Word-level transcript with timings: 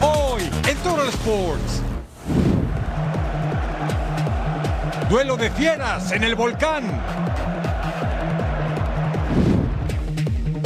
Hoy 0.00 0.42
en 0.68 0.76
Toro 0.78 1.04
Sports. 1.04 1.82
Duelo 5.08 5.36
de 5.36 5.50
fieras 5.50 6.10
en 6.12 6.24
el 6.24 6.34
volcán. 6.34 6.84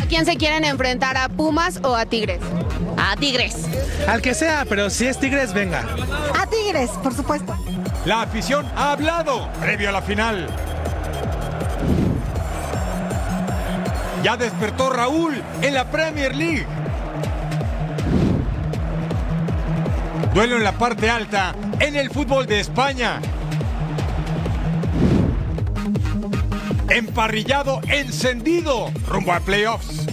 ¿A 0.00 0.06
quién 0.08 0.24
se 0.24 0.36
quieren 0.36 0.64
enfrentar? 0.64 1.16
¿A 1.16 1.28
Pumas 1.28 1.80
o 1.82 1.96
a 1.96 2.06
Tigres? 2.06 2.40
A 2.96 3.16
Tigres. 3.16 3.66
Al 4.06 4.22
que 4.22 4.34
sea, 4.34 4.64
pero 4.68 4.88
si 4.88 5.06
es 5.06 5.18
Tigres, 5.18 5.52
venga. 5.52 5.84
A 6.40 6.46
Tigres, 6.46 6.90
por 7.02 7.12
supuesto. 7.12 7.56
La 8.04 8.22
afición 8.22 8.64
ha 8.76 8.92
hablado 8.92 9.50
previo 9.60 9.88
a 9.88 9.92
la 9.92 10.02
final. 10.02 10.46
Ya 14.26 14.36
despertó 14.36 14.90
Raúl 14.90 15.40
en 15.62 15.72
la 15.72 15.88
Premier 15.88 16.34
League. 16.34 16.66
Duelo 20.34 20.56
en 20.56 20.64
la 20.64 20.72
parte 20.72 21.08
alta 21.08 21.54
en 21.78 21.94
el 21.94 22.10
fútbol 22.10 22.44
de 22.44 22.58
España. 22.58 23.20
Emparrillado, 26.88 27.80
encendido, 27.86 28.90
rumbo 29.06 29.32
a 29.32 29.38
playoffs. 29.38 30.08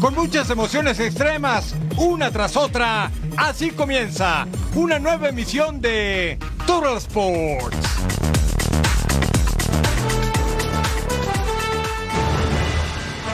Con 0.00 0.16
muchas 0.16 0.50
emociones 0.50 0.98
extremas, 0.98 1.76
una 1.96 2.32
tras 2.32 2.56
otra, 2.56 3.12
así 3.36 3.70
comienza 3.70 4.48
una 4.74 4.98
nueva 4.98 5.28
emisión 5.28 5.80
de 5.80 6.36
Total 6.66 6.96
Sports. 6.96 7.83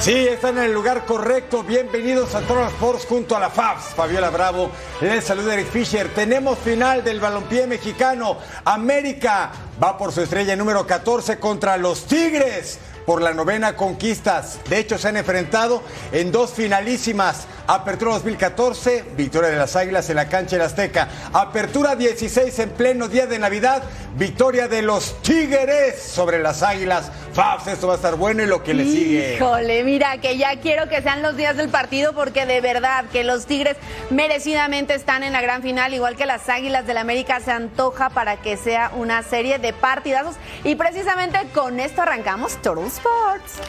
Sí, 0.01 0.15
están 0.15 0.56
en 0.56 0.65
el 0.65 0.73
lugar 0.73 1.05
correcto. 1.05 1.62
Bienvenidos 1.62 2.34
a 2.34 2.41
Total 2.41 2.69
Sports 2.69 3.05
junto 3.06 3.37
a 3.37 3.41
la 3.41 3.51
FABS. 3.51 3.95
Fabiola 3.95 4.31
Bravo, 4.31 4.70
les 5.03 5.23
saluda 5.23 5.53
Eric 5.53 5.67
Fisher. 5.67 6.09
Tenemos 6.15 6.59
final 6.59 7.05
del 7.05 7.20
balompié 7.20 7.67
mexicano. 7.67 8.39
América 8.65 9.53
va 9.81 9.98
por 9.98 10.11
su 10.12 10.23
estrella 10.23 10.56
número 10.56 10.87
14 10.87 11.39
contra 11.39 11.77
los 11.77 12.06
Tigres 12.06 12.78
por 13.11 13.22
la 13.22 13.34
novena 13.34 13.75
conquistas. 13.75 14.61
De 14.69 14.78
hecho, 14.78 14.97
se 14.97 15.08
han 15.08 15.16
enfrentado 15.16 15.83
en 16.12 16.30
dos 16.30 16.53
finalísimas. 16.53 17.48
Apertura 17.66 18.12
2014, 18.12 19.05
victoria 19.16 19.50
de 19.50 19.56
las 19.56 19.75
Águilas 19.75 20.08
en 20.11 20.16
la 20.16 20.28
cancha 20.28 20.55
del 20.55 20.66
Azteca. 20.66 21.08
Apertura 21.33 21.97
16 21.97 22.56
en 22.61 22.70
pleno 22.70 23.08
día 23.08 23.27
de 23.27 23.41
Navidad, 23.41 23.83
victoria 24.16 24.69
de 24.69 24.83
los 24.83 25.20
Tigres 25.22 26.00
sobre 26.00 26.38
las 26.38 26.62
Águilas. 26.62 27.11
Fabs, 27.33 27.66
esto 27.66 27.88
va 27.88 27.94
a 27.94 27.97
estar 27.97 28.14
bueno 28.14 28.42
y 28.42 28.47
lo 28.47 28.62
que 28.62 28.75
le 28.75 28.84
sigue. 28.84 29.36
Híjole, 29.36 29.84
mira 29.84 30.19
que 30.19 30.36
ya 30.36 30.61
quiero 30.61 30.88
que 30.88 31.03
sean 31.03 31.22
los 31.22 31.36
días 31.36 31.56
del 31.56 31.69
partido 31.69 32.12
porque 32.12 32.47
de 32.47 32.61
verdad 32.61 33.05
que 33.12 33.22
los 33.25 33.47
Tigres 33.47 33.77
merecidamente 34.11 34.94
están 34.94 35.22
en 35.22 35.33
la 35.33 35.41
gran 35.41 35.62
final, 35.62 35.94
igual 35.94 36.16
que 36.16 36.27
las 36.27 36.48
Águilas 36.48 36.86
del 36.86 36.98
América 36.98 37.38
se 37.41 37.53
antoja 37.53 38.11
para 38.11 38.36
que 38.36 38.56
sea 38.56 38.91
una 38.97 39.22
serie 39.22 39.58
de 39.58 39.72
partidazos 39.72 40.34
y 40.64 40.75
precisamente 40.75 41.38
con 41.55 41.78
esto 41.78 42.03
arrancamos 42.03 42.61
Total 42.62 43.00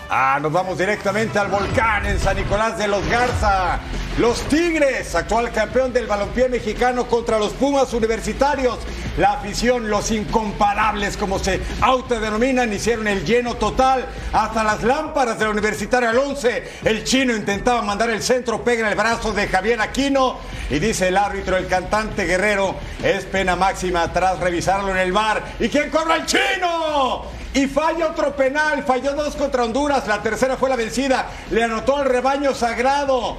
Ah, 0.09 0.39
nos 0.41 0.51
vamos 0.51 0.77
directamente 0.77 1.39
al 1.39 1.47
volcán 1.47 2.05
en 2.05 2.19
San 2.19 2.35
Nicolás 2.35 2.77
de 2.77 2.87
los 2.87 3.07
Garza. 3.07 3.79
Los 4.17 4.41
Tigres, 4.49 5.15
actual 5.15 5.51
campeón 5.51 5.93
del 5.93 6.05
balompié 6.05 6.49
mexicano 6.49 7.07
contra 7.07 7.39
los 7.39 7.53
Pumas 7.53 7.93
universitarios. 7.93 8.77
La 9.17 9.33
afición, 9.33 9.89
los 9.89 10.11
incomparables, 10.11 11.15
como 11.15 11.39
se 11.39 11.61
autodenominan, 11.79 12.73
hicieron 12.73 13.07
el 13.07 13.23
lleno 13.23 13.55
total. 13.55 14.05
Hasta 14.33 14.63
las 14.63 14.83
lámparas 14.83 15.39
de 15.39 15.45
la 15.45 15.51
Universitaria 15.51 16.09
al 16.09 16.17
11. 16.17 16.79
El 16.83 17.03
chino 17.05 17.33
intentaba 17.33 17.81
mandar 17.81 18.09
el 18.09 18.21
centro, 18.21 18.63
pega 18.63 18.89
el 18.89 18.95
brazo 18.95 19.31
de 19.31 19.47
Javier 19.47 19.79
Aquino. 19.79 20.39
Y 20.69 20.79
dice 20.79 21.07
el 21.07 21.17
árbitro, 21.17 21.55
el 21.55 21.67
cantante 21.67 22.25
guerrero, 22.25 22.75
es 23.01 23.25
pena 23.25 23.55
máxima 23.55 24.11
tras 24.11 24.39
revisarlo 24.39 24.91
en 24.91 24.97
el 24.97 25.13
bar. 25.13 25.41
¿Y 25.59 25.69
quién 25.69 25.89
cobra 25.89 26.15
el 26.17 26.25
chino? 26.25 27.40
Y 27.53 27.67
falla 27.67 28.07
otro 28.07 28.33
penal, 28.33 28.83
falló 28.83 29.13
dos 29.13 29.35
contra 29.35 29.65
Honduras, 29.65 30.07
la 30.07 30.21
tercera 30.21 30.55
fue 30.55 30.69
la 30.69 30.77
vencida, 30.77 31.27
le 31.49 31.63
anotó 31.63 31.97
al 31.97 32.05
rebaño 32.05 32.55
sagrado, 32.55 33.37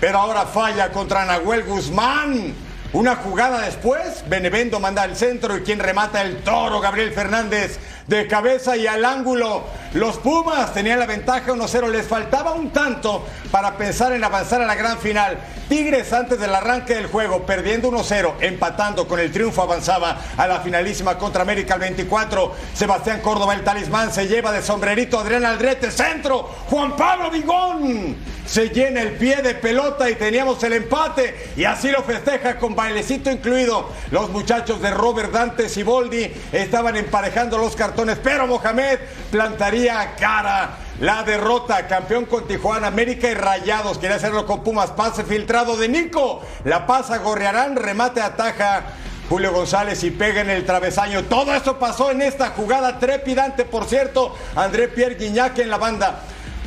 pero 0.00 0.18
ahora 0.18 0.46
falla 0.46 0.90
contra 0.90 1.26
Nahuel 1.26 1.64
Guzmán. 1.64 2.54
Una 2.94 3.16
jugada 3.16 3.60
después, 3.60 4.24
Benevendo 4.28 4.80
manda 4.80 5.02
al 5.02 5.14
centro 5.14 5.58
y 5.58 5.60
quien 5.60 5.78
remata 5.78 6.22
el 6.22 6.42
toro, 6.42 6.80
Gabriel 6.80 7.12
Fernández, 7.12 7.78
de 8.10 8.26
cabeza 8.26 8.76
y 8.76 8.88
al 8.88 9.04
ángulo. 9.04 9.62
Los 9.94 10.16
Pumas 10.18 10.74
tenían 10.74 10.98
la 10.98 11.06
ventaja 11.06 11.52
1-0, 11.52 11.88
les 11.90 12.06
faltaba 12.06 12.52
un 12.52 12.70
tanto 12.70 13.24
para 13.52 13.76
pensar 13.76 14.12
en 14.12 14.24
avanzar 14.24 14.60
a 14.60 14.66
la 14.66 14.74
gran 14.74 14.98
final. 14.98 15.38
Tigres 15.68 16.12
antes 16.12 16.40
del 16.40 16.52
arranque 16.52 16.96
del 16.96 17.06
juego, 17.06 17.46
perdiendo 17.46 17.92
1-0, 17.92 18.34
empatando 18.40 19.06
con 19.06 19.20
el 19.20 19.30
triunfo, 19.30 19.62
avanzaba 19.62 20.18
a 20.36 20.46
la 20.48 20.58
finalísima 20.58 21.16
contra 21.16 21.42
América 21.42 21.74
el 21.74 21.80
24. 21.80 22.52
Sebastián 22.74 23.20
Córdoba, 23.20 23.54
el 23.54 23.62
talismán, 23.62 24.12
se 24.12 24.26
lleva 24.26 24.50
de 24.50 24.62
sombrerito 24.62 25.20
Adrián 25.20 25.44
Aldrete, 25.44 25.92
centro, 25.92 26.42
Juan 26.68 26.96
Pablo 26.96 27.30
Vigón. 27.30 28.16
Se 28.50 28.70
llena 28.70 29.02
el 29.02 29.12
pie 29.12 29.42
de 29.42 29.54
pelota 29.54 30.10
y 30.10 30.16
teníamos 30.16 30.60
el 30.64 30.72
empate 30.72 31.52
y 31.56 31.62
así 31.62 31.88
lo 31.88 32.02
festeja 32.02 32.58
con 32.58 32.74
bailecito 32.74 33.30
incluido. 33.30 33.90
Los 34.10 34.30
muchachos 34.30 34.82
de 34.82 34.90
Robert 34.90 35.30
Dante 35.30 35.68
Siboldi 35.68 36.32
estaban 36.50 36.96
emparejando 36.96 37.58
los 37.58 37.76
cartones, 37.76 37.99
pero 38.22 38.46
Mohamed 38.46 38.98
plantaría 39.30 40.14
cara. 40.18 40.78
La 41.00 41.22
derrota, 41.22 41.86
campeón 41.86 42.26
con 42.26 42.46
Tijuana, 42.46 42.88
América 42.88 43.30
y 43.30 43.34
Rayados. 43.34 43.98
Quiere 43.98 44.14
hacerlo 44.16 44.46
con 44.46 44.62
Pumas. 44.62 44.90
Pase 44.90 45.24
filtrado 45.24 45.76
de 45.76 45.88
Nico. 45.88 46.42
La 46.64 46.86
pasa 46.86 47.18
Gorriarán, 47.18 47.76
remate 47.76 48.20
ataja. 48.20 48.84
Julio 49.28 49.52
González 49.52 50.02
y 50.02 50.10
pega 50.10 50.40
en 50.40 50.50
el 50.50 50.66
travesaño. 50.66 51.24
Todo 51.24 51.54
esto 51.54 51.78
pasó 51.78 52.10
en 52.10 52.20
esta 52.20 52.50
jugada 52.50 52.98
trepidante, 52.98 53.64
por 53.64 53.84
cierto. 53.86 54.36
André 54.56 54.88
Pierre 54.88 55.14
Guignac 55.14 55.58
en 55.58 55.70
la 55.70 55.78
banda. 55.78 56.22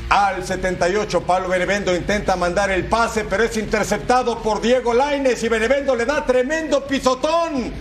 Al 0.10 0.46
78, 0.46 1.22
Pablo 1.22 1.50
Benevendo 1.50 1.96
intenta 1.96 2.36
mandar 2.36 2.72
el 2.72 2.86
pase, 2.86 3.26
pero 3.26 3.44
es 3.44 3.58
interceptado 3.58 4.40
por 4.40 4.62
Diego 4.62 4.94
Laines 4.94 5.44
y 5.44 5.50
Benevendo 5.50 5.96
le 5.96 6.06
da 6.06 6.26
tremendo 6.26 6.86
pisotón. 6.86 7.74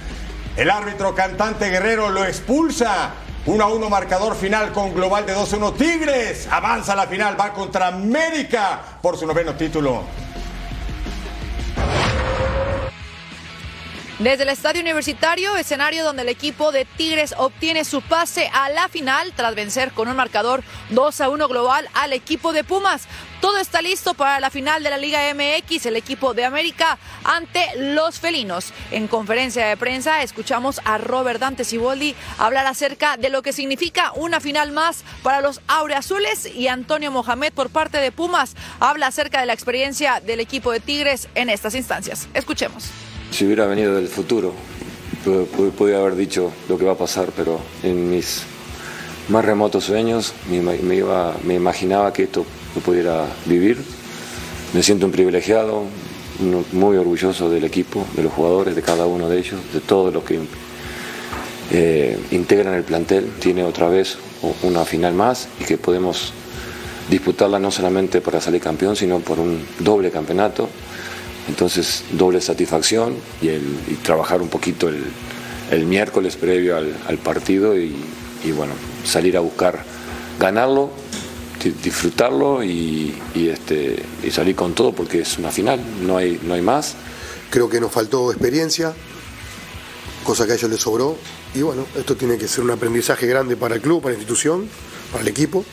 El 0.56 0.70
árbitro 0.70 1.14
cantante 1.14 1.70
Guerrero 1.70 2.10
lo 2.10 2.24
expulsa. 2.24 3.12
1 3.44 3.64
a 3.64 3.66
1 3.66 3.90
marcador 3.90 4.36
final 4.36 4.72
con 4.72 4.94
global 4.94 5.26
de 5.26 5.34
2-1. 5.34 5.74
Tigres 5.76 6.46
avanza 6.48 6.92
a 6.92 6.96
la 6.96 7.06
final, 7.08 7.38
va 7.38 7.52
contra 7.52 7.88
América 7.88 8.80
por 9.02 9.16
su 9.16 9.26
noveno 9.26 9.54
título. 9.54 10.04
Desde 14.22 14.44
el 14.44 14.50
estadio 14.50 14.82
universitario, 14.82 15.56
escenario 15.56 16.04
donde 16.04 16.22
el 16.22 16.28
equipo 16.28 16.70
de 16.70 16.84
Tigres 16.84 17.34
obtiene 17.38 17.84
su 17.84 18.02
pase 18.02 18.48
a 18.54 18.68
la 18.68 18.88
final 18.88 19.32
tras 19.34 19.56
vencer 19.56 19.90
con 19.90 20.06
un 20.06 20.14
marcador 20.14 20.62
2 20.90 21.20
a 21.22 21.28
1 21.28 21.48
global 21.48 21.88
al 21.92 22.12
equipo 22.12 22.52
de 22.52 22.62
Pumas. 22.62 23.08
Todo 23.40 23.58
está 23.58 23.82
listo 23.82 24.14
para 24.14 24.38
la 24.38 24.50
final 24.50 24.84
de 24.84 24.90
la 24.90 24.96
Liga 24.96 25.22
MX, 25.34 25.86
el 25.86 25.96
equipo 25.96 26.34
de 26.34 26.44
América 26.44 26.98
ante 27.24 27.66
los 27.76 28.20
felinos. 28.20 28.72
En 28.92 29.08
conferencia 29.08 29.66
de 29.66 29.76
prensa 29.76 30.22
escuchamos 30.22 30.80
a 30.84 30.98
Robert 30.98 31.40
Dante 31.40 31.64
Siboldi 31.64 32.14
hablar 32.38 32.68
acerca 32.68 33.16
de 33.16 33.28
lo 33.28 33.42
que 33.42 33.52
significa 33.52 34.12
una 34.14 34.38
final 34.38 34.70
más 34.70 35.02
para 35.24 35.40
los 35.40 35.60
aureazules 35.66 36.46
y 36.46 36.68
Antonio 36.68 37.10
Mohamed 37.10 37.52
por 37.54 37.70
parte 37.70 37.98
de 37.98 38.12
Pumas 38.12 38.54
habla 38.78 39.08
acerca 39.08 39.40
de 39.40 39.46
la 39.46 39.52
experiencia 39.52 40.20
del 40.20 40.38
equipo 40.38 40.70
de 40.70 40.78
Tigres 40.78 41.28
en 41.34 41.50
estas 41.50 41.74
instancias. 41.74 42.28
Escuchemos. 42.34 42.88
Si 43.32 43.46
hubiera 43.46 43.64
venido 43.64 43.94
del 43.94 44.08
futuro, 44.08 44.52
podría 45.78 45.98
haber 46.00 46.16
dicho 46.16 46.52
lo 46.68 46.76
que 46.76 46.84
va 46.84 46.92
a 46.92 46.98
pasar, 46.98 47.30
pero 47.34 47.60
en 47.82 48.10
mis 48.10 48.42
más 49.30 49.42
remotos 49.42 49.84
sueños 49.84 50.34
me, 50.50 50.94
iba, 50.94 51.34
me 51.42 51.54
imaginaba 51.54 52.12
que 52.12 52.24
esto 52.24 52.44
lo 52.74 52.82
pudiera 52.82 53.24
vivir. 53.46 53.78
Me 54.74 54.82
siento 54.82 55.06
un 55.06 55.12
privilegiado, 55.12 55.84
muy 56.72 56.96
orgulloso 56.98 57.48
del 57.48 57.64
equipo, 57.64 58.04
de 58.14 58.22
los 58.22 58.32
jugadores, 58.34 58.76
de 58.76 58.82
cada 58.82 59.06
uno 59.06 59.30
de 59.30 59.38
ellos, 59.38 59.60
de 59.72 59.80
todos 59.80 60.12
los 60.12 60.24
que 60.24 60.38
eh, 61.70 62.18
integran 62.32 62.74
el 62.74 62.84
plantel. 62.84 63.30
Tiene 63.40 63.64
otra 63.64 63.88
vez 63.88 64.18
una 64.62 64.84
final 64.84 65.14
más 65.14 65.48
y 65.58 65.64
que 65.64 65.78
podemos 65.78 66.34
disputarla 67.08 67.58
no 67.58 67.70
solamente 67.70 68.20
para 68.20 68.42
salir 68.42 68.60
campeón, 68.60 68.94
sino 68.94 69.20
por 69.20 69.40
un 69.40 69.64
doble 69.78 70.10
campeonato. 70.10 70.68
Entonces, 71.48 72.04
doble 72.12 72.40
satisfacción 72.40 73.16
y, 73.40 73.48
el, 73.48 73.62
trabajar 74.02 74.42
un 74.42 74.48
poquito 74.48 74.88
el, 74.88 75.02
el 75.70 75.86
miércoles 75.86 76.36
previo 76.36 76.76
al, 76.76 77.18
partido 77.18 77.76
y, 77.76 77.94
bueno, 78.56 78.74
salir 79.04 79.36
a 79.36 79.40
buscar 79.40 79.84
ganarlo, 80.38 80.90
disfrutarlo 81.82 82.62
y, 82.62 83.14
este, 83.34 84.02
y 84.22 84.30
salir 84.30 84.54
con 84.54 84.74
todo 84.74 84.92
porque 84.92 85.20
es 85.20 85.38
una 85.38 85.50
final, 85.50 85.80
no 86.02 86.16
hay, 86.16 86.38
no 86.42 86.54
hay 86.54 86.62
más. 86.62 86.94
Creo 87.50 87.68
que 87.68 87.80
nos 87.80 87.92
faltó 87.92 88.30
experiencia, 88.30 88.94
cosa 90.24 90.46
que 90.46 90.52
a 90.52 90.54
ellos 90.54 90.70
les 90.70 90.80
sobró. 90.80 91.16
Y 91.54 91.62
bueno, 91.62 91.86
esto 91.96 92.16
tiene 92.16 92.38
que 92.38 92.48
ser 92.48 92.64
un 92.64 92.70
aprendizaje 92.70 93.26
grande 93.26 93.56
para 93.56 93.74
el 93.74 93.80
club, 93.80 94.02
para 94.02 94.12
la 94.12 94.18
institución, 94.18 94.66
para 95.10 95.22
el 95.22 95.28
equipo. 95.28 95.64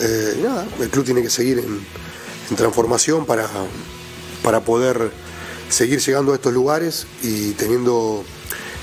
Eh, 0.00 0.44
el 0.80 0.90
club 0.90 1.04
tiene 1.04 1.22
que 1.22 1.30
seguir 1.30 1.58
en 1.58 2.56
transformación 2.56 3.24
para, 3.24 3.48
para 4.42 4.60
poder 4.60 5.10
seguir 5.68 6.00
llegando 6.00 6.32
a 6.32 6.36
estos 6.36 6.52
lugares 6.52 7.06
y 7.22 7.52
teniendo 7.52 8.24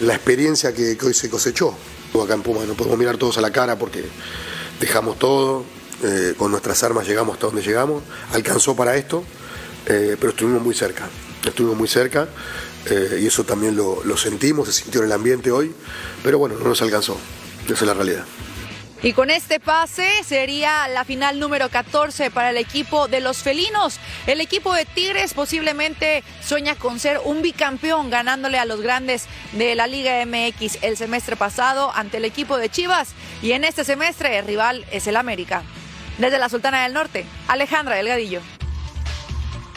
la 0.02 0.16
experiencia 0.16 0.74
que, 0.74 0.98
hoy 1.02 1.14
se 1.14 1.30
cosechó. 1.30 1.76
Acá 2.24 2.36
en 2.36 2.44
Puma 2.44 2.62
no 2.68 2.76
podemos 2.76 3.00
mirar 3.00 3.18
todos 3.18 3.38
a 3.40 3.42
la 3.42 3.52
cara 3.52 3.78
porque 3.78 4.04
dejamos 4.80 5.18
todo, 5.18 5.66
eh, 6.04 6.36
con 6.38 6.52
nuestras 6.52 6.84
armas 6.84 7.08
llegamos 7.08 7.34
hasta 7.34 7.48
donde 7.48 7.64
llegamos, 7.64 8.04
alcanzó 8.34 8.76
para 8.76 8.96
esto, 8.96 9.24
eh, 9.88 10.16
pero 10.20 10.30
estuvimos 10.32 10.62
muy 10.62 10.76
cerca, 10.76 11.10
estuvimos 11.44 11.76
muy 11.76 11.88
cerca 11.88 12.28
eh, 12.86 13.20
y 13.20 13.26
eso 13.26 13.44
también 13.46 13.76
lo 13.76 14.18
sentimos, 14.18 14.68
se 14.68 14.84
sintió 14.84 15.02
en 15.02 15.08
el 15.08 15.14
ambiente 15.14 15.52
hoy, 15.52 15.74
pero 16.22 16.38
bueno, 16.38 16.56
no 16.60 16.68
nos 16.68 16.82
alcanzó, 16.84 17.18
esa 17.66 17.74
es 17.74 17.82
la 17.82 17.96
realidad. 17.96 18.26
Y 19.04 19.12
con 19.12 19.30
este 19.30 19.60
pase 19.60 20.08
sería 20.24 20.88
la 20.88 21.04
final 21.04 21.38
número 21.38 21.68
14 21.68 22.32
para 22.32 22.52
el 22.52 22.58
equipo 22.58 23.10
de 23.10 23.20
los 23.20 23.40
felinos. 23.40 24.00
El 24.28 24.40
equipo 24.40 24.74
de 24.74 24.86
Tigres 24.86 25.34
posiblemente 25.34 26.24
sueña 26.42 26.76
con 26.76 27.02
ser 27.02 27.20
un 27.26 27.42
bicampeón 27.42 28.10
ganándole 28.10 28.60
a 28.60 28.66
los 28.66 28.80
grandes 28.80 29.26
de 29.52 29.76
la 29.76 29.88
Liga 29.88 30.26
MX 30.26 30.78
el 30.84 30.96
semestre 30.96 31.36
pasado 31.36 31.92
ante 31.94 32.16
el 32.16 32.24
equipo 32.24 32.56
de 32.56 32.70
Chivas. 32.70 33.10
Y 33.42 33.52
en 33.52 33.66
este 33.66 33.84
semestre 33.84 34.38
el 34.38 34.48
rival 34.48 34.86
es 34.90 35.06
el 35.06 35.18
América. 35.18 35.64
Desde 36.18 36.40
la 36.40 36.48
Sultana 36.48 36.84
del 36.84 36.94
Norte, 36.94 37.26
Alejandra 37.50 37.96
Delgadillo. 37.96 38.40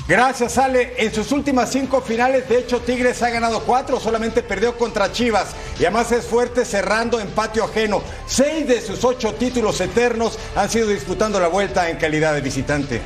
Gracias, 0.09 0.57
Ale. 0.57 0.95
En 0.99 1.13
sus 1.13 1.33
últimas 1.33 1.73
cinco 1.73 2.01
finales, 2.01 2.49
de 2.49 2.59
hecho, 2.59 2.81
Tigres 2.81 3.21
ha 3.23 3.31
ganado 3.31 3.61
cuatro, 3.65 3.99
solamente 3.99 4.41
perdió 4.43 4.79
contra 4.79 5.11
Chivas. 5.11 5.49
Y 5.81 5.85
además 5.85 6.13
es 6.13 6.25
fuerte 6.25 6.65
cerrando 6.65 7.19
en 7.19 7.29
patio 7.29 7.65
ajeno. 7.65 8.03
Seis 8.27 8.69
de 8.69 8.81
sus 8.81 9.03
ocho 9.05 9.35
títulos 9.35 9.81
eternos 9.81 10.39
han 10.55 10.71
sido 10.71 10.89
disputando 10.89 11.41
la 11.41 11.49
vuelta 11.49 11.91
en 11.91 11.97
calidad 11.97 12.35
de 12.35 12.41
visitante. 12.41 13.03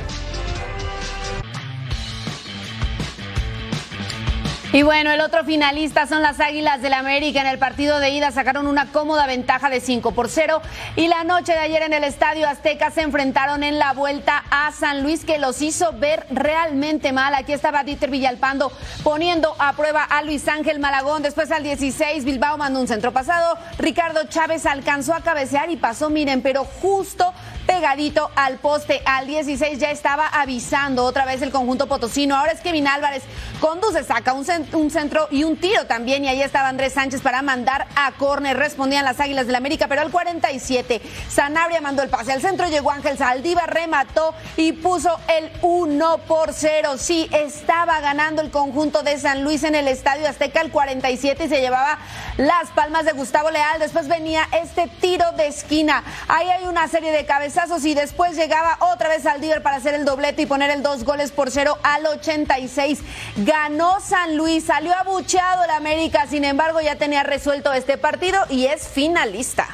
Y 4.73 4.83
bueno, 4.83 5.11
el 5.11 5.19
otro 5.19 5.43
finalista 5.43 6.07
son 6.07 6.21
las 6.21 6.39
Águilas 6.39 6.81
del 6.81 6.93
América. 6.93 7.41
En 7.41 7.47
el 7.47 7.59
partido 7.59 7.99
de 7.99 8.11
ida 8.11 8.31
sacaron 8.31 8.67
una 8.67 8.89
cómoda 8.93 9.27
ventaja 9.27 9.69
de 9.69 9.81
5 9.81 10.13
por 10.13 10.29
0. 10.29 10.61
Y 10.95 11.09
la 11.09 11.25
noche 11.25 11.51
de 11.51 11.59
ayer 11.59 11.81
en 11.81 11.91
el 11.91 12.05
Estadio 12.05 12.47
Azteca 12.47 12.89
se 12.89 13.01
enfrentaron 13.01 13.63
en 13.63 13.79
la 13.79 13.91
vuelta 13.91 14.45
a 14.49 14.71
San 14.71 15.03
Luis, 15.03 15.25
que 15.25 15.39
los 15.39 15.61
hizo 15.61 15.91
ver 15.99 16.25
realmente 16.29 17.11
mal. 17.11 17.35
Aquí 17.35 17.51
estaba 17.51 17.83
Dieter 17.83 18.09
Villalpando 18.09 18.71
poniendo 19.03 19.53
a 19.59 19.73
prueba 19.73 20.05
a 20.05 20.21
Luis 20.21 20.47
Ángel 20.47 20.79
Malagón. 20.79 21.21
Después 21.21 21.51
al 21.51 21.63
16, 21.63 22.23
Bilbao 22.23 22.57
mandó 22.57 22.79
un 22.79 22.87
centro 22.87 23.11
pasado. 23.11 23.57
Ricardo 23.77 24.23
Chávez 24.29 24.65
alcanzó 24.65 25.13
a 25.13 25.19
cabecear 25.19 25.69
y 25.69 25.75
pasó, 25.75 26.09
miren, 26.09 26.41
pero 26.41 26.63
justo 26.63 27.33
pegadito 27.67 28.31
al 28.35 28.57
poste. 28.57 29.01
Al 29.05 29.27
16 29.27 29.79
ya 29.79 29.91
estaba 29.91 30.27
avisando 30.27 31.03
otra 31.03 31.25
vez 31.25 31.41
el 31.41 31.51
conjunto 31.51 31.87
potosino. 31.87 32.35
Ahora 32.37 32.53
es 32.53 32.61
Kevin 32.61 32.87
Álvarez 32.87 33.23
conduce, 33.59 34.03
saca 34.03 34.33
un, 34.33 34.45
un 34.73 34.89
centro 34.91 35.27
y 35.31 35.43
un 35.43 35.57
tiro 35.57 35.85
también. 35.85 36.25
Y 36.25 36.27
ahí 36.27 36.41
estaba 36.41 36.69
Andrés 36.69 36.93
Sánchez 36.93 37.21
para 37.21 37.41
mandar 37.41 37.87
a 37.95 38.11
córner. 38.13 38.57
Respondían 38.57 39.05
las 39.05 39.19
Águilas 39.19 39.47
del 39.47 39.55
América, 39.55 39.87
pero 39.87 40.01
al 40.01 40.11
47 40.11 41.01
Sanabria 41.29 41.81
mandó 41.81 42.03
el 42.03 42.09
pase 42.09 42.31
al 42.31 42.41
centro. 42.41 42.67
Llegó 42.67 42.91
Ángel 42.91 43.17
Saldívar, 43.17 43.73
remató 43.73 44.33
y 44.57 44.73
puso 44.73 45.19
el 45.27 45.51
1 45.61 46.17
por 46.27 46.53
0. 46.53 46.97
Sí, 46.97 47.29
estaba 47.31 47.99
ganando 47.99 48.41
el 48.41 48.51
conjunto 48.51 49.03
de 49.03 49.17
San 49.17 49.43
Luis 49.43 49.63
en 49.63 49.75
el 49.75 49.87
Estadio 49.87 50.27
Azteca 50.27 50.61
el 50.61 50.71
47 50.71 51.45
y 51.45 51.49
se 51.49 51.61
llevaba 51.61 51.99
las 52.37 52.69
palmas 52.71 53.05
de 53.05 53.13
Gustavo 53.13 53.51
Leal. 53.51 53.79
Después 53.79 54.07
venía 54.07 54.47
este 54.61 54.87
tiro 54.99 55.25
de 55.37 55.47
esquina. 55.47 56.03
Ahí 56.27 56.49
hay 56.49 56.65
una 56.65 56.87
serie 56.87 57.11
de 57.11 57.25
cabezazos 57.25 57.85
y 57.85 57.93
después 57.93 58.35
llegaba 58.35 58.77
otra 58.93 59.09
vez 59.09 59.23
Saldívar 59.23 59.61
para 59.61 59.77
hacer 59.77 59.93
el 59.93 60.05
doblete 60.05 60.41
y 60.43 60.45
poner 60.45 60.69
el 60.69 60.83
dos 60.83 61.03
goles 61.03 61.31
por 61.31 61.51
cero 61.51 61.77
al 61.83 62.05
86. 62.05 62.99
Ganó 63.37 63.99
San 64.01 64.35
Luis, 64.35 64.50
salió 64.59 64.93
abucheado 64.95 65.63
el 65.63 65.69
América, 65.69 66.27
sin 66.27 66.43
embargo 66.43 66.81
ya 66.81 66.95
tenía 66.95 67.23
resuelto 67.23 67.71
este 67.71 67.97
partido 67.97 68.39
y 68.49 68.65
es 68.65 68.87
finalista. 68.87 69.69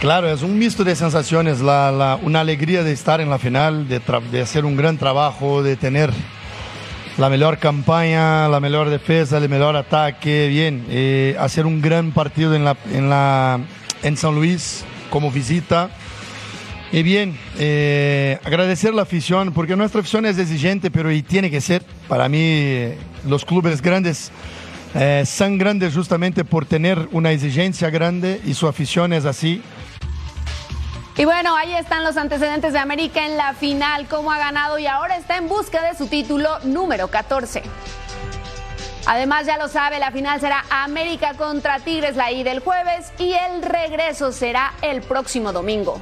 Claro, 0.00 0.30
es 0.30 0.42
un 0.42 0.56
mixto 0.56 0.84
de 0.84 0.94
sensaciones, 0.94 1.60
una 1.60 2.40
alegría 2.40 2.84
de 2.84 2.92
estar 2.92 3.20
en 3.20 3.28
la 3.30 3.38
final, 3.38 3.88
de, 3.88 4.40
hacer 4.40 4.64
un 4.64 4.76
gran 4.76 4.96
trabajo, 4.96 5.64
de 5.64 5.76
tener 5.76 6.12
la 7.16 7.28
mejor 7.28 7.58
campaña, 7.58 8.48
la 8.48 8.60
mejor 8.60 8.90
defensa, 8.90 9.38
el 9.38 9.48
mejor 9.48 9.74
ataque, 9.74 10.46
bien, 10.46 10.86
eh, 10.88 11.36
hacer 11.40 11.66
un 11.66 11.82
gran 11.82 12.12
partido 12.12 12.54
en 12.54 14.16
San 14.16 14.34
Luis 14.36 14.84
como 15.10 15.32
visita. 15.32 15.90
Y 16.90 17.02
bien, 17.02 17.38
eh, 17.58 18.38
agradecer 18.44 18.94
la 18.94 19.02
afición, 19.02 19.52
porque 19.52 19.76
nuestra 19.76 20.00
afición 20.00 20.24
es 20.24 20.38
exigente, 20.38 20.90
pero 20.90 21.12
y 21.12 21.22
tiene 21.22 21.50
que 21.50 21.60
ser. 21.60 21.82
Para 22.08 22.28
mí, 22.28 22.94
los 23.26 23.44
clubes 23.44 23.82
grandes 23.82 24.30
eh, 24.94 25.24
son 25.26 25.58
grandes 25.58 25.94
justamente 25.94 26.44
por 26.44 26.64
tener 26.64 27.08
una 27.12 27.30
exigencia 27.32 27.90
grande 27.90 28.40
y 28.44 28.54
su 28.54 28.66
afición 28.66 29.12
es 29.12 29.26
así. 29.26 29.62
Y 31.18 31.24
bueno, 31.24 31.54
ahí 31.56 31.74
están 31.74 32.04
los 32.04 32.16
antecedentes 32.16 32.72
de 32.72 32.78
América 32.78 33.26
en 33.26 33.36
la 33.36 33.52
final, 33.52 34.06
cómo 34.06 34.30
ha 34.30 34.38
ganado 34.38 34.78
y 34.78 34.86
ahora 34.86 35.16
está 35.16 35.36
en 35.36 35.48
busca 35.48 35.82
de 35.82 35.98
su 35.98 36.06
título 36.06 36.60
número 36.60 37.08
14. 37.08 37.62
Además, 39.04 39.46
ya 39.46 39.58
lo 39.58 39.68
sabe, 39.68 39.98
la 39.98 40.10
final 40.10 40.40
será 40.40 40.64
América 40.70 41.34
contra 41.34 41.80
Tigres 41.80 42.14
la 42.14 42.30
ida 42.30 42.52
el 42.52 42.60
jueves 42.60 43.12
y 43.18 43.32
el 43.32 43.62
regreso 43.62 44.32
será 44.32 44.72
el 44.80 45.02
próximo 45.02 45.52
domingo. 45.52 46.00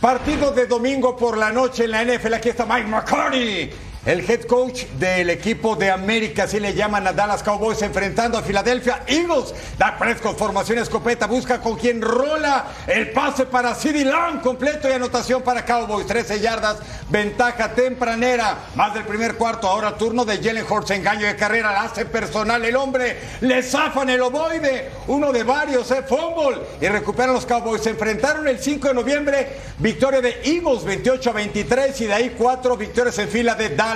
Partido 0.00 0.50
de 0.50 0.66
domingo 0.66 1.16
por 1.16 1.38
la 1.38 1.50
noche 1.50 1.84
en 1.84 1.92
la 1.92 2.04
NFL. 2.04 2.34
Aquí 2.34 2.50
está 2.50 2.66
Mike 2.66 2.88
McCarthy. 2.88 3.70
El 4.06 4.20
head 4.30 4.42
coach 4.42 4.84
del 4.98 5.30
equipo 5.30 5.76
de 5.76 5.90
América, 5.90 6.42
así 6.42 6.60
le 6.60 6.74
llaman 6.74 7.06
a 7.06 7.14
Dallas 7.14 7.42
Cowboys, 7.42 7.80
enfrentando 7.80 8.36
a 8.36 8.42
Philadelphia 8.42 9.02
Eagles. 9.06 9.54
Dak 9.78 9.98
Prescott, 9.98 10.36
formación 10.36 10.76
escopeta, 10.76 11.26
busca 11.26 11.58
con 11.58 11.78
quien 11.78 12.02
rola 12.02 12.66
el 12.86 13.12
pase 13.12 13.46
para 13.46 13.74
CD 13.74 14.04
Lamb, 14.04 14.42
completo 14.42 14.90
y 14.90 14.92
anotación 14.92 15.40
para 15.40 15.64
Cowboys. 15.64 16.06
13 16.06 16.38
yardas, 16.38 16.80
ventaja 17.08 17.72
tempranera. 17.72 18.58
Más 18.74 18.92
del 18.92 19.04
primer 19.04 19.36
cuarto, 19.36 19.68
ahora 19.68 19.96
turno 19.96 20.26
de 20.26 20.36
Jalen 20.36 20.66
Hurts, 20.68 20.90
engaño 20.90 21.26
de 21.26 21.36
carrera, 21.36 21.72
la 21.72 21.84
hace 21.84 22.04
personal 22.04 22.62
el 22.62 22.76
hombre, 22.76 23.18
le 23.40 23.62
zafan 23.62 24.10
el 24.10 24.20
ovoide, 24.20 24.90
uno 25.06 25.32
de 25.32 25.44
varios, 25.44 25.90
eh, 25.92 26.02
fumble, 26.06 26.58
y 26.78 26.88
recuperan 26.88 27.32
los 27.32 27.46
Cowboys. 27.46 27.82
Se 27.82 27.88
enfrentaron 27.90 28.46
el 28.48 28.58
5 28.58 28.88
de 28.88 28.94
noviembre, 28.94 29.48
victoria 29.78 30.20
de 30.20 30.42
Eagles 30.44 30.84
28 30.84 31.30
a 31.30 31.32
23 31.32 32.00
y 32.02 32.04
de 32.04 32.12
ahí 32.12 32.34
cuatro 32.36 32.76
victorias 32.76 33.16
en 33.18 33.30
fila 33.30 33.54
de 33.54 33.70
Dallas. 33.70 33.93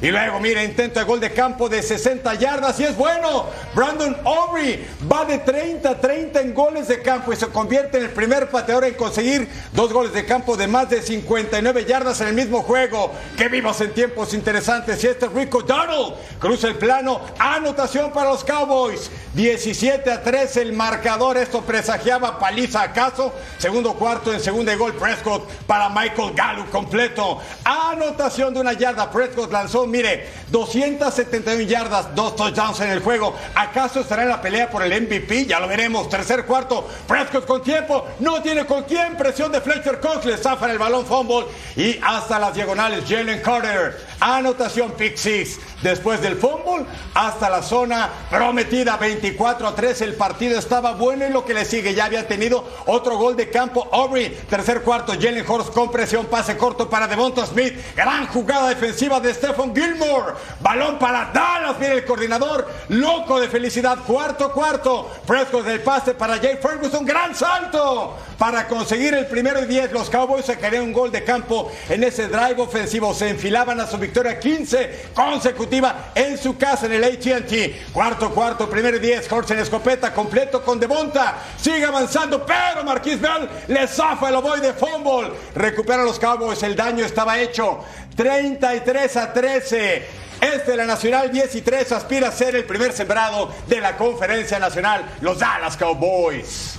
Y 0.00 0.10
luego, 0.10 0.40
mira, 0.40 0.62
intento 0.62 1.00
de 1.00 1.06
gol 1.06 1.20
de 1.20 1.32
campo 1.32 1.68
de 1.68 1.82
60 1.82 2.34
yardas 2.34 2.78
y 2.80 2.84
es 2.84 2.96
bueno. 2.96 3.46
Brandon 3.74 4.16
Aubrey 4.24 4.86
va 5.10 5.24
de 5.24 5.38
30 5.38 5.88
a 5.88 6.00
30 6.00 6.40
en 6.40 6.54
goles 6.54 6.88
de 6.88 7.02
campo 7.02 7.32
y 7.32 7.36
se 7.36 7.46
convierte 7.48 7.98
en 7.98 8.04
el 8.04 8.10
primer 8.10 8.48
pateador 8.50 8.84
en 8.84 8.94
conseguir 8.94 9.48
dos 9.72 9.92
goles 9.92 10.12
de 10.12 10.24
campo 10.24 10.56
de 10.56 10.66
más 10.66 10.90
de 10.90 11.02
59 11.02 11.84
yardas 11.84 12.20
en 12.20 12.28
el 12.28 12.34
mismo 12.34 12.62
juego. 12.62 13.12
Que 13.36 13.48
vivos 13.48 13.80
en 13.80 13.92
tiempos 13.92 14.34
interesantes. 14.34 15.02
Y 15.04 15.08
este 15.08 15.28
Rico 15.28 15.62
Donald 15.62 16.14
cruza 16.38 16.68
el 16.68 16.76
plano. 16.76 17.20
Anotación 17.38 18.12
para 18.12 18.30
los 18.30 18.44
Cowboys. 18.44 19.10
17 19.34 20.10
a 20.10 20.22
3 20.22 20.56
el 20.58 20.72
marcador. 20.72 21.36
Esto 21.36 21.60
presagiaba 21.62 22.38
paliza 22.38 22.82
acaso. 22.82 23.32
Segundo 23.58 23.94
cuarto 23.94 24.32
en 24.32 24.40
segunda 24.40 24.74
gol 24.76 24.94
Prescott 24.94 25.48
para 25.66 25.88
Michael 25.88 26.32
Gallup 26.34 26.70
completo. 26.70 27.40
Anotación 27.64 28.54
de 28.54 28.60
una 28.60 28.72
yarda 28.72 29.10
Prescott 29.10 29.33
lanzó, 29.50 29.86
mire, 29.86 30.28
271 30.50 31.62
yardas, 31.62 32.14
dos 32.14 32.36
touchdowns 32.36 32.80
en 32.80 32.90
el 32.90 33.00
juego. 33.00 33.34
¿Acaso 33.54 34.00
estará 34.00 34.22
en 34.22 34.28
la 34.28 34.40
pelea 34.40 34.70
por 34.70 34.82
el 34.82 35.02
MVP? 35.02 35.46
Ya 35.46 35.60
lo 35.60 35.68
veremos. 35.68 36.08
Tercer 36.08 36.44
cuarto, 36.44 36.88
Prescott 37.06 37.46
con 37.46 37.62
tiempo, 37.62 38.06
no 38.20 38.42
tiene 38.42 38.66
con 38.66 38.84
quién. 38.84 39.16
Presión 39.16 39.52
de 39.52 39.60
Fletcher 39.60 40.00
Cox, 40.00 40.24
le 40.24 40.36
zafan 40.36 40.70
el 40.70 40.78
balón 40.78 41.06
fumble 41.06 41.46
y 41.76 41.98
hasta 42.02 42.38
las 42.38 42.54
diagonales. 42.54 43.04
Jalen 43.08 43.40
Carter, 43.40 43.98
anotación 44.20 44.92
pick 44.92 45.16
six. 45.16 45.58
Después 45.82 46.22
del 46.22 46.36
fútbol, 46.36 46.86
hasta 47.12 47.50
la 47.50 47.62
zona 47.62 48.08
prometida 48.30 48.96
24 48.96 49.68
a 49.68 49.74
3. 49.74 50.00
El 50.00 50.14
partido 50.14 50.58
estaba 50.58 50.92
bueno 50.92 51.26
y 51.26 51.30
lo 51.30 51.44
que 51.44 51.52
le 51.52 51.66
sigue 51.66 51.94
ya 51.94 52.06
había 52.06 52.26
tenido 52.26 52.64
otro 52.86 53.18
gol 53.18 53.36
de 53.36 53.50
campo. 53.50 53.86
Aubrey, 53.92 54.30
tercer 54.48 54.82
cuarto, 54.82 55.12
Jalen 55.12 55.44
Horst 55.46 55.74
con 55.74 55.90
presión, 55.90 56.26
pase 56.26 56.56
corto 56.56 56.88
para 56.88 57.06
Devonta 57.06 57.44
Smith. 57.46 57.74
Gran 57.94 58.26
jugada 58.28 58.68
defensiva 58.70 59.20
de 59.20 59.23
Stephen 59.32 59.74
Gilmore. 59.74 60.34
Balón 60.60 60.98
para 60.98 61.30
Dallas. 61.32 61.76
Mira 61.78 61.94
el 61.94 62.04
coordinador, 62.04 62.68
loco 62.88 63.40
de 63.40 63.48
felicidad. 63.48 63.98
Cuarto, 64.06 64.52
cuarto. 64.52 65.10
Fresco 65.26 65.62
del 65.62 65.80
pase 65.80 66.14
para 66.14 66.38
Jay 66.38 66.58
Ferguson. 66.60 67.06
Gran 67.06 67.34
salto 67.34 68.16
para 68.38 68.66
conseguir 68.66 69.14
el 69.14 69.26
primero 69.26 69.62
y 69.62 69.66
diez. 69.66 69.92
Los 69.92 70.10
Cowboys 70.10 70.44
se 70.44 70.58
querían 70.58 70.82
un 70.82 70.92
gol 70.92 71.10
de 71.10 71.24
campo 71.24 71.70
en 71.88 72.04
ese 72.04 72.28
drive 72.28 72.60
ofensivo. 72.60 73.14
Se 73.14 73.28
enfilaban 73.28 73.80
a 73.80 73.86
su 73.86 73.96
victoria 73.98 74.38
15 74.38 75.10
consecutiva 75.14 76.10
en 76.14 76.36
su 76.36 76.56
casa 76.56 76.86
en 76.86 76.92
el 76.92 77.04
ATT. 77.04 77.92
Cuarto, 77.92 78.30
cuarto, 78.30 78.68
primero 78.68 78.96
y 78.96 79.00
diez. 79.00 79.30
Hortz 79.30 79.52
en 79.52 79.60
escopeta, 79.60 80.12
completo 80.12 80.62
con 80.62 80.80
Devonta. 80.80 81.36
Sigue 81.60 81.84
avanzando, 81.84 82.44
pero 82.44 82.84
Marquis 82.84 83.20
Bell 83.20 83.48
le 83.68 83.86
zafa 83.86 84.28
el 84.28 84.36
ovoide 84.36 84.68
de 84.68 84.72
fumble. 84.72 85.32
Recupera 85.54 86.02
los 86.02 86.18
Cowboys. 86.18 86.62
El 86.62 86.74
daño 86.76 87.04
estaba 87.04 87.38
hecho. 87.38 87.84
33 88.16 89.16
a 89.16 89.32
13. 89.32 90.06
Este 90.40 90.76
la 90.76 90.84
Nacional 90.84 91.32
10 91.32 91.54
y 91.54 91.62
3 91.62 91.92
aspira 91.92 92.28
a 92.28 92.32
ser 92.32 92.54
el 92.54 92.64
primer 92.64 92.92
sembrado 92.92 93.52
de 93.66 93.80
la 93.80 93.96
Conferencia 93.96 94.58
Nacional, 94.58 95.04
los 95.20 95.38
Dallas 95.38 95.76
Cowboys. 95.76 96.78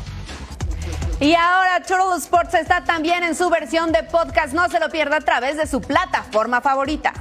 Y 1.19 1.33
ahora 1.33 1.81
Turtle 1.81 2.17
Sports 2.17 2.53
está 2.55 2.83
también 2.83 3.23
en 3.23 3.35
su 3.35 3.49
versión 3.49 3.91
de 3.91 4.03
podcast. 4.03 4.53
No 4.53 4.69
se 4.69 4.79
lo 4.79 4.89
pierda 4.89 5.17
a 5.17 5.21
través 5.21 5.57
de 5.57 5.65
su 5.65 5.81
plataforma 5.81 6.61
favorita. 6.61 7.13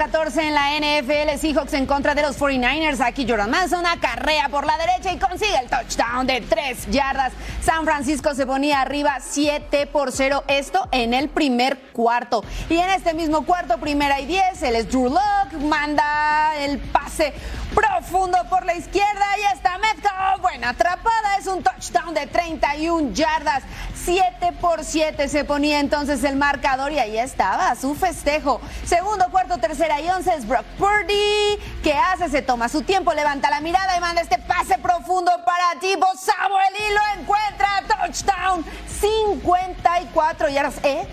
llega 0.00 0.09
14 0.20 0.48
en 0.48 0.54
la 0.54 0.76
NFL, 0.78 1.38
Seahawks 1.38 1.72
en 1.72 1.86
contra 1.86 2.14
de 2.14 2.20
los 2.20 2.38
49ers. 2.38 3.00
Aquí 3.00 3.26
Jordan 3.26 3.50
Manson 3.50 3.82
carrea 4.02 4.50
por 4.50 4.66
la 4.66 4.76
derecha 4.76 5.10
y 5.12 5.18
consigue 5.18 5.56
el 5.58 5.70
touchdown 5.70 6.26
de 6.26 6.42
3 6.42 6.88
yardas. 6.90 7.32
San 7.64 7.86
Francisco 7.86 8.34
se 8.34 8.44
ponía 8.44 8.82
arriba 8.82 9.16
7 9.18 9.86
por 9.86 10.12
0, 10.12 10.44
esto 10.46 10.86
en 10.92 11.14
el 11.14 11.30
primer 11.30 11.78
cuarto. 11.92 12.44
Y 12.68 12.76
en 12.76 12.90
este 12.90 13.14
mismo 13.14 13.46
cuarto, 13.46 13.78
primera 13.78 14.20
y 14.20 14.26
10, 14.26 14.62
el 14.64 14.86
Drew 14.88 15.08
Locke, 15.08 15.56
manda 15.58 16.54
el 16.58 16.78
pase 16.78 17.32
profundo 17.74 18.36
por 18.50 18.66
la 18.66 18.74
izquierda 18.74 19.26
y 19.38 19.54
está 19.54 19.78
Metcalf. 19.78 20.42
Buena 20.42 20.70
atrapada, 20.70 21.36
es 21.38 21.46
un 21.46 21.62
touchdown 21.62 22.12
de 22.12 22.26
31 22.26 23.12
yardas. 23.14 23.62
7 24.04 24.52
por 24.60 24.84
7 24.84 25.28
se 25.28 25.44
ponía 25.44 25.78
entonces 25.78 26.24
el 26.24 26.36
marcador 26.36 26.90
y 26.92 26.98
ahí 26.98 27.18
estaba 27.18 27.74
su 27.74 27.94
festejo. 27.94 28.60
Segundo, 28.84 29.26
cuarto, 29.30 29.58
tercera 29.58 30.00
y 30.00 30.08
once 30.10 30.34
es 30.34 30.46
Brock 30.46 30.64
Purdy. 30.78 31.58
¿Qué 31.82 31.94
hace? 31.94 32.28
Se 32.28 32.42
toma 32.42 32.68
su 32.68 32.82
tiempo, 32.82 33.12
levanta 33.12 33.50
la 33.50 33.60
mirada 33.60 33.96
y 33.96 34.00
manda 34.00 34.20
este 34.20 34.38
pase 34.38 34.78
profundo 34.78 35.30
para 35.44 35.78
Tibo 35.80 36.06
Samuel 36.18 36.74
y 36.78 36.94
lo 36.94 37.20
encuentra. 37.20 37.68
Touchdown. 37.88 38.64
54 39.00 40.48
yardas. 40.48 40.74
¿Eh? 40.82 41.06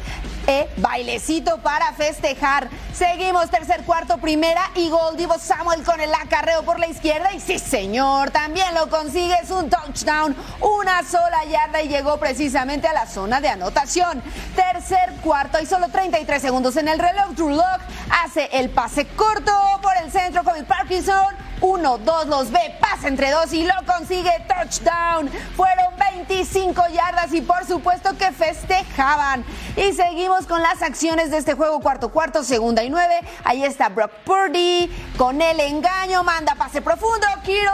eh, 0.48 0.70
bailecito 0.78 1.58
para 1.60 1.92
festejar. 1.94 2.70
Seguimos 2.94 3.50
tercer 3.52 3.84
cuarto, 3.84 4.18
primera 4.18 4.62
y 4.76 4.90
gol. 4.90 5.16
Divo 5.18 5.38
Samuel 5.38 5.84
con 5.84 6.00
el 6.00 6.12
acarreo 6.14 6.64
por 6.64 6.80
la 6.80 6.88
izquierda. 6.88 7.34
Y 7.34 7.40
sí, 7.40 7.60
señor, 7.60 8.32
también 8.32 8.74
lo 8.74 8.90
consigue. 8.90 9.36
Es 9.44 9.52
un 9.52 9.70
touchdown, 9.70 10.36
una 10.62 11.04
sola 11.04 11.44
yarda 11.46 11.82
y 11.84 11.90
llegó 11.90 12.18
precisamente 12.18 12.88
a 12.88 12.94
la 12.94 13.06
zona 13.06 13.42
de 13.42 13.50
anotación. 13.50 14.24
Tercer 14.56 15.14
cuarto 15.22 15.60
y 15.62 15.66
solo 15.66 15.90
33 15.90 16.42
segundos 16.42 16.78
en 16.78 16.88
el 16.88 16.98
reloj. 16.98 17.32
Drew 17.36 17.50
Lock 17.50 17.82
hace 18.24 18.50
el 18.54 18.70
pase 18.88 19.06
corto 19.18 19.52
por 19.82 19.92
el 20.02 20.10
centro 20.10 20.46
con 20.46 20.56
el 20.56 20.64
Parkinson 20.64 21.36
uno, 21.60 21.98
dos, 21.98 22.28
los 22.28 22.52
ve, 22.52 22.78
pasa 22.80 23.08
entre 23.08 23.32
dos 23.32 23.52
y 23.52 23.66
lo 23.66 23.74
consigue. 23.86 24.32
Touchdown. 24.48 25.30
Fueron 25.56 25.97
25 26.26 26.82
yardas 26.94 27.32
y 27.32 27.42
por 27.42 27.66
supuesto 27.66 28.18
que 28.18 28.32
festejaban. 28.32 29.46
Y 29.76 29.94
seguimos 29.94 30.48
con 30.48 30.62
las 30.62 30.82
acciones 30.82 31.30
de 31.30 31.38
este 31.38 31.54
juego 31.54 31.80
cuarto 31.80 32.10
cuarto, 32.10 32.44
segunda 32.44 32.84
y 32.84 32.90
nueve. 32.90 33.20
Ahí 33.44 33.64
está 33.64 33.90
Brock 33.90 34.12
Purdy 34.26 34.92
con 35.18 35.42
el 35.42 35.60
engaño, 35.60 36.24
manda 36.24 36.56
pase 36.56 36.82
profundo. 36.82 37.28
Kiro 37.44 37.72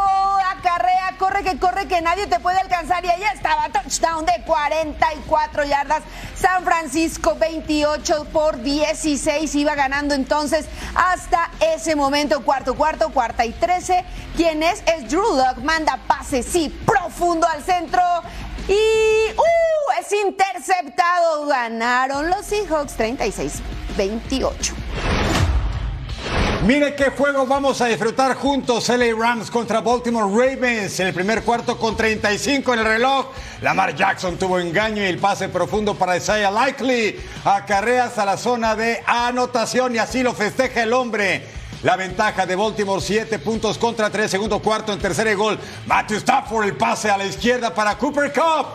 acarrea, 0.52 1.16
corre 1.18 1.44
que 1.44 1.58
corre 1.58 1.88
que 1.88 2.02
nadie 2.02 2.28
te 2.28 2.40
puede 2.40 2.60
alcanzar 2.60 3.04
y 3.06 3.10
ahí 3.10 3.24
estaba 3.34 3.70
touchdown 3.70 4.26
de 4.26 4.44
44 4.46 5.64
yardas. 5.64 6.04
San 6.36 6.66
Francisco 6.66 7.36
28 7.40 8.28
por 8.34 8.62
16 8.62 9.56
iba 9.56 9.76
ganando 9.76 10.14
entonces 10.14 10.66
hasta 10.96 11.50
ese 11.74 11.96
momento 11.96 12.44
cuarto 12.44 12.76
cuarto, 12.76 13.10
cuarta 13.12 13.46
y 13.46 13.54
tres 13.54 13.92
¿Quién 14.36 14.64
es? 14.64 14.84
Es 14.88 15.10
Drew 15.10 15.36
Lock. 15.36 15.60
Manda 15.64 16.00
pase, 16.08 16.42
sí, 16.42 16.70
profundo 16.86 17.48
al 17.48 17.64
centro. 17.64 18.02
Y 18.68 18.74
uh, 18.74 20.00
es 20.00 20.12
interceptado. 20.14 21.46
Ganaron 21.48 22.30
los 22.30 22.46
Seahawks 22.46 22.98
36-28. 22.98 24.74
Mire 26.66 26.96
qué 26.96 27.10
juego 27.10 27.46
vamos 27.46 27.82
a 27.82 27.88
disfrutar 27.88 28.36
juntos. 28.36 28.88
LA 28.88 29.14
Rams 29.18 29.52
contra 29.52 29.82
Baltimore 29.82 30.32
Ravens. 30.32 30.98
En 31.02 31.08
el 31.08 31.14
primer 31.14 31.44
cuarto 31.44 31.78
con 31.78 31.98
35 31.98 32.74
en 32.74 32.80
el 32.80 32.86
reloj. 32.86 33.32
Lamar 33.62 33.94
Jackson 33.94 34.38
tuvo 34.38 34.60
engaño 34.60 35.04
y 35.04 35.08
el 35.08 35.18
pase 35.18 35.50
profundo 35.50 35.96
para 35.96 36.16
Isaiah 36.16 36.50
Likely. 36.50 37.20
Acarreas 37.44 38.18
a 38.18 38.24
la 38.26 38.38
zona 38.38 38.78
de 38.78 39.04
anotación 39.06 39.96
y 39.96 39.98
así 39.98 40.24
lo 40.24 40.34
festeja 40.34 40.84
el 40.84 40.94
hombre. 40.94 41.63
La 41.84 41.98
ventaja 41.98 42.46
de 42.46 42.56
Baltimore, 42.56 43.02
7 43.02 43.40
puntos 43.40 43.78
contra 43.78 44.10
3, 44.10 44.32
segundo 44.32 44.60
cuarto 44.60 44.94
en 44.94 45.00
tercer 45.00 45.36
gol. 45.36 45.60
Matthew 45.86 46.18
Stafford, 46.20 46.66
el 46.66 46.78
pase 46.78 47.10
a 47.10 47.18
la 47.18 47.26
izquierda 47.26 47.76
para 47.76 47.98
Cooper 47.98 48.32
Cup. 48.32 48.68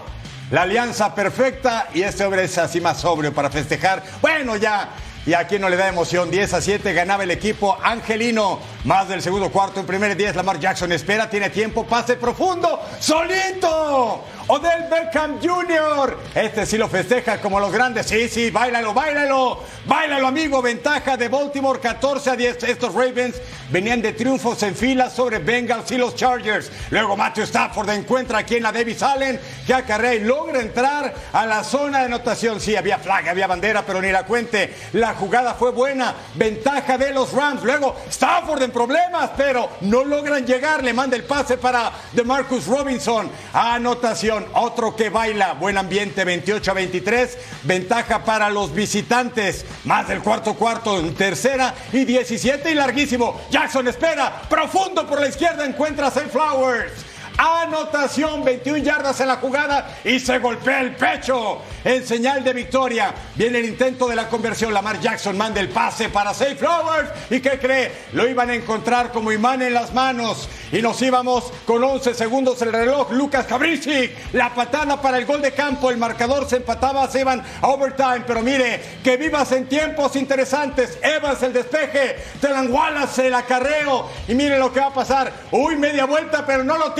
La 0.50 0.62
alianza 0.62 1.14
perfecta 1.14 1.88
y 1.94 2.02
este 2.02 2.24
hombre 2.24 2.44
es 2.44 2.58
así 2.58 2.82
más 2.82 3.00
sobrio 3.00 3.32
para 3.32 3.48
festejar. 3.48 4.02
Bueno, 4.20 4.56
ya 4.56 4.90
y 5.28 5.34
aquí 5.34 5.58
no 5.58 5.68
le 5.68 5.76
da 5.76 5.88
emoción. 5.88 6.30
10 6.30 6.54
a 6.54 6.60
7 6.60 6.92
ganaba 6.92 7.22
el 7.22 7.30
equipo 7.30 7.78
angelino. 7.82 8.60
Más 8.84 9.08
del 9.08 9.20
segundo 9.20 9.50
cuarto 9.50 9.80
en 9.80 9.86
primer 9.86 10.16
10. 10.16 10.36
Lamar 10.36 10.58
Jackson 10.58 10.92
espera, 10.92 11.28
tiene 11.28 11.50
tiempo, 11.50 11.86
pase 11.86 12.16
profundo. 12.16 12.80
¡Solito! 12.98 14.24
Odell 14.50 14.88
Beckham 14.88 15.38
Jr. 15.42 16.16
Este 16.34 16.64
sí 16.64 16.78
lo 16.78 16.88
festeja 16.88 17.38
como 17.38 17.60
los 17.60 17.70
grandes. 17.70 18.06
Sí, 18.06 18.30
sí, 18.30 18.50
bailalo, 18.50 18.94
bailalo. 18.94 19.58
Bailalo, 19.84 20.26
amigo. 20.26 20.62
Ventaja 20.62 21.18
de 21.18 21.28
Baltimore 21.28 21.78
14 21.78 22.30
a 22.30 22.36
10. 22.36 22.62
Estos 22.64 22.94
Ravens 22.94 23.36
venían 23.70 24.00
de 24.00 24.14
triunfos 24.14 24.62
en 24.62 24.74
fila 24.74 25.10
sobre 25.10 25.38
Bengals 25.38 25.90
y 25.90 25.98
los 25.98 26.14
Chargers. 26.14 26.72
Luego 26.88 27.14
Matthew 27.14 27.44
Stafford 27.44 27.90
encuentra 27.90 28.38
aquí 28.38 28.56
en 28.56 28.62
la 28.62 28.72
Davis 28.72 29.02
Allen 29.02 29.38
que 29.66 29.74
acarrea 29.74 30.14
y 30.14 30.20
logra 30.20 30.60
entrar 30.60 31.14
a 31.30 31.44
la 31.44 31.62
zona 31.62 31.98
de 31.98 32.04
anotación. 32.06 32.58
Sí, 32.58 32.74
había 32.74 32.98
flag, 32.98 33.28
había 33.28 33.46
bandera, 33.46 33.84
pero 33.84 34.00
ni 34.00 34.10
la 34.10 34.24
cuente. 34.24 34.74
La 34.94 35.12
jugada 35.12 35.54
fue 35.54 35.72
buena. 35.72 36.14
Ventaja 36.34 36.96
de 36.96 37.12
los 37.12 37.34
Rams. 37.34 37.62
Luego 37.64 37.96
Stafford 38.08 38.62
en 38.62 38.70
problemas, 38.70 39.30
pero 39.36 39.68
no 39.82 40.04
logran 40.04 40.46
llegar. 40.46 40.82
Le 40.82 40.94
manda 40.94 41.16
el 41.16 41.24
pase 41.24 41.58
para 41.58 41.92
DeMarcus 42.14 42.66
Robinson. 42.66 43.30
Anotación. 43.52 44.37
Otro 44.54 44.94
que 44.94 45.10
baila. 45.10 45.54
Buen 45.54 45.78
ambiente, 45.78 46.24
28 46.24 46.70
a 46.70 46.74
23. 46.74 47.38
Ventaja 47.64 48.24
para 48.24 48.50
los 48.50 48.72
visitantes. 48.74 49.64
Más 49.84 50.08
del 50.08 50.20
cuarto 50.20 50.54
cuarto 50.54 50.98
en 50.98 51.14
tercera 51.14 51.74
y 51.92 52.04
17 52.04 52.70
y 52.70 52.74
larguísimo. 52.74 53.40
Jackson 53.50 53.88
espera. 53.88 54.42
Profundo 54.48 55.06
por 55.06 55.20
la 55.20 55.28
izquierda 55.28 55.64
encuentra 55.64 56.08
a 56.08 56.10
Flowers. 56.10 57.07
Anotación, 57.40 58.42
21 58.44 58.78
yardas 58.78 59.20
en 59.20 59.28
la 59.28 59.36
jugada 59.36 59.98
y 60.02 60.18
se 60.18 60.40
golpea 60.40 60.80
el 60.80 60.96
pecho 60.96 61.62
en 61.84 62.04
señal 62.04 62.42
de 62.42 62.52
victoria. 62.52 63.14
Viene 63.36 63.60
el 63.60 63.66
intento 63.66 64.08
de 64.08 64.16
la 64.16 64.28
conversión. 64.28 64.74
Lamar 64.74 64.98
Jackson 65.00 65.38
manda 65.38 65.60
el 65.60 65.68
pase 65.68 66.08
para 66.08 66.34
Safe 66.34 66.56
Flowers. 66.56 67.10
¿Y 67.30 67.38
qué 67.38 67.60
cree? 67.60 67.92
Lo 68.12 68.26
iban 68.28 68.50
a 68.50 68.54
encontrar 68.54 69.12
como 69.12 69.30
imán 69.30 69.62
en 69.62 69.72
las 69.72 69.94
manos. 69.94 70.48
Y 70.72 70.82
nos 70.82 71.00
íbamos 71.00 71.52
con 71.64 71.82
11 71.84 72.12
segundos 72.14 72.60
el 72.62 72.72
reloj. 72.72 73.12
Lucas 73.12 73.46
Cabricic, 73.46 74.12
la 74.32 74.52
patada 74.52 75.00
para 75.00 75.18
el 75.18 75.24
gol 75.24 75.40
de 75.40 75.52
campo. 75.52 75.90
El 75.90 75.96
marcador 75.96 76.48
se 76.48 76.56
empataba, 76.56 77.08
se 77.08 77.20
iban 77.20 77.40
a 77.62 77.68
overtime. 77.68 78.24
Pero 78.26 78.42
mire, 78.42 78.98
que 79.04 79.16
vivas 79.16 79.52
en 79.52 79.68
tiempos 79.68 80.16
interesantes. 80.16 80.98
Evans 81.02 81.40
el 81.44 81.52
despeje. 81.52 82.16
Telan 82.40 82.72
Wallace 82.72 83.28
el 83.28 83.34
acarreo. 83.34 84.08
Y 84.26 84.34
mire 84.34 84.58
lo 84.58 84.72
que 84.72 84.80
va 84.80 84.86
a 84.86 84.94
pasar. 84.94 85.32
Uy, 85.52 85.76
media 85.76 86.04
vuelta, 86.04 86.44
pero 86.44 86.64
no 86.64 86.76
lo 86.76 86.92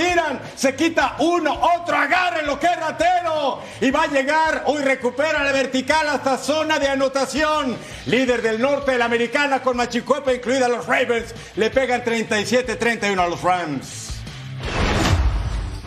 se 0.55 0.75
quita 0.75 1.15
uno, 1.19 1.53
otro, 1.53 1.95
agarre 1.95 2.43
lo 2.43 2.59
que 2.59 2.67
es 2.67 2.75
ratero 2.75 3.61
y 3.81 3.91
va 3.91 4.03
a 4.03 4.07
llegar, 4.07 4.63
hoy 4.65 4.81
recupera 4.81 5.43
la 5.43 5.51
vertical 5.51 6.07
hasta 6.09 6.37
zona 6.37 6.79
de 6.79 6.87
anotación. 6.87 7.77
Líder 8.05 8.41
del 8.41 8.61
norte 8.61 8.91
de 8.91 8.97
la 8.97 9.05
americana 9.05 9.61
con 9.61 9.77
Machicuepa, 9.77 10.33
incluida 10.33 10.67
los 10.67 10.85
Ravens, 10.85 11.33
le 11.55 11.69
pegan 11.69 12.03
37-31 12.03 13.19
a 13.19 13.27
los 13.27 13.41
Rams. 13.41 14.08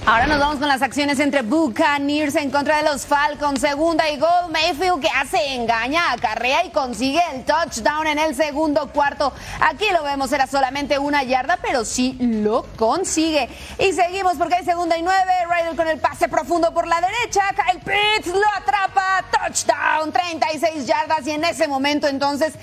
Ahora 0.05 0.27
nos 0.27 0.41
vamos 0.41 0.57
con 0.57 0.67
las 0.67 0.83
acciones 0.83 1.21
entre 1.21 1.43
Buccaneers 1.43 2.35
en 2.35 2.51
contra 2.51 2.79
de 2.79 2.83
los 2.83 3.07
Falcons. 3.07 3.61
Segunda 3.61 4.11
y 4.11 4.19
gol. 4.19 4.51
Mayfield 4.51 5.01
que 5.01 5.09
hace 5.09 5.55
engaña, 5.55 6.11
acarrea 6.11 6.65
y 6.65 6.71
consigue 6.71 7.23
el 7.33 7.45
touchdown 7.45 8.09
en 8.09 8.19
el 8.19 8.35
segundo 8.35 8.89
cuarto. 8.89 9.33
Aquí 9.61 9.85
lo 9.93 10.03
vemos, 10.03 10.33
era 10.33 10.49
solamente 10.49 10.99
una 10.99 11.23
yarda, 11.23 11.57
pero 11.63 11.85
sí 11.85 12.17
lo 12.19 12.67
consigue. 12.77 13.49
Y 13.79 13.93
seguimos 13.93 14.35
porque 14.35 14.57
hay 14.57 14.65
segunda 14.65 14.99
y 14.99 15.03
nueve. 15.03 15.33
Ryder 15.49 15.77
con 15.77 15.87
el 15.87 16.01
pase 16.01 16.29
profundo 16.29 16.75
por 16.75 16.89
la 16.89 17.01
derecha. 17.01 17.43
Kyle 17.55 17.81
Pitts 17.81 18.35
lo 18.35 18.49
atrapa. 18.57 19.25
Touchdown, 19.31 20.11
36 20.11 20.85
yardas. 20.85 21.25
Y 21.29 21.31
en 21.31 21.45
ese 21.45 21.69
momento 21.69 22.09
entonces 22.09 22.55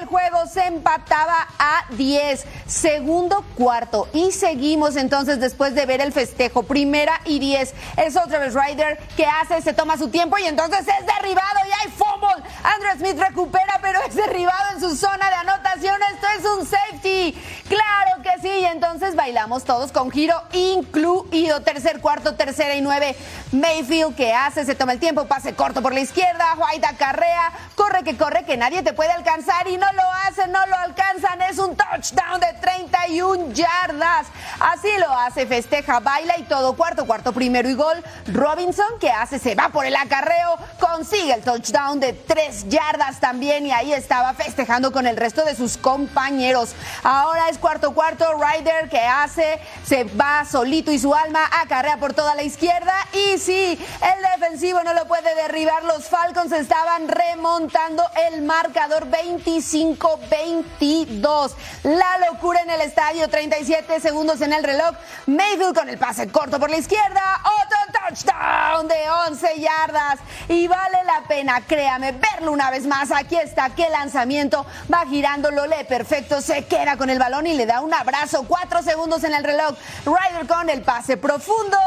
el 0.00 0.06
juego 0.06 0.46
se 0.50 0.64
empataba 0.64 1.46
a 1.58 1.84
10. 1.90 2.46
Segundo 2.66 3.44
cuarto. 3.54 4.08
Y 4.14 4.32
seguimos 4.32 4.96
entonces 4.96 5.40
después 5.40 5.74
de 5.74 5.84
ver 5.84 6.00
el 6.00 6.14
festejo 6.14 6.62
primera 6.86 7.20
y 7.24 7.40
diez. 7.40 7.74
Es 7.96 8.16
otra 8.16 8.38
vez 8.38 8.54
Ryder 8.54 8.98
que 9.16 9.26
hace, 9.26 9.60
se 9.60 9.72
toma 9.72 9.98
su 9.98 10.08
tiempo 10.08 10.38
y 10.38 10.44
entonces 10.44 10.80
es 10.80 11.06
derribado 11.06 11.58
y 11.66 11.72
hay 11.72 11.90
fútbol. 11.90 12.44
Andrew 12.62 12.92
Smith 12.96 13.18
recupera, 13.18 13.80
pero 13.82 14.00
es 14.08 14.14
derribado 14.14 14.74
en 14.74 14.80
su 14.80 14.94
zona 14.94 15.28
de 15.28 15.34
anotación. 15.34 15.98
Esto 16.14 16.26
es 16.38 16.44
un 16.44 16.66
safety. 16.66 17.32
Claro 17.68 18.22
que 18.22 18.40
sí. 18.40 18.48
Y 18.48 18.64
entonces 18.66 19.16
bailamos 19.16 19.64
todos 19.64 19.90
con 19.90 20.12
giro 20.12 20.40
incluido. 20.52 21.60
Tercer 21.62 22.00
cuarto, 22.00 22.36
tercera 22.36 22.76
y 22.76 22.80
nueve. 22.80 23.16
Mayfield 23.50 24.14
que 24.14 24.32
hace, 24.32 24.64
se 24.64 24.76
toma 24.76 24.92
el 24.92 25.00
tiempo, 25.00 25.26
pase 25.26 25.54
corto 25.54 25.82
por 25.82 25.92
la 25.92 26.00
izquierda. 26.00 26.56
White 26.56 26.86
carrea, 26.96 27.50
corre 27.74 28.04
que 28.04 28.16
corre, 28.16 28.44
que 28.44 28.56
nadie 28.56 28.82
te 28.82 28.92
puede 28.92 29.10
alcanzar 29.10 29.66
y 29.66 29.76
no 29.76 29.92
lo 29.92 30.02
hace, 30.24 30.46
no 30.46 30.64
lo 30.66 30.76
alcanzan. 30.76 31.42
Es 31.42 31.58
un 31.58 31.76
touchdown 31.76 32.40
de 32.40 32.52
31 32.60 33.52
yardas. 33.52 34.28
Así 34.60 34.88
lo 34.98 35.10
hace, 35.12 35.46
festeja, 35.46 35.98
baila 35.98 36.38
y 36.38 36.44
todo 36.44 36.75
cuarto, 36.76 37.06
cuarto 37.06 37.32
primero 37.32 37.68
y 37.68 37.74
gol. 37.74 37.96
Robinson, 38.32 38.98
que 39.00 39.10
hace, 39.10 39.38
se 39.38 39.54
va 39.54 39.70
por 39.70 39.86
el 39.86 39.96
acarreo, 39.96 40.56
consigue 40.78 41.34
el 41.34 41.42
touchdown 41.42 42.00
de 42.00 42.12
tres 42.12 42.68
yardas 42.68 43.20
también 43.20 43.66
y 43.66 43.72
ahí 43.72 43.92
estaba 43.92 44.34
festejando 44.34 44.92
con 44.92 45.06
el 45.06 45.16
resto 45.16 45.44
de 45.44 45.56
sus 45.56 45.76
compañeros. 45.76 46.74
Ahora 47.02 47.48
es 47.48 47.58
cuarto, 47.58 47.94
cuarto, 47.94 48.24
Ryder 48.34 48.88
que 48.88 49.00
hace, 49.00 49.58
se 49.84 50.04
va 50.04 50.44
solito 50.44 50.92
y 50.92 50.98
su 50.98 51.14
alma 51.14 51.40
acarrea 51.62 51.98
por 51.98 52.12
toda 52.12 52.34
la 52.34 52.42
izquierda 52.42 52.92
y 53.12 53.38
sí, 53.38 53.78
el 54.02 54.40
defensivo 54.40 54.82
no 54.82 54.92
lo 54.94 55.06
puede 55.06 55.34
derribar. 55.34 55.84
Los 55.84 56.08
Falcons 56.08 56.52
estaban 56.52 57.08
remontando 57.08 58.02
el 58.30 58.42
marcador 58.42 59.08
25-22. 59.10 61.52
La 61.84 62.18
locura 62.30 62.60
en 62.60 62.70
el 62.70 62.82
estadio, 62.82 63.28
37 63.28 64.00
segundos 64.00 64.40
en 64.40 64.52
el 64.52 64.62
reloj. 64.62 64.94
Mayfield 65.26 65.74
con 65.74 65.88
el 65.88 65.98
pase 65.98 66.28
corto 66.28 66.60
por 66.66 66.72
la 66.72 66.78
izquierda. 66.78 67.22
Otro 67.44 67.78
touchdown 67.92 68.88
de 68.88 69.08
11 69.28 69.60
yardas. 69.60 70.18
Y 70.48 70.66
vale 70.66 70.98
la 71.04 71.22
pena, 71.28 71.60
créame, 71.60 72.10
verlo 72.10 72.50
una 72.50 72.72
vez 72.72 72.88
más. 72.88 73.12
Aquí 73.12 73.36
está, 73.36 73.70
qué 73.70 73.88
lanzamiento. 73.88 74.66
Va 74.92 75.06
girando, 75.06 75.52
lo 75.52 75.64
lee 75.66 75.84
perfecto. 75.88 76.40
Se 76.40 76.64
queda 76.64 76.96
con 76.96 77.08
el 77.08 77.20
balón 77.20 77.46
y 77.46 77.54
le 77.54 77.66
da 77.66 77.82
un 77.82 77.94
abrazo. 77.94 78.46
Cuatro 78.48 78.82
segundos 78.82 79.22
en 79.22 79.34
el 79.34 79.44
reloj. 79.44 79.76
Ryder 80.04 80.48
con 80.48 80.68
el 80.68 80.82
pase 80.82 81.16
profundo. 81.16 81.78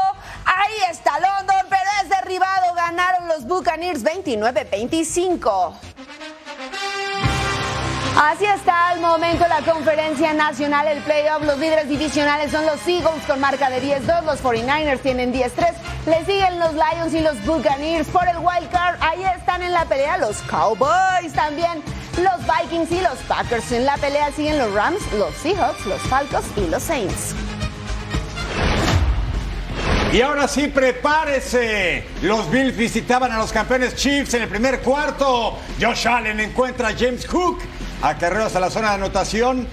Ahí 0.46 0.90
está 0.90 1.20
London, 1.20 1.66
pero 1.68 1.90
es 2.02 2.08
derribado. 2.08 2.72
Ganaron 2.72 3.28
los 3.28 3.44
Buccaneers 3.44 4.02
29-25. 4.02 5.74
Así 8.22 8.44
está 8.44 8.90
al 8.90 9.00
momento 9.00 9.46
la 9.48 9.62
conferencia 9.62 10.34
nacional, 10.34 10.86
el 10.88 11.02
playoff. 11.04 11.42
Los 11.42 11.58
líderes 11.58 11.88
divisionales 11.88 12.52
son 12.52 12.66
los 12.66 12.86
Eagles 12.86 13.24
con 13.26 13.40
marca 13.40 13.70
de 13.70 13.80
10-2. 13.80 14.24
Los 14.24 14.42
49ers 14.42 15.00
tienen 15.00 15.32
10-3. 15.32 15.72
Le 16.04 16.26
siguen 16.26 16.58
los 16.58 16.74
Lions 16.74 17.14
y 17.14 17.20
los 17.20 17.42
Buccaneers 17.46 18.06
por 18.08 18.28
el 18.28 18.36
wild 18.36 18.70
card. 18.70 18.96
Ahí 19.00 19.22
están 19.38 19.62
en 19.62 19.72
la 19.72 19.86
pelea 19.86 20.18
los 20.18 20.36
Cowboys 20.42 21.32
también. 21.32 21.82
Los 22.18 22.46
Vikings 22.46 22.92
y 22.92 23.00
los 23.00 23.16
Packers 23.26 23.72
en 23.72 23.86
la 23.86 23.96
pelea 23.96 24.30
siguen 24.32 24.58
los 24.58 24.70
Rams, 24.74 25.00
los 25.14 25.34
Seahawks, 25.36 25.86
los 25.86 26.02
Falcons 26.02 26.44
y 26.58 26.68
los 26.68 26.82
Saints. 26.82 27.34
Y 30.12 30.20
ahora 30.20 30.46
sí, 30.46 30.68
prepárese. 30.68 32.04
Los 32.20 32.50
Bills 32.50 32.76
visitaban 32.76 33.32
a 33.32 33.38
los 33.38 33.50
campeones 33.50 33.96
Chiefs 33.96 34.34
en 34.34 34.42
el 34.42 34.48
primer 34.48 34.80
cuarto. 34.80 35.56
Josh 35.80 36.06
Allen 36.06 36.38
encuentra 36.38 36.88
a 36.88 36.92
James 36.92 37.24
Cook. 37.24 37.62
Acarreos 38.02 38.56
a 38.56 38.60
la 38.60 38.70
zona 38.70 38.88
de 38.88 38.94
anotación. 38.94 39.68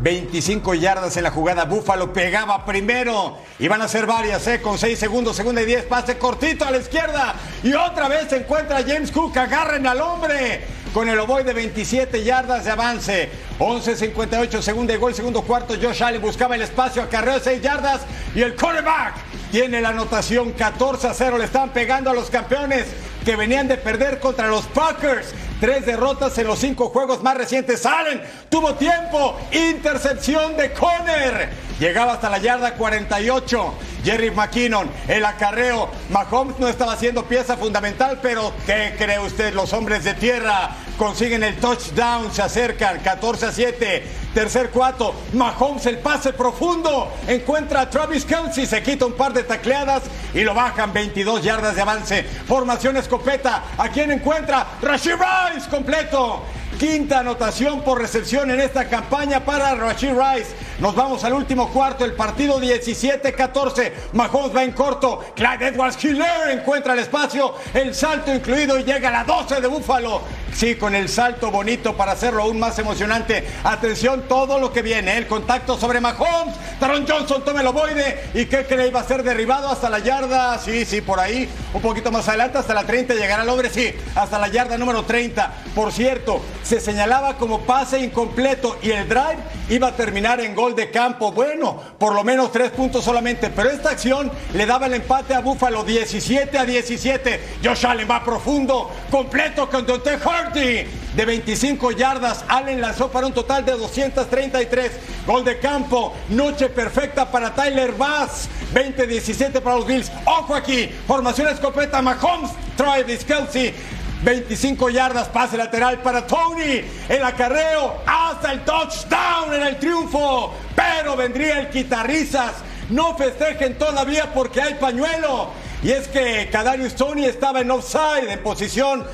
25 0.00 0.74
yardas 0.74 1.16
en 1.16 1.22
la 1.22 1.30
jugada. 1.30 1.64
Búfalo 1.64 2.12
pegaba 2.12 2.66
primero. 2.66 3.38
Iban 3.58 3.80
a 3.80 3.88
ser 3.88 4.04
varias, 4.06 4.46
¿eh? 4.48 4.60
Con 4.60 4.78
6 4.78 4.98
segundos, 4.98 5.34
segunda 5.34 5.62
y 5.62 5.64
10. 5.64 5.86
Pase 5.86 6.18
cortito 6.18 6.66
a 6.66 6.70
la 6.70 6.78
izquierda. 6.78 7.34
Y 7.62 7.72
otra 7.72 8.08
vez 8.08 8.28
se 8.28 8.36
encuentra 8.36 8.82
James 8.86 9.10
Cook. 9.10 9.36
Agarren 9.38 9.86
al 9.86 10.00
hombre. 10.02 10.62
Con 10.92 11.08
el 11.08 11.18
oboe 11.18 11.42
de 11.42 11.54
27 11.54 12.22
yardas 12.22 12.66
de 12.66 12.70
avance. 12.70 13.30
11.58, 13.58 14.60
segunda 14.60 14.92
y 14.92 14.96
gol, 14.96 15.14
segundo 15.14 15.42
cuarto. 15.42 15.74
Josh 15.80 16.02
Allen 16.02 16.20
buscaba 16.20 16.56
el 16.56 16.62
espacio. 16.62 17.02
Acarreó 17.02 17.40
6 17.40 17.62
yardas. 17.62 18.02
Y 18.34 18.42
el 18.42 18.54
quarterback 18.54 19.14
tiene 19.50 19.80
la 19.80 19.88
anotación 19.88 20.52
14 20.52 21.08
a 21.08 21.14
0. 21.14 21.38
Le 21.38 21.44
están 21.44 21.70
pegando 21.70 22.10
a 22.10 22.14
los 22.14 22.28
campeones 22.28 22.88
que 23.24 23.36
venían 23.36 23.68
de 23.68 23.76
perder 23.76 24.20
contra 24.20 24.46
los 24.48 24.66
Packers. 24.66 25.34
Tres 25.60 25.86
derrotas 25.86 26.36
en 26.38 26.46
los 26.46 26.58
cinco 26.58 26.90
juegos 26.90 27.22
más 27.22 27.36
recientes. 27.36 27.86
Allen 27.86 28.22
tuvo 28.50 28.74
tiempo. 28.74 29.36
Intercepción 29.52 30.56
de 30.56 30.72
Conner. 30.72 31.50
Llegaba 31.78 32.14
hasta 32.14 32.28
la 32.28 32.38
yarda 32.38 32.74
48. 32.74 33.74
Jerry 34.04 34.30
McKinnon, 34.30 34.90
el 35.08 35.24
acarreo. 35.24 35.88
Mahomes 36.10 36.58
no 36.58 36.68
estaba 36.68 36.92
haciendo 36.92 37.24
pieza 37.24 37.56
fundamental, 37.56 38.18
pero 38.20 38.52
¿qué 38.66 38.94
cree 38.98 39.18
usted? 39.18 39.54
Los 39.54 39.72
hombres 39.72 40.04
de 40.04 40.12
tierra 40.14 40.76
consiguen 40.98 41.42
el 41.42 41.56
touchdown, 41.56 42.30
se 42.30 42.42
acercan 42.42 43.00
14 43.00 43.46
a 43.46 43.52
7. 43.52 44.02
Tercer 44.34 44.70
cuarto, 44.70 45.14
Mahomes 45.32 45.86
el 45.86 45.98
pase 45.98 46.32
profundo. 46.32 47.12
Encuentra 47.28 47.82
a 47.82 47.88
Travis 47.88 48.24
Kelsey, 48.24 48.66
se 48.66 48.82
quita 48.82 49.06
un 49.06 49.12
par 49.12 49.32
de 49.32 49.44
tacleadas 49.44 50.02
y 50.34 50.40
lo 50.40 50.52
bajan 50.52 50.92
22 50.92 51.40
yardas 51.40 51.76
de 51.76 51.82
avance. 51.82 52.24
Formación 52.24 52.96
escopeta. 52.96 53.62
¿A 53.78 53.88
quién 53.90 54.10
encuentra? 54.10 54.66
Rashid 54.82 55.12
Rice 55.12 55.70
completo. 55.70 56.42
Quinta 56.78 57.20
anotación 57.20 57.82
por 57.82 58.00
recepción 58.00 58.50
en 58.50 58.60
esta 58.60 58.88
campaña 58.88 59.44
para 59.44 59.74
Rashid 59.76 60.10
Rice. 60.10 60.54
Nos 60.80 60.94
vamos 60.96 61.22
al 61.22 61.32
último 61.32 61.68
cuarto, 61.68 62.04
el 62.04 62.14
partido 62.14 62.60
17-14. 62.60 63.92
Mahomes 64.12 64.54
va 64.54 64.64
en 64.64 64.72
corto. 64.72 65.24
Clyde 65.36 65.68
Edwards 65.68 66.04
Hiller 66.04 66.50
encuentra 66.50 66.94
el 66.94 66.98
espacio, 66.98 67.54
el 67.72 67.94
salto 67.94 68.34
incluido 68.34 68.78
y 68.78 68.84
llega 68.84 69.08
a 69.08 69.12
la 69.12 69.24
12 69.24 69.60
de 69.60 69.68
Búfalo. 69.68 70.22
Sí, 70.54 70.76
con 70.76 70.94
el 70.94 71.08
salto 71.08 71.50
bonito 71.50 71.96
para 71.96 72.12
hacerlo 72.12 72.42
aún 72.42 72.60
más 72.60 72.78
emocionante. 72.78 73.44
Atención, 73.64 74.24
todo 74.28 74.60
lo 74.60 74.72
que 74.72 74.82
viene. 74.82 75.16
El 75.16 75.26
contacto 75.26 75.76
sobre 75.76 76.00
Mahomes. 76.00 76.54
Taron 76.78 77.06
Johnson 77.08 77.44
toma 77.44 77.60
el 77.60 77.66
ovoide. 77.66 78.30
¿Y 78.34 78.46
qué 78.46 78.64
cree? 78.64 78.88
Iba 78.88 79.00
a 79.00 79.04
ser 79.04 79.24
derribado 79.24 79.68
hasta 79.68 79.90
la 79.90 79.98
yarda. 79.98 80.58
Sí, 80.58 80.84
sí, 80.84 81.00
por 81.00 81.18
ahí. 81.18 81.48
Un 81.72 81.82
poquito 81.82 82.12
más 82.12 82.28
adelante, 82.28 82.58
hasta 82.58 82.72
la 82.72 82.84
30. 82.84 83.14
Llegará 83.14 83.42
el 83.42 83.48
hombre, 83.48 83.68
sí, 83.68 83.92
hasta 84.14 84.38
la 84.38 84.46
yarda 84.46 84.78
número 84.78 85.02
30. 85.02 85.52
Por 85.74 85.90
cierto, 85.92 86.40
se 86.64 86.80
señalaba 86.80 87.36
como 87.36 87.60
pase 87.60 88.00
incompleto 88.00 88.78
y 88.82 88.90
el 88.90 89.08
drive 89.08 89.36
iba 89.68 89.88
a 89.88 89.96
terminar 89.96 90.40
en 90.40 90.54
gol 90.54 90.74
de 90.74 90.90
campo. 90.90 91.30
Bueno, 91.30 91.78
por 91.98 92.14
lo 92.14 92.24
menos 92.24 92.50
tres 92.50 92.70
puntos 92.70 93.04
solamente. 93.04 93.50
Pero 93.50 93.70
esta 93.70 93.90
acción 93.90 94.32
le 94.54 94.66
daba 94.66 94.86
el 94.86 94.94
empate 94.94 95.34
a 95.34 95.40
Búfalo 95.40 95.84
17 95.84 96.58
a 96.58 96.64
17. 96.64 97.58
Josh 97.62 97.86
Allen 97.86 98.08
va 98.10 98.24
profundo, 98.24 98.90
completo 99.10 99.68
con 99.68 99.86
Dante 99.86 100.18
Hardy 100.18 100.86
de 101.14 101.24
25 101.24 101.92
yardas. 101.92 102.44
Allen 102.48 102.80
lanzó 102.80 103.10
para 103.10 103.26
un 103.26 103.34
total 103.34 103.64
de 103.64 103.72
233. 103.72 104.92
Gol 105.26 105.44
de 105.44 105.58
campo. 105.58 106.14
Noche 106.30 106.70
perfecta 106.70 107.30
para 107.30 107.54
Tyler 107.54 107.92
Bass. 107.92 108.48
20-17 108.74 109.60
para 109.60 109.76
los 109.76 109.86
Bills. 109.86 110.10
Ojo 110.24 110.54
aquí. 110.54 110.88
Formación 111.06 111.48
escopeta. 111.48 112.00
Mahomes. 112.00 112.50
Travis 112.76 113.24
Kelsey. 113.24 113.74
25 114.22 114.90
yardas, 114.90 115.28
pase 115.28 115.56
lateral 115.56 116.00
para 116.00 116.26
Tony. 116.26 116.82
El 117.08 117.24
acarreo 117.24 118.02
hasta 118.06 118.52
el 118.52 118.64
touchdown 118.64 119.54
en 119.54 119.62
el 119.62 119.78
triunfo. 119.78 120.54
Pero 120.74 121.16
vendría 121.16 121.60
el 121.60 121.70
quitarrizas. 121.70 122.52
No 122.90 123.16
festejen 123.16 123.78
todavía 123.78 124.32
porque 124.32 124.62
hay 124.62 124.74
pañuelo. 124.74 125.50
Y 125.82 125.90
es 125.90 126.08
que 126.08 126.48
Kadarius 126.50 126.94
Tony 126.94 127.24
estaba 127.24 127.60
en 127.60 127.70
offside, 127.70 128.30
en 128.30 128.42
posición 128.42 129.04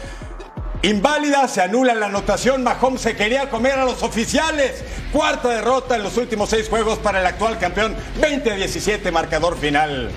Inválida, 0.82 1.46
se 1.46 1.60
anula 1.60 1.94
la 1.94 2.06
anotación. 2.06 2.62
Mahomes 2.62 3.02
se 3.02 3.14
quería 3.14 3.50
comer 3.50 3.72
a 3.72 3.84
los 3.84 4.02
oficiales. 4.02 4.82
Cuarta 5.12 5.48
derrota 5.48 5.96
en 5.96 6.02
los 6.02 6.16
últimos 6.16 6.48
seis 6.48 6.68
juegos 6.70 6.98
para 6.98 7.20
el 7.20 7.26
actual 7.26 7.58
campeón. 7.58 7.94
20-17, 8.18 9.12
marcador 9.12 9.58
final. 9.58 10.10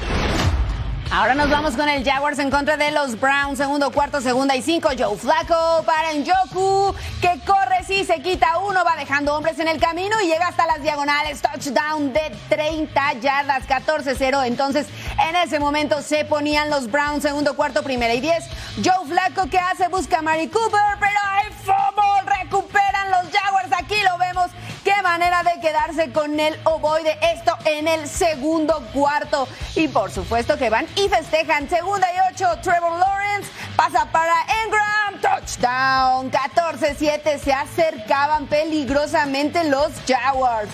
Ahora 1.15 1.35
nos 1.35 1.47
vamos 1.47 1.75
con 1.75 1.87
el 1.87 2.03
Jaguars 2.03 2.39
en 2.39 2.49
contra 2.49 2.75
de 2.75 2.89
los 2.89 3.19
Browns. 3.19 3.59
Segundo, 3.59 3.91
cuarto, 3.91 4.19
segunda 4.19 4.55
y 4.55 4.63
cinco. 4.63 4.89
Joe 4.97 5.15
Flaco 5.15 5.83
para 5.85 6.11
Njoku, 6.13 6.95
que 7.21 7.39
corre, 7.45 7.83
sí, 7.85 8.03
se 8.03 8.19
quita 8.23 8.57
uno, 8.57 8.83
va 8.83 8.95
dejando 8.95 9.35
hombres 9.35 9.59
en 9.59 9.67
el 9.67 9.79
camino 9.79 10.19
y 10.23 10.25
llega 10.25 10.47
hasta 10.47 10.65
las 10.65 10.81
diagonales. 10.81 11.39
Touchdown 11.39 12.13
de 12.13 12.35
30 12.49 13.13
yardas, 13.21 13.67
14-0. 13.67 14.47
Entonces, 14.47 14.87
en 15.29 15.35
ese 15.35 15.59
momento 15.59 16.01
se 16.01 16.25
ponían 16.25 16.71
los 16.71 16.89
Browns. 16.89 17.21
Segundo, 17.21 17.55
cuarto, 17.55 17.83
primera 17.83 18.15
y 18.15 18.19
diez. 18.19 18.45
Joe 18.83 19.07
Flaco, 19.07 19.47
que 19.51 19.59
hace? 19.59 19.89
Busca 19.89 20.17
a 20.17 20.21
Mari 20.23 20.47
Cooper, 20.47 20.97
pero 20.99 21.19
hay 21.29 21.53
fútbol. 21.63 22.35
Recuperan 22.41 23.11
los 23.11 23.31
Jaguars. 23.31 23.69
Aquí 23.77 23.97
lo 24.01 24.17
vemos. 24.17 24.49
Qué 24.83 25.01
manera 25.01 25.43
de 25.43 25.61
quedarse 25.61 26.11
con 26.11 26.37
el 26.39 26.59
ovoide. 26.65 27.17
Esto 27.33 27.57
en 27.65 27.87
el 27.87 28.07
segundo 28.07 28.83
cuarto. 28.93 29.47
Y 29.75 29.87
por 29.87 30.11
supuesto 30.11 30.57
que 30.57 30.69
van 30.69 30.87
y 30.97 31.07
festejan. 31.07 31.69
Segunda 31.69 32.07
y 32.13 32.33
ocho, 32.33 32.47
Trevor 32.61 32.99
Lawrence 32.99 33.49
pasa 33.77 34.05
para 34.11 34.33
Engram. 34.63 35.21
Touchdown. 35.21 36.29
14-7. 36.29 37.39
Se 37.39 37.53
acercaban 37.53 38.47
peligrosamente 38.47 39.63
los 39.63 39.91
Jaguars. 40.05 40.69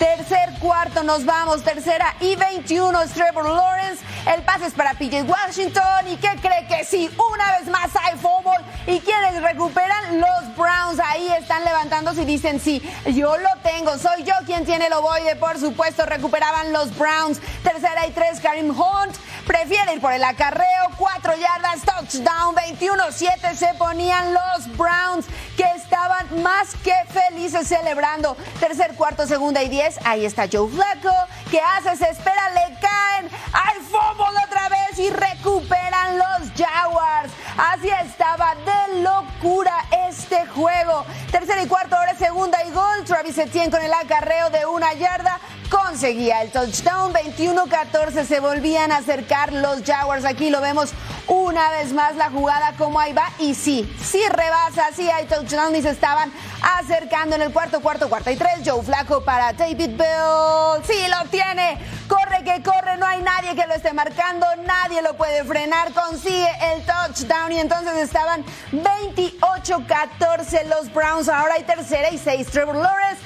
Tercer 0.00 0.48
cuarto, 0.60 1.02
nos 1.02 1.26
vamos. 1.26 1.62
Tercera 1.62 2.16
y 2.20 2.34
21 2.34 3.02
es 3.02 3.10
Trevor 3.10 3.44
Lawrence. 3.44 4.02
El 4.34 4.42
pase 4.44 4.64
es 4.64 4.72
para 4.72 4.94
PJ 4.94 5.24
Washington. 5.24 6.08
¿Y 6.08 6.16
qué 6.16 6.30
cree 6.40 6.66
que 6.66 6.86
sí? 6.86 7.10
Una 7.34 7.58
vez 7.58 7.68
más 7.68 7.90
hay 8.02 8.16
fútbol. 8.16 8.56
¿Y 8.86 9.00
quienes 9.00 9.42
recuperan? 9.42 10.18
Los 10.18 10.56
Browns. 10.56 11.00
Ahí 11.04 11.28
están 11.38 11.66
levantándose 11.66 12.22
y 12.22 12.24
dicen 12.24 12.60
sí, 12.60 12.82
yo 13.12 13.36
lo 13.36 13.50
tengo. 13.62 13.98
Soy 13.98 14.24
yo 14.24 14.32
quien 14.46 14.64
tiene 14.64 14.86
el 14.86 14.94
ovoide. 14.94 15.36
Por 15.36 15.60
supuesto, 15.60 16.06
recuperaban 16.06 16.72
los 16.72 16.96
Browns. 16.96 17.38
Tercera 17.62 18.06
y 18.06 18.12
tres, 18.12 18.40
Karim 18.40 18.70
Hunt. 18.70 19.14
Prefiere 19.50 19.94
ir 19.94 20.00
por 20.00 20.12
el 20.12 20.22
acarreo. 20.22 20.90
Cuatro 20.96 21.32
yardas, 21.34 21.80
touchdown. 21.82 22.54
21-7 22.54 23.56
se 23.56 23.74
ponían 23.74 24.32
los 24.32 24.76
Browns 24.76 25.26
que 25.56 25.64
estaban 25.74 26.40
más 26.40 26.76
que 26.84 26.94
felices 27.08 27.66
celebrando. 27.66 28.36
Tercer 28.60 28.94
cuarto, 28.94 29.26
segunda 29.26 29.60
y 29.64 29.68
diez. 29.68 29.98
Ahí 30.04 30.24
está 30.24 30.44
Joe 30.50 30.70
Flacco. 30.70 31.12
¿Qué 31.50 31.60
hace? 31.60 31.96
Se 31.96 32.10
espera, 32.10 32.48
le 32.50 32.78
caen. 32.78 33.28
¡Hay 33.52 33.80
fútbol 33.80 34.32
otra 34.46 34.68
vez! 34.68 34.96
Y 35.00 35.10
recuperan 35.10 36.16
los 36.16 36.52
Jaguars. 36.56 37.32
Así 37.56 37.88
estaba 38.04 38.54
de 38.54 39.00
locura 39.02 39.74
este 40.08 40.46
juego. 40.46 41.04
Tercer 41.32 41.60
y 41.60 41.66
cuarto, 41.66 41.96
ahora 41.96 42.14
segunda 42.14 42.62
y 42.62 42.70
gol. 42.70 43.04
Travis 43.04 43.36
Etienne 43.36 43.72
con 43.72 43.82
el 43.82 43.92
acarreo 43.92 44.48
de 44.50 44.64
una 44.66 44.92
yarda 44.92 45.40
conseguía 45.70 46.42
el 46.42 46.50
touchdown. 46.50 47.14
21-14 47.14 48.24
se 48.26 48.40
volvían 48.40 48.92
a 48.92 48.98
acercar 48.98 49.52
los 49.52 49.82
Jaguars. 49.82 50.24
Aquí 50.24 50.50
lo 50.50 50.60
vemos 50.60 50.90
una 51.28 51.70
vez 51.70 51.92
más 51.92 52.16
la 52.16 52.30
jugada 52.30 52.74
como 52.76 53.00
ahí 53.00 53.12
va. 53.12 53.30
Y 53.38 53.54
sí, 53.54 53.90
sí 54.02 54.20
rebasa, 54.28 54.88
sí 54.94 55.08
hay 55.08 55.26
touchdown 55.26 55.74
y 55.74 55.82
se 55.82 55.90
estaban 55.90 56.32
acercando 56.78 57.36
en 57.36 57.42
el 57.42 57.52
cuarto, 57.52 57.80
cuarto, 57.80 58.08
cuarto 58.08 58.30
y 58.30 58.36
tres. 58.36 58.60
Joe 58.64 58.82
Flaco 58.82 59.22
para 59.24 59.52
David 59.52 59.96
Bell. 59.96 60.82
Sí, 60.86 61.06
lo 61.08 61.28
tiene. 61.30 61.78
Corre 62.08 62.42
que 62.44 62.62
corre, 62.62 62.96
no 62.96 63.06
hay 63.06 63.22
nadie 63.22 63.54
que 63.54 63.66
lo 63.68 63.74
esté 63.74 63.92
marcando, 63.92 64.44
nadie 64.66 65.00
lo 65.00 65.16
puede 65.16 65.44
frenar. 65.44 65.92
Consigue 65.92 66.48
el 66.72 66.84
touchdown 66.84 67.52
y 67.52 67.60
entonces 67.60 67.96
estaban 67.98 68.44
28-14 68.72 70.64
los 70.66 70.92
Browns. 70.92 71.28
Ahora 71.28 71.54
hay 71.54 71.62
tercera 71.62 72.10
y 72.10 72.18
seis. 72.18 72.48
Trevor 72.48 72.76
Lawrence 72.76 73.22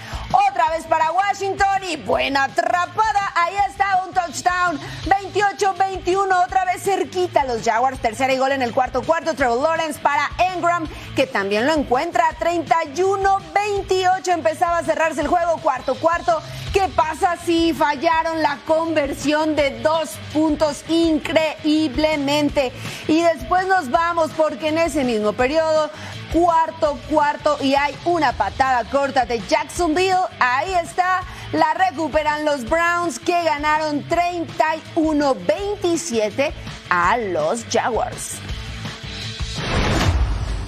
otra 0.48 0.70
vez 0.70 0.84
para 0.84 1.12
Washington 1.12 1.84
y 1.88 1.96
buena 1.96 2.44
atrapada. 2.44 3.32
Ahí 3.34 3.54
está 3.68 4.04
un 4.06 4.12
touchdown. 4.12 4.80
28-21, 5.06 6.44
otra 6.44 6.64
vez 6.64 6.82
cerquita 6.82 7.44
los 7.44 7.62
Jaguars. 7.62 8.00
Tercera 8.00 8.32
y 8.32 8.38
gol 8.38 8.52
en 8.52 8.62
el 8.62 8.72
cuarto 8.72 9.02
cuarto. 9.02 9.34
Trevor 9.34 9.60
Lawrence 9.60 10.00
para 10.00 10.30
Engram, 10.52 10.86
que 11.14 11.26
también 11.26 11.66
lo 11.66 11.72
encuentra. 11.72 12.24
31-28 12.38 14.28
empezaba 14.28 14.78
a 14.78 14.82
cerrarse 14.82 15.20
el 15.20 15.28
juego. 15.28 15.58
Cuarto 15.58 15.94
cuarto. 15.94 16.42
¿Qué 16.72 16.88
pasa 16.88 17.36
si 17.36 17.72
fallaron 17.72 18.42
la 18.42 18.58
conversión 18.66 19.54
de 19.54 19.78
dos 19.80 20.18
puntos 20.32 20.84
increíblemente? 20.88 22.72
Y 23.06 23.22
después 23.22 23.68
nos 23.68 23.90
vamos 23.90 24.32
porque 24.36 24.68
en 24.68 24.78
ese 24.78 25.04
mismo 25.04 25.32
periodo 25.34 25.88
cuarto 26.34 26.98
cuarto 27.08 27.56
y 27.62 27.74
hay 27.76 27.96
una 28.04 28.32
patada 28.32 28.82
corta 28.90 29.24
de 29.24 29.40
Jacksonville. 29.48 30.26
Ahí 30.40 30.74
está, 30.74 31.22
la 31.52 31.72
recuperan 31.74 32.44
los 32.44 32.68
Browns 32.68 33.20
que 33.20 33.40
ganaron 33.44 34.04
31-27 34.08 36.52
a 36.90 37.16
los 37.18 37.64
Jaguars. 37.70 38.38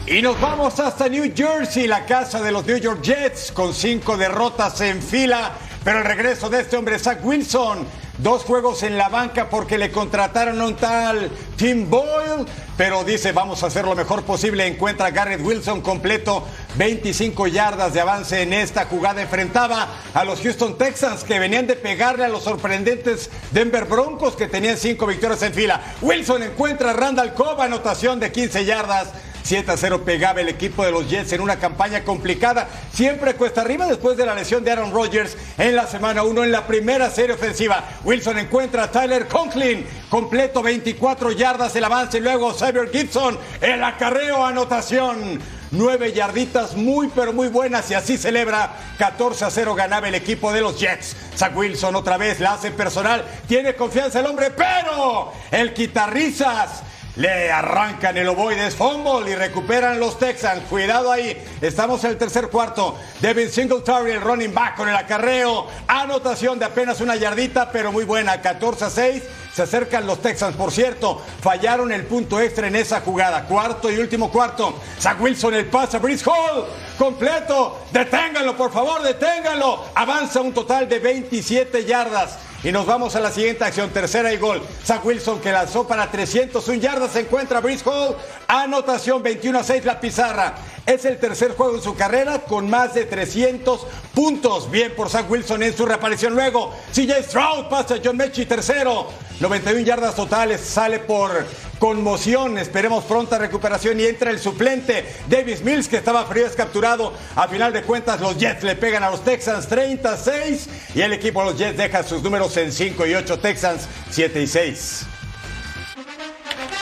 Y 0.06 0.22
nos 0.22 0.40
vamos 0.40 0.78
hasta 0.78 1.08
New 1.08 1.32
Jersey, 1.34 1.88
la 1.88 2.06
casa 2.06 2.40
de 2.40 2.52
los 2.52 2.64
New 2.64 2.78
York 2.78 3.02
Jets, 3.02 3.50
con 3.50 3.74
cinco 3.74 4.16
derrotas 4.16 4.80
en 4.80 5.02
fila. 5.02 5.50
Pero 5.82 5.98
el 5.98 6.04
regreso 6.04 6.48
de 6.48 6.60
este 6.60 6.76
hombre, 6.76 7.00
Zach 7.00 7.18
Wilson, 7.24 7.84
dos 8.18 8.44
juegos 8.44 8.82
en 8.82 8.96
la 8.96 9.08
banca 9.08 9.48
porque 9.48 9.78
le 9.78 9.90
contrataron 9.90 10.60
un 10.60 10.76
tal 10.76 11.30
Tim 11.56 11.88
Boyle, 11.88 12.46
pero 12.76 13.04
dice 13.04 13.32
vamos 13.32 13.62
a 13.62 13.66
hacer 13.66 13.84
lo 13.84 13.94
mejor 13.94 14.22
posible. 14.24 14.66
Encuentra 14.66 15.06
a 15.06 15.10
Garrett 15.10 15.40
Wilson 15.40 15.80
completo, 15.80 16.44
25 16.76 17.46
yardas 17.46 17.94
de 17.94 18.00
avance 18.00 18.42
en 18.42 18.52
esta 18.52 18.86
jugada. 18.86 19.22
Enfrentaba 19.22 19.88
a 20.14 20.24
los 20.24 20.40
Houston 20.40 20.78
Texans 20.78 21.24
que 21.24 21.38
venían 21.38 21.66
de 21.66 21.76
pegarle 21.76 22.24
a 22.24 22.28
los 22.28 22.44
sorprendentes 22.44 23.30
Denver 23.50 23.84
Broncos 23.84 24.36
que 24.36 24.46
tenían 24.46 24.76
cinco 24.76 25.06
victorias 25.06 25.42
en 25.42 25.54
fila. 25.54 25.80
Wilson 26.02 26.42
encuentra 26.42 26.90
a 26.90 26.94
Randall 26.94 27.34
Cobb, 27.34 27.60
anotación 27.60 28.20
de 28.20 28.32
15 28.32 28.64
yardas. 28.64 29.08
7 29.46 29.70
a 29.70 29.76
0 29.76 30.02
pegaba 30.04 30.40
el 30.40 30.48
equipo 30.48 30.84
de 30.84 30.90
los 30.90 31.08
Jets 31.08 31.32
en 31.32 31.40
una 31.40 31.60
campaña 31.60 32.02
complicada. 32.02 32.66
Siempre 32.92 33.34
cuesta 33.34 33.60
arriba 33.60 33.86
después 33.86 34.16
de 34.16 34.26
la 34.26 34.34
lesión 34.34 34.64
de 34.64 34.72
Aaron 34.72 34.92
Rodgers 34.92 35.36
en 35.56 35.76
la 35.76 35.86
semana 35.86 36.24
1 36.24 36.42
en 36.42 36.50
la 36.50 36.66
primera 36.66 37.10
serie 37.10 37.36
ofensiva. 37.36 37.84
Wilson 38.02 38.40
encuentra 38.40 38.82
a 38.82 38.90
Tyler 38.90 39.28
Conklin, 39.28 39.86
completo 40.08 40.62
24 40.62 41.30
yardas 41.30 41.76
el 41.76 41.84
avance. 41.84 42.20
Luego 42.20 42.52
Xavier 42.52 42.90
Gibson, 42.90 43.38
el 43.60 43.84
acarreo, 43.84 44.44
anotación. 44.44 45.40
Nueve 45.70 46.12
yarditas 46.12 46.74
muy 46.74 47.08
pero 47.08 47.32
muy 47.32 47.48
buenas 47.48 47.88
y 47.90 47.94
así 47.94 48.16
celebra 48.16 48.74
14 48.98 49.44
a 49.44 49.50
0 49.50 49.74
ganaba 49.76 50.08
el 50.08 50.16
equipo 50.16 50.52
de 50.52 50.60
los 50.60 50.78
Jets. 50.80 51.14
Zach 51.36 51.56
Wilson 51.56 51.94
otra 51.94 52.16
vez 52.16 52.40
la 52.40 52.54
hace 52.54 52.72
personal, 52.72 53.24
tiene 53.46 53.74
confianza 53.74 54.20
el 54.20 54.26
hombre, 54.26 54.50
pero 54.50 55.32
el 55.50 55.72
quitarrizas 55.72 56.82
le 57.16 57.50
arrancan 57.50 58.16
el 58.18 58.28
ovoides 58.28 58.74
fumble 58.74 59.30
y 59.30 59.34
recuperan 59.34 59.98
los 59.98 60.18
Texans. 60.18 60.62
Cuidado 60.68 61.10
ahí. 61.10 61.42
Estamos 61.60 62.04
en 62.04 62.10
el 62.10 62.18
tercer 62.18 62.48
cuarto. 62.48 62.96
Devin 63.20 63.50
Singletary, 63.50 64.12
el 64.12 64.20
running 64.20 64.52
back 64.52 64.76
con 64.76 64.88
el 64.88 64.94
acarreo. 64.94 65.66
Anotación 65.88 66.58
de 66.58 66.66
apenas 66.66 67.00
una 67.00 67.16
yardita, 67.16 67.70
pero 67.72 67.90
muy 67.90 68.04
buena. 68.04 68.40
14 68.40 68.84
a 68.84 68.90
6. 68.90 69.22
Se 69.54 69.62
acercan 69.62 70.06
los 70.06 70.20
Texans. 70.20 70.54
Por 70.56 70.70
cierto, 70.70 71.22
fallaron 71.40 71.90
el 71.90 72.04
punto 72.04 72.38
extra 72.38 72.66
en 72.66 72.76
esa 72.76 73.00
jugada. 73.00 73.44
Cuarto 73.44 73.90
y 73.90 73.96
último 73.96 74.30
cuarto. 74.30 74.78
Zach 75.00 75.18
Wilson, 75.18 75.54
el 75.54 75.66
pase. 75.66 75.98
Brice 75.98 76.28
Hall, 76.28 76.66
completo. 76.98 77.86
Deténganlo, 77.92 78.54
por 78.54 78.70
favor, 78.70 79.02
deténganlo. 79.02 79.86
Avanza 79.94 80.42
un 80.42 80.52
total 80.52 80.86
de 80.86 80.98
27 80.98 81.86
yardas. 81.86 82.45
Y 82.66 82.72
nos 82.72 82.84
vamos 82.84 83.14
a 83.14 83.20
la 83.20 83.30
siguiente 83.30 83.62
acción, 83.62 83.90
tercera 83.90 84.32
y 84.32 84.38
gol. 84.38 84.60
Zach 84.84 85.04
Wilson 85.04 85.40
que 85.40 85.52
lanzó 85.52 85.86
para 85.86 86.10
301 86.10 86.80
yardas, 86.80 87.12
se 87.12 87.20
encuentra 87.20 87.60
Brice 87.60 87.88
Hall. 87.88 88.16
Anotación 88.48 89.22
21 89.22 89.60
a 89.60 89.62
6 89.62 89.84
la 89.84 90.00
pizarra. 90.00 90.56
Es 90.84 91.04
el 91.04 91.16
tercer 91.20 91.52
juego 91.52 91.76
en 91.76 91.82
su 91.82 91.94
carrera 91.94 92.40
con 92.40 92.68
más 92.68 92.92
de 92.92 93.04
300 93.04 93.86
puntos. 94.12 94.68
Bien 94.68 94.92
por 94.96 95.08
Zach 95.10 95.30
Wilson 95.30 95.62
en 95.62 95.76
su 95.76 95.86
reaparición. 95.86 96.34
Luego, 96.34 96.74
CJ 96.92 97.22
Stroud 97.28 97.68
pasa 97.70 97.94
a 97.94 97.98
John 98.04 98.16
Mechie 98.16 98.46
tercero. 98.46 99.10
91 99.40 99.84
yardas 99.84 100.14
totales, 100.14 100.60
sale 100.60 100.98
por 100.98 101.46
conmoción. 101.78 102.56
Esperemos 102.56 103.04
pronta 103.04 103.38
recuperación 103.38 104.00
y 104.00 104.04
entra 104.04 104.30
el 104.30 104.38
suplente 104.38 105.04
Davis 105.28 105.62
Mills 105.62 105.88
que 105.88 105.98
estaba 105.98 106.24
frío, 106.24 106.46
es 106.46 106.56
capturado. 106.56 107.12
A 107.34 107.46
final 107.46 107.72
de 107.72 107.82
cuentas, 107.82 108.20
los 108.20 108.38
Jets 108.38 108.62
le 108.62 108.76
pegan 108.76 109.02
a 109.02 109.10
los 109.10 109.22
Texans 109.24 109.66
36 109.68 110.68
y 110.94 111.02
el 111.02 111.12
equipo 111.12 111.40
de 111.40 111.50
los 111.50 111.58
Jets 111.58 111.76
deja 111.76 112.02
sus 112.02 112.22
números 112.22 112.56
en 112.56 112.72
5 112.72 113.06
y 113.06 113.14
8, 113.14 113.38
Texans 113.38 113.86
7 114.10 114.42
y 114.42 114.46
6. 114.46 115.06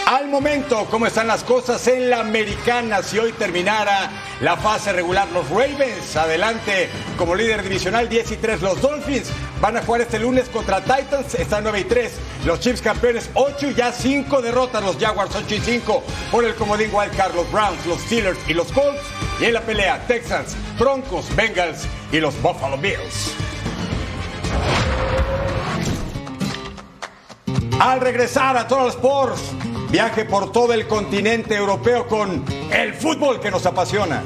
Al 0.07 0.29
momento, 0.29 0.87
¿cómo 0.91 1.07
están 1.07 1.27
las 1.27 1.43
cosas 1.43 1.89
en 1.89 2.11
la 2.11 2.21
americana? 2.21 3.03
Si 3.03 3.19
hoy 3.19 3.33
terminara 3.33 4.11
la 4.43 4.57
fase 4.57 4.93
regular, 4.93 5.27
los 5.33 5.49
Ravens 5.49 6.15
adelante 6.15 6.91
como 7.17 7.35
líder 7.35 7.63
divisional 7.63 8.09
10 8.09 8.33
y 8.33 8.37
3. 8.37 8.61
Los 8.61 8.83
Dolphins 8.83 9.31
van 9.65 9.79
a 9.79 9.83
jugar 9.83 10.03
este 10.03 10.19
lunes 10.19 10.51
contra 10.51 10.83
Titans, 10.83 11.35
están 11.37 11.63
9 11.63 11.81
y 11.81 11.85
3. 11.85 12.13
Los 12.45 12.61
Chiefs 12.61 12.83
campeones 12.83 13.31
8 13.33 13.71
y 13.71 13.75
ya 13.75 13.93
5 13.93 14.43
derrotas. 14.43 14.85
Los 14.85 14.99
Jaguars 14.99 15.35
8 15.35 15.55
y 15.55 15.59
5 15.59 16.03
por 16.31 16.45
el 16.45 16.55
comodín 16.55 16.91
Wildcard. 16.93 17.35
Los 17.35 17.51
Browns, 17.51 17.87
los 17.87 17.99
Steelers 18.03 18.39
y 18.47 18.53
los 18.53 18.71
Colts. 18.73 19.01
Y 19.41 19.47
en 19.47 19.55
la 19.55 19.63
pelea, 19.63 20.07
Texans, 20.07 20.55
Broncos, 20.79 21.35
Bengals 21.35 21.87
y 22.13 22.21
los 22.21 22.35
Buffalo 22.43 22.77
Bills. 22.77 23.33
Al 27.81 28.03
regresar 28.03 28.59
a 28.59 28.69
Total 28.69 28.89
Sports, 28.89 29.41
viaje 29.89 30.27
por 30.27 30.53
todo 30.53 30.75
el 30.75 30.87
continente 30.87 31.55
europeo 31.55 32.07
con 32.07 32.45
el 32.71 32.93
fútbol 32.93 33.41
que 33.41 33.51
nos 33.51 33.65
apasiona. 33.65 34.23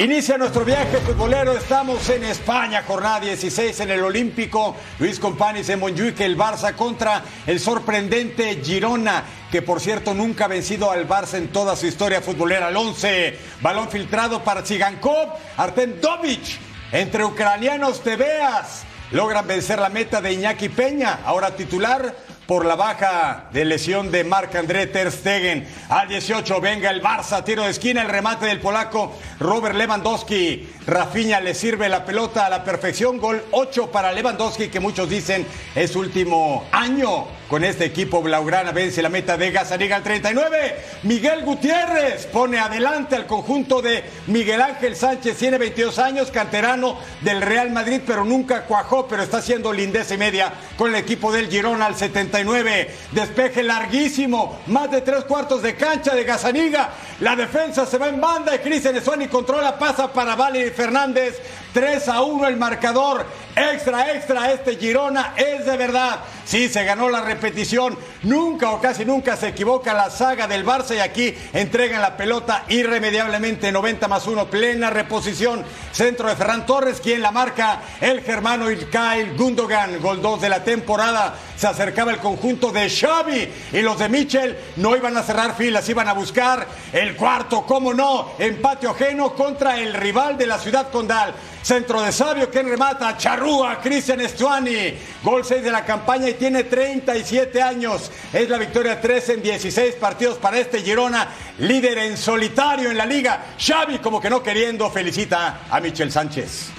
Inicia 0.00 0.38
nuestro 0.38 0.64
viaje 0.64 0.96
futbolero. 0.96 1.52
Estamos 1.52 2.08
en 2.08 2.24
España, 2.24 2.82
jornada 2.86 3.20
16 3.20 3.80
en 3.80 3.90
el 3.90 4.02
Olímpico. 4.02 4.74
Luis 4.98 5.20
Companis 5.20 5.68
en 5.68 5.78
Montjuic, 5.78 6.18
el 6.20 6.38
Barça 6.38 6.74
contra 6.74 7.22
el 7.46 7.60
sorprendente 7.60 8.62
Girona, 8.64 9.22
que 9.52 9.60
por 9.60 9.78
cierto 9.78 10.14
nunca 10.14 10.46
ha 10.46 10.48
vencido 10.48 10.90
al 10.90 11.06
Barça 11.06 11.34
en 11.34 11.48
toda 11.48 11.76
su 11.76 11.86
historia 11.86 12.22
futbolera. 12.22 12.68
Al 12.68 12.78
11, 12.78 13.38
balón 13.60 13.90
filtrado 13.90 14.42
para 14.42 14.62
Tsigankov, 14.62 15.34
Artem 15.58 16.00
Dovic. 16.00 16.58
Entre 16.92 17.22
ucranianos 17.22 18.02
te 18.02 18.16
veas. 18.16 18.84
Logran 19.10 19.46
vencer 19.46 19.80
la 19.80 19.90
meta 19.90 20.22
de 20.22 20.32
Iñaki 20.32 20.70
Peña, 20.70 21.18
ahora 21.26 21.54
titular 21.54 22.14
por 22.50 22.66
la 22.66 22.74
baja 22.74 23.44
de 23.52 23.64
lesión 23.64 24.10
de 24.10 24.24
Marc-André 24.24 24.88
Ter 24.88 25.12
Stegen. 25.12 25.68
Al 25.88 26.08
18 26.08 26.60
venga 26.60 26.90
el 26.90 27.00
Barça, 27.00 27.44
tiro 27.44 27.62
de 27.62 27.70
esquina, 27.70 28.02
el 28.02 28.08
remate 28.08 28.46
del 28.46 28.58
polaco 28.58 29.16
Robert 29.38 29.76
Lewandowski. 29.76 30.68
Rafinha 30.90 31.40
le 31.40 31.54
sirve 31.54 31.88
la 31.88 32.04
pelota 32.04 32.46
a 32.46 32.50
la 32.50 32.64
perfección. 32.64 33.18
Gol 33.18 33.44
8 33.52 33.92
para 33.92 34.10
Lewandowski, 34.10 34.68
que 34.68 34.80
muchos 34.80 35.08
dicen 35.08 35.46
es 35.76 35.94
último 35.94 36.64
año 36.72 37.28
con 37.48 37.62
este 37.62 37.84
equipo 37.84 38.20
blaugrana. 38.22 38.72
Vence 38.72 39.00
la 39.00 39.08
meta 39.08 39.36
de 39.36 39.52
Gazaniga 39.52 39.94
al 39.94 40.02
39. 40.02 40.76
Miguel 41.04 41.42
Gutiérrez 41.44 42.26
pone 42.26 42.58
adelante 42.58 43.14
al 43.14 43.26
conjunto 43.26 43.80
de 43.80 44.02
Miguel 44.26 44.60
Ángel 44.60 44.96
Sánchez. 44.96 45.36
Tiene 45.36 45.58
22 45.58 45.96
años, 46.00 46.32
canterano 46.32 46.98
del 47.20 47.40
Real 47.40 47.70
Madrid, 47.70 48.00
pero 48.04 48.24
nunca 48.24 48.62
cuajó, 48.62 49.06
pero 49.06 49.22
está 49.22 49.38
haciendo 49.38 49.72
lindeza 49.72 50.14
y 50.14 50.18
media 50.18 50.52
con 50.76 50.90
el 50.90 50.96
equipo 50.96 51.30
del 51.30 51.48
Girona 51.48 51.86
al 51.86 51.94
79. 51.94 52.90
Despeje 53.12 53.62
larguísimo, 53.62 54.58
más 54.66 54.90
de 54.90 55.02
tres 55.02 55.22
cuartos 55.22 55.62
de 55.62 55.76
cancha 55.76 56.16
de 56.16 56.24
Gazaniga. 56.24 56.90
La 57.20 57.36
defensa 57.36 57.86
se 57.86 57.98
va 57.98 58.08
en 58.08 58.20
banda 58.20 58.56
y 58.56 58.58
Cristian 58.58 58.96
Esuani 58.96 59.28
controla, 59.28 59.78
pasa 59.78 60.12
para 60.12 60.34
Valery 60.34 60.70
Fernández. 60.80 61.34
3 61.72 62.08
a 62.08 62.22
1 62.22 62.48
el 62.48 62.56
marcador. 62.56 63.26
Extra, 63.56 64.12
extra, 64.14 64.52
este 64.52 64.76
Girona 64.76 65.34
es 65.36 65.66
de 65.66 65.76
verdad. 65.76 66.20
Sí, 66.44 66.68
se 66.68 66.84
ganó 66.84 67.08
la 67.08 67.20
repetición. 67.20 67.96
Nunca 68.22 68.70
o 68.70 68.80
casi 68.80 69.04
nunca 69.04 69.36
se 69.36 69.48
equivoca 69.48 69.94
la 69.94 70.10
saga 70.10 70.46
del 70.46 70.64
Barça 70.64 70.96
y 70.96 71.00
aquí 71.00 71.34
entregan 71.52 72.00
la 72.00 72.16
pelota 72.16 72.64
irremediablemente 72.68 73.70
90 73.70 74.08
más 74.08 74.26
1, 74.26 74.46
plena 74.46 74.90
reposición. 74.90 75.64
Centro 75.92 76.28
de 76.28 76.36
Ferran 76.36 76.66
Torres, 76.66 77.00
quien 77.00 77.22
la 77.22 77.30
marca 77.30 77.82
el 78.00 78.22
germano 78.22 78.70
Ilkay 78.70 79.36
Gundogan, 79.36 80.00
gol 80.00 80.22
2 80.22 80.40
de 80.40 80.48
la 80.48 80.64
temporada. 80.64 81.34
Se 81.56 81.66
acercaba 81.66 82.12
el 82.12 82.18
conjunto 82.18 82.72
de 82.72 82.88
Xavi 82.88 83.48
y 83.72 83.82
los 83.82 83.98
de 83.98 84.08
Michel 84.08 84.58
no 84.76 84.96
iban 84.96 85.16
a 85.16 85.22
cerrar 85.22 85.54
filas, 85.56 85.88
iban 85.88 86.08
a 86.08 86.14
buscar 86.14 86.66
el 86.92 87.16
cuarto, 87.16 87.66
cómo 87.66 87.92
no, 87.92 88.32
empate 88.38 88.88
ajeno 88.88 89.34
contra 89.34 89.78
el 89.78 89.92
rival 89.92 90.38
de 90.38 90.46
la 90.46 90.58
ciudad 90.58 90.90
condal. 90.90 91.34
Centro 91.62 92.00
de 92.00 92.10
Sabio, 92.10 92.50
quien 92.50 92.68
remata, 92.68 93.16
Charrúa, 93.16 93.80
Cristian 93.80 94.20
Estuani. 94.20 94.94
Gol 95.22 95.44
6 95.44 95.62
de 95.62 95.70
la 95.70 95.84
campaña 95.84 96.28
y 96.28 96.34
tiene 96.34 96.64
37 96.64 97.60
años. 97.60 98.10
Es 98.32 98.48
la 98.48 98.56
victoria 98.58 99.00
3 99.00 99.28
en 99.30 99.42
16 99.42 99.94
partidos 99.96 100.38
para 100.38 100.58
este 100.58 100.80
Girona, 100.80 101.28
líder 101.58 101.98
en 101.98 102.16
solitario 102.16 102.90
en 102.90 102.96
la 102.96 103.04
liga. 103.04 103.44
Xavi, 103.58 103.98
como 103.98 104.20
que 104.20 104.30
no 104.30 104.42
queriendo, 104.42 104.90
felicita 104.90 105.62
a 105.70 105.80
Michel 105.80 106.10
Sánchez. 106.10 106.70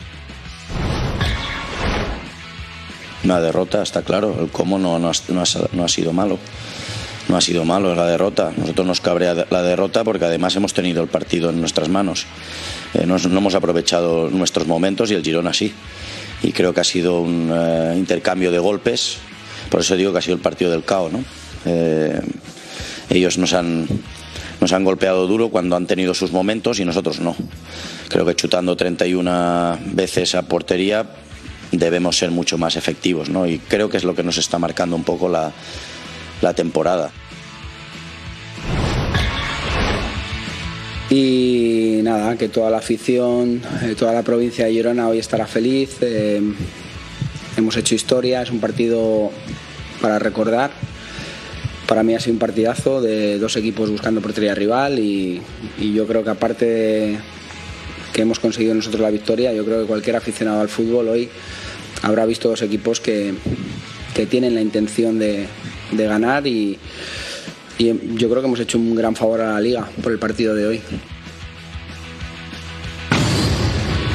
Una 3.24 3.40
derrota, 3.40 3.84
está 3.84 4.02
claro. 4.02 4.36
El 4.40 4.50
cómo 4.50 4.80
no, 4.80 4.98
no, 4.98 5.10
ha, 5.10 5.88
sido 5.88 6.12
malo. 6.12 6.40
No 7.28 7.38
ha 7.38 7.42
sido 7.42 7.66
malo 7.66 7.94
la 7.94 8.08
derrota. 8.08 8.52
Nosotros 8.58 8.88
nos 8.88 9.00
cabrea 9.00 9.46
la 9.50 9.62
derrota 9.62 10.04
porque 10.04 10.26
además 10.26 10.56
hemos 10.56 10.74
tenido 10.74 11.04
el 11.04 11.08
partido 11.08 11.52
en 11.52 11.60
nuestras 11.60 11.88
manos. 11.88 12.26
Eh, 12.94 13.06
no, 13.06 13.18
no, 13.18 13.38
hemos 13.38 13.56
aprovechado 13.56 14.30
nuestros 14.30 14.68
momentos 14.68 15.12
y 15.12 15.16
el 15.16 15.24
Girona 15.24 15.54
sí. 15.54 15.74
Y 16.44 16.52
creo 16.52 16.74
que 16.74 16.82
ha 16.82 16.86
sido 16.86 17.22
un 17.22 17.52
eh, 17.54 17.94
intercambio 17.98 18.52
de 18.52 18.60
golpes. 18.60 19.18
Por 19.70 19.82
eso 19.82 19.96
digo 19.96 20.12
que 20.12 20.20
ha 20.20 20.22
sido 20.22 20.36
el 20.36 20.42
partido 20.42 20.72
del 20.72 20.84
caos. 20.84 21.12
¿no? 21.12 21.24
Eh, 21.66 22.20
ellos 23.10 23.38
nos 23.38 23.54
han, 23.54 23.88
nos 24.60 24.74
han 24.74 24.84
golpeado 24.84 25.28
duro 25.28 25.50
cuando 25.50 25.76
han 25.76 25.88
tenido 25.88 26.14
sus 26.14 26.32
momentos 26.32 26.80
y 26.80 26.86
nosotros 26.86 27.20
no. 27.20 27.36
Creo 28.10 28.26
que 28.26 28.36
chutando 28.36 28.76
31 28.76 29.80
veces 29.94 30.36
a 30.36 30.42
portería 30.44 31.06
debemos 31.72 32.18
ser 32.18 32.32
mucho 32.32 32.58
más 32.58 32.76
efectivos. 32.76 33.30
¿no? 33.30 33.48
Y 33.48 33.60
creo 33.60 33.90
que 33.90 33.98
es 33.98 34.04
lo 34.04 34.16
que 34.16 34.24
nos 34.24 34.38
está 34.38 34.60
marcando 34.60 34.96
un 34.96 35.04
poco 35.04 35.30
la, 35.30 35.52
la 36.42 36.54
temporada. 36.54 37.12
Y 41.12 42.00
nada, 42.04 42.38
que 42.38 42.48
toda 42.48 42.70
la 42.70 42.78
afición, 42.78 43.62
eh, 43.84 43.96
toda 44.00 44.14
la 44.14 44.24
provincia 44.24 44.66
de 44.66 44.72
Girona 44.72 45.10
hoy 45.10 45.20
estará 45.20 45.46
feliz. 45.46 45.98
Eh, 46.00 46.42
hemos 47.58 47.76
hecho 47.76 47.96
historia, 47.96 48.42
es 48.42 48.50
un 48.50 48.62
partido 48.62 49.30
para 50.00 50.20
recordar. 50.20 50.72
Para 51.86 52.02
mí 52.04 52.16
ha 52.16 52.20
sido 52.22 52.36
un 52.36 52.40
partidazo 52.40 53.02
de 53.02 53.40
dos 53.40 53.58
equipos 53.58 53.90
buscando 53.90 54.22
portería 54.22 54.56
rival 54.56 55.00
y, 55.00 55.42
yo 55.94 56.08
creo 56.08 56.24
que 56.24 56.30
aparte 56.30 56.66
de 56.66 57.18
que 58.14 58.22
hemos 58.22 58.40
conseguido 58.40 58.74
nosotros 58.74 59.02
la 59.02 59.12
victoria, 59.12 59.52
yo 59.52 59.66
creo 59.66 59.82
que 59.82 59.88
cualquier 59.88 60.16
aficionado 60.16 60.62
al 60.62 60.70
fútbol 60.70 61.10
hoy 61.10 61.28
habrá 62.04 62.26
visto 62.26 62.48
dos 62.48 62.62
equipos 62.62 63.02
que, 63.02 63.34
que 64.16 64.28
tienen 64.28 64.56
la 64.56 64.62
intención 64.62 65.20
de, 65.20 65.46
de 65.92 66.06
ganar 66.06 66.48
y, 66.48 66.80
y 67.82 68.16
yo 68.16 68.30
creo 68.30 68.42
que 68.42 68.48
hemos 68.48 68.60
hecho 68.60 68.78
un 68.78 68.96
gran 68.96 69.16
favor 69.16 69.42
a 69.42 69.54
la 69.54 69.60
liga 69.60 69.90
por 70.04 70.12
el 70.12 70.20
partido 70.20 70.54
de 70.54 70.68
hoy. 70.68 70.82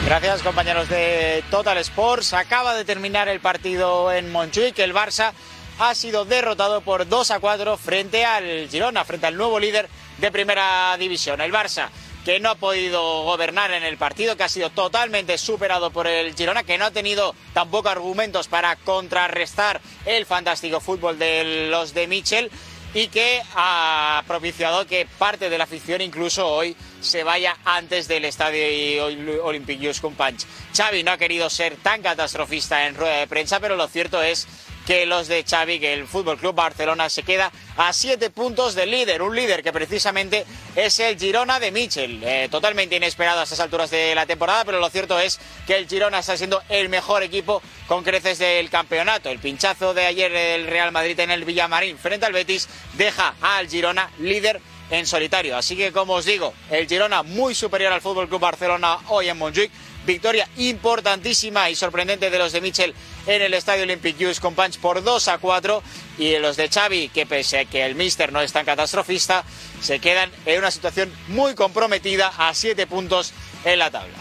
Gracias 0.04 0.42
compañeros 0.42 0.88
de 0.88 1.42
Total 1.50 1.76
Sports. 1.78 2.32
Acaba 2.32 2.76
de 2.76 2.84
terminar 2.84 3.28
el 3.28 3.40
partido 3.40 4.12
en 4.12 4.30
Montjuic. 4.30 4.78
El 4.78 4.94
Barça 4.94 5.32
ha 5.80 5.94
sido 5.96 6.24
derrotado 6.24 6.80
por 6.80 7.08
2 7.08 7.30
a 7.32 7.40
4 7.40 7.76
frente 7.76 8.24
al 8.24 8.68
Girona, 8.70 9.04
frente 9.04 9.26
al 9.26 9.36
nuevo 9.36 9.58
líder 9.58 9.88
de 10.18 10.30
primera 10.30 10.96
división. 10.96 11.40
El 11.40 11.52
Barça 11.52 11.88
que 12.24 12.40
no 12.40 12.50
ha 12.50 12.54
podido 12.56 13.22
gobernar 13.22 13.70
en 13.70 13.84
el 13.84 13.98
partido, 13.98 14.36
que 14.36 14.42
ha 14.42 14.48
sido 14.48 14.70
totalmente 14.70 15.38
superado 15.38 15.90
por 15.92 16.08
el 16.08 16.34
Girona, 16.34 16.64
que 16.64 16.76
no 16.76 16.86
ha 16.86 16.90
tenido 16.90 17.36
tampoco 17.52 17.88
argumentos 17.88 18.48
para 18.48 18.74
contrarrestar 18.74 19.80
el 20.04 20.26
fantástico 20.26 20.80
fútbol 20.80 21.20
de 21.20 21.68
los 21.70 21.94
de 21.94 22.08
Michel 22.08 22.50
y 22.94 23.08
que 23.08 23.42
ha 23.54 24.22
propiciado 24.26 24.86
que 24.86 25.06
parte 25.18 25.50
de 25.50 25.58
la 25.58 25.64
afición 25.64 26.00
incluso 26.00 26.48
hoy 26.48 26.76
se 27.00 27.24
vaya 27.24 27.56
antes 27.64 28.08
del 28.08 28.24
estadio 28.24 29.06
Olympique 29.44 29.92
Punch. 30.00 30.46
Xavi 30.74 31.02
no 31.02 31.12
ha 31.12 31.18
querido 31.18 31.50
ser 31.50 31.76
tan 31.76 32.02
catastrofista 32.02 32.86
en 32.86 32.94
rueda 32.94 33.18
de 33.18 33.26
prensa, 33.26 33.60
pero 33.60 33.76
lo 33.76 33.86
cierto 33.88 34.22
es 34.22 34.46
que 34.86 35.04
los 35.04 35.26
de 35.26 35.44
Xavi, 35.44 35.80
que 35.80 35.92
el 35.92 36.06
Fútbol 36.06 36.38
Club 36.38 36.54
Barcelona 36.54 37.10
se 37.10 37.24
queda 37.24 37.50
a 37.76 37.92
siete 37.92 38.30
puntos 38.30 38.74
del 38.74 38.92
líder, 38.92 39.20
un 39.20 39.34
líder 39.34 39.62
que 39.62 39.72
precisamente 39.72 40.46
es 40.76 41.00
el 41.00 41.18
Girona 41.18 41.58
de 41.58 41.72
Michel, 41.72 42.22
eh, 42.22 42.48
totalmente 42.50 42.96
inesperado 42.96 43.40
a 43.40 43.42
estas 43.42 43.60
alturas 43.60 43.90
de 43.90 44.14
la 44.14 44.26
temporada, 44.26 44.64
pero 44.64 44.78
lo 44.78 44.88
cierto 44.88 45.18
es 45.18 45.40
que 45.66 45.76
el 45.76 45.88
Girona 45.88 46.20
está 46.20 46.36
siendo 46.36 46.62
el 46.68 46.88
mejor 46.88 47.24
equipo 47.24 47.60
con 47.88 48.04
creces 48.04 48.38
del 48.38 48.70
campeonato. 48.70 49.28
El 49.28 49.40
pinchazo 49.40 49.92
de 49.92 50.06
ayer 50.06 50.32
del 50.32 50.68
Real 50.68 50.92
Madrid 50.92 51.18
en 51.18 51.32
el 51.32 51.44
Villamarín 51.44 51.98
frente 51.98 52.24
al 52.24 52.32
Betis 52.32 52.68
deja 52.94 53.34
al 53.40 53.68
Girona 53.68 54.10
líder 54.20 54.60
en 54.90 55.06
solitario. 55.06 55.56
Así 55.56 55.76
que 55.76 55.92
como 55.92 56.14
os 56.14 56.24
digo, 56.24 56.54
el 56.70 56.86
Girona 56.86 57.24
muy 57.24 57.54
superior 57.54 57.92
al 57.92 58.00
Fútbol 58.00 58.28
Club 58.28 58.40
Barcelona 58.40 58.98
hoy 59.08 59.28
en 59.28 59.36
Montjuic 59.36 59.70
victoria 60.06 60.48
importantísima 60.56 61.68
y 61.68 61.74
sorprendente 61.74 62.30
de 62.30 62.38
los 62.38 62.52
de 62.52 62.60
Michel 62.60 62.94
en 63.26 63.42
el 63.42 63.52
Estadio 63.52 63.82
Olympic 63.82 64.16
Youth 64.16 64.38
con 64.38 64.54
punch 64.54 64.78
por 64.78 65.02
2 65.02 65.28
a 65.28 65.38
4 65.38 65.82
y 66.18 66.38
los 66.38 66.56
de 66.56 66.68
Xavi, 66.68 67.08
que 67.08 67.26
pese 67.26 67.58
a 67.58 67.64
que 67.64 67.84
el 67.84 67.94
míster 67.96 68.32
no 68.32 68.40
es 68.40 68.52
tan 68.52 68.64
catastrofista, 68.64 69.44
se 69.80 69.98
quedan 69.98 70.30
en 70.46 70.58
una 70.60 70.70
situación 70.70 71.12
muy 71.28 71.54
comprometida 71.54 72.32
a 72.38 72.54
7 72.54 72.86
puntos 72.86 73.32
en 73.64 73.78
la 73.78 73.90
tabla. 73.90 74.14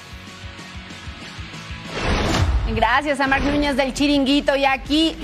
Gracias 2.73 3.19
a 3.19 3.27
Marc 3.27 3.43
Núñez 3.43 3.77
del 3.77 3.93
Chiringuito 3.93 4.55
y 4.55 4.65
aquí 4.65 5.15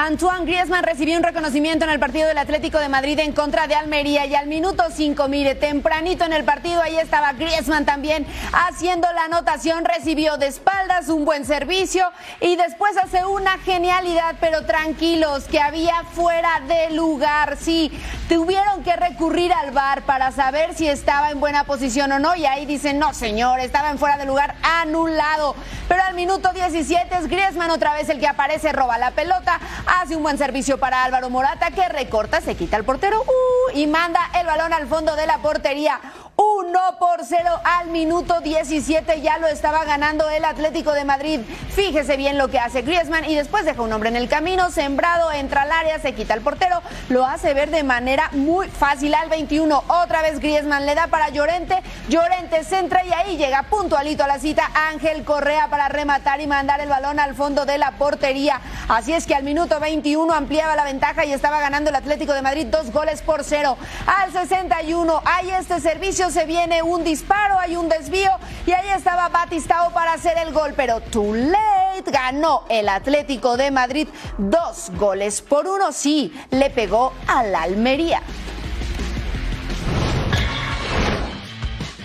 Antoine 0.00 0.44
Griezmann 0.44 0.84
recibió 0.84 1.16
un 1.16 1.24
reconocimiento 1.24 1.84
en 1.84 1.90
el 1.90 1.98
partido 1.98 2.28
del 2.28 2.38
Atlético 2.38 2.78
de 2.78 2.88
Madrid 2.88 3.18
en 3.18 3.32
contra 3.32 3.66
de 3.66 3.74
Almería 3.74 4.26
y 4.26 4.36
al 4.36 4.46
minuto 4.46 4.84
5, 4.94 5.26
mire, 5.26 5.56
tempranito 5.56 6.24
en 6.24 6.32
el 6.32 6.44
partido 6.44 6.80
ahí 6.80 6.96
estaba 6.96 7.32
Griezmann 7.32 7.84
también 7.84 8.24
haciendo 8.52 9.12
la 9.12 9.24
anotación, 9.24 9.84
recibió 9.84 10.36
de 10.36 10.46
espaldas 10.46 11.08
un 11.08 11.24
buen 11.24 11.44
servicio 11.44 12.08
y 12.40 12.54
después 12.54 12.96
hace 12.96 13.26
una 13.26 13.58
genialidad, 13.58 14.36
pero 14.38 14.64
tranquilos, 14.66 15.46
que 15.48 15.58
había 15.58 16.04
fuera 16.12 16.60
de 16.68 16.94
lugar, 16.94 17.56
sí, 17.60 17.90
tuvieron 18.28 18.84
que 18.84 18.94
recurrir 18.94 19.52
al 19.52 19.72
VAR 19.72 20.02
para 20.02 20.30
saber 20.30 20.74
si 20.74 20.86
estaba 20.86 21.32
en 21.32 21.40
buena 21.40 21.64
posición 21.64 22.12
o 22.12 22.20
no 22.20 22.36
y 22.36 22.46
ahí 22.46 22.66
dicen, 22.66 23.00
no 23.00 23.14
señor, 23.14 23.58
estaba 23.58 23.90
en 23.90 23.98
fuera 23.98 24.16
de 24.16 24.26
lugar 24.26 24.54
anulado, 24.62 25.56
pero 25.88 26.04
al 26.04 26.14
minuto 26.14 26.52
17 26.52 27.16
es 27.16 27.26
Griezmann 27.26 27.72
otra 27.72 27.94
vez 27.94 28.08
el 28.10 28.20
que 28.20 28.28
aparece, 28.28 28.70
roba 28.70 28.96
la 28.96 29.10
pelota, 29.10 29.58
hace 29.88 30.16
un 30.16 30.22
buen 30.22 30.38
servicio 30.38 30.78
para 30.78 31.04
Álvaro 31.04 31.30
Morata 31.30 31.70
que 31.70 31.88
recorta, 31.88 32.40
se 32.40 32.54
quita 32.54 32.76
el 32.76 32.84
portero 32.84 33.20
uh, 33.22 33.76
y 33.76 33.86
manda 33.86 34.20
el 34.38 34.46
balón 34.46 34.72
al 34.72 34.86
fondo 34.86 35.16
de 35.16 35.26
la 35.26 35.38
portería. 35.38 36.00
1 36.40 36.78
por 37.00 37.24
0 37.24 37.50
al 37.64 37.88
minuto 37.88 38.40
17 38.40 39.20
ya 39.20 39.38
lo 39.38 39.48
estaba 39.48 39.84
ganando 39.84 40.30
el 40.30 40.44
Atlético 40.44 40.92
de 40.92 41.04
Madrid. 41.04 41.40
Fíjese 41.74 42.16
bien 42.16 42.38
lo 42.38 42.46
que 42.46 42.60
hace 42.60 42.82
Griezmann 42.82 43.24
y 43.24 43.34
después 43.34 43.64
deja 43.64 43.82
un 43.82 43.92
hombre 43.92 44.08
en 44.08 44.14
el 44.14 44.28
camino, 44.28 44.70
sembrado, 44.70 45.32
entra 45.32 45.62
al 45.62 45.72
área, 45.72 45.98
se 45.98 46.12
quita 46.12 46.34
el 46.34 46.40
portero, 46.40 46.80
lo 47.08 47.26
hace 47.26 47.54
ver 47.54 47.70
de 47.70 47.82
manera 47.82 48.30
muy 48.34 48.68
fácil 48.68 49.14
al 49.14 49.28
21. 49.28 49.82
Otra 49.88 50.22
vez 50.22 50.38
Griezmann 50.38 50.86
le 50.86 50.94
da 50.94 51.08
para 51.08 51.28
Llorente, 51.30 51.82
Llorente 52.08 52.62
centra 52.62 53.04
y 53.04 53.12
ahí 53.12 53.36
llega 53.36 53.64
puntualito 53.64 54.22
a 54.22 54.28
la 54.28 54.38
cita 54.38 54.70
Ángel 54.90 55.24
Correa 55.24 55.66
para 55.68 55.88
rematar 55.88 56.40
y 56.40 56.46
mandar 56.46 56.80
el 56.80 56.88
balón 56.88 57.18
al 57.18 57.34
fondo 57.34 57.66
de 57.66 57.78
la 57.78 57.90
portería. 57.92 58.60
Así 58.88 59.12
es 59.12 59.26
que 59.26 59.34
al 59.34 59.42
minuto 59.42 59.80
21 59.80 60.32
ampliaba 60.32 60.76
la 60.76 60.84
ventaja 60.84 61.24
y 61.24 61.32
estaba 61.32 61.58
ganando 61.58 61.90
el 61.90 61.96
Atlético 61.96 62.32
de 62.32 62.42
Madrid 62.42 62.66
dos 62.66 62.92
goles 62.92 63.22
por 63.22 63.42
cero. 63.42 63.76
Al 64.06 64.32
61 64.32 65.20
hay 65.24 65.50
este 65.50 65.80
servicio 65.80 66.27
se 66.30 66.44
viene 66.44 66.82
un 66.82 67.04
disparo, 67.04 67.58
hay 67.58 67.76
un 67.76 67.88
desvío 67.88 68.30
y 68.66 68.72
ahí 68.72 68.88
estaba 68.96 69.28
Batistao 69.28 69.92
para 69.92 70.12
hacer 70.12 70.36
el 70.38 70.52
gol, 70.52 70.74
pero 70.76 71.00
too 71.00 71.34
late, 71.34 72.10
ganó 72.10 72.64
el 72.68 72.88
Atlético 72.88 73.56
de 73.56 73.70
Madrid 73.70 74.08
dos 74.36 74.90
goles 74.96 75.40
por 75.40 75.66
uno, 75.66 75.92
sí, 75.92 76.32
le 76.50 76.70
pegó 76.70 77.12
a 77.26 77.42
la 77.42 77.62
Almería. 77.62 78.22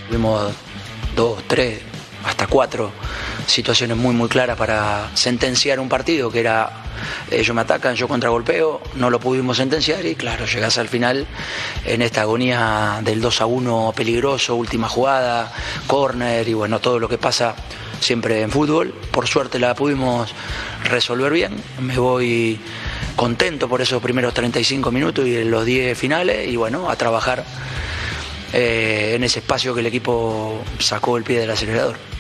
Tuvimos 0.08 0.54
dos, 1.16 1.44
tres, 1.48 1.82
hasta 2.26 2.48
cuatro 2.48 2.92
situaciones 3.48 3.98
muy 3.98 4.14
muy 4.14 4.30
claras 4.30 4.58
para 4.58 5.10
sentenciar 5.16 5.80
un 5.80 5.90
partido 5.90 6.32
que 6.32 6.40
era 6.40 6.83
ellos 7.32 7.56
me 7.56 7.62
atacan, 7.62 7.96
yo 7.96 8.08
contragolpeo, 8.08 8.82
no 8.96 9.10
lo 9.10 9.20
pudimos 9.20 9.58
sentenciar 9.58 10.06
y 10.06 10.16
claro, 10.16 10.46
llegas 10.46 10.78
al 10.78 10.90
final 10.90 11.28
en 11.86 12.02
esta 12.02 12.22
agonía 12.22 13.00
del 13.04 13.22
2 13.22 13.42
a 13.42 13.46
1 13.46 13.94
peligroso, 13.96 14.56
última 14.56 14.90
jugada, 14.90 15.52
córner 15.88 16.48
y 16.48 16.54
bueno, 16.54 16.80
todo 16.80 17.00
lo 17.00 17.10
que 17.10 17.18
pasa 17.18 17.56
siempre 18.00 18.42
en 18.42 18.52
fútbol. 18.52 18.94
Por 19.12 19.28
suerte 19.28 19.60
la 19.60 19.74
pudimos 19.76 20.34
resolver 20.84 21.32
bien, 21.32 21.56
me 21.82 21.98
voy 21.98 22.60
contento 23.16 23.68
por 23.68 23.82
esos 23.82 24.02
primeros 24.02 24.34
35 24.34 24.92
minutos 24.92 25.26
y 25.28 25.44
los 25.44 25.66
10 25.66 25.98
finales 25.98 26.48
y 26.48 26.56
bueno, 26.56 26.90
a 26.90 26.96
trabajar 26.96 27.44
eh, 28.52 29.14
en 29.16 29.24
ese 29.24 29.40
espacio 29.40 29.74
que 29.74 29.80
el 29.80 29.88
equipo 29.88 30.64
sacó 30.80 31.18
el 31.18 31.24
pie 31.24 31.40
del 31.40 31.50
acelerador. 31.50 32.13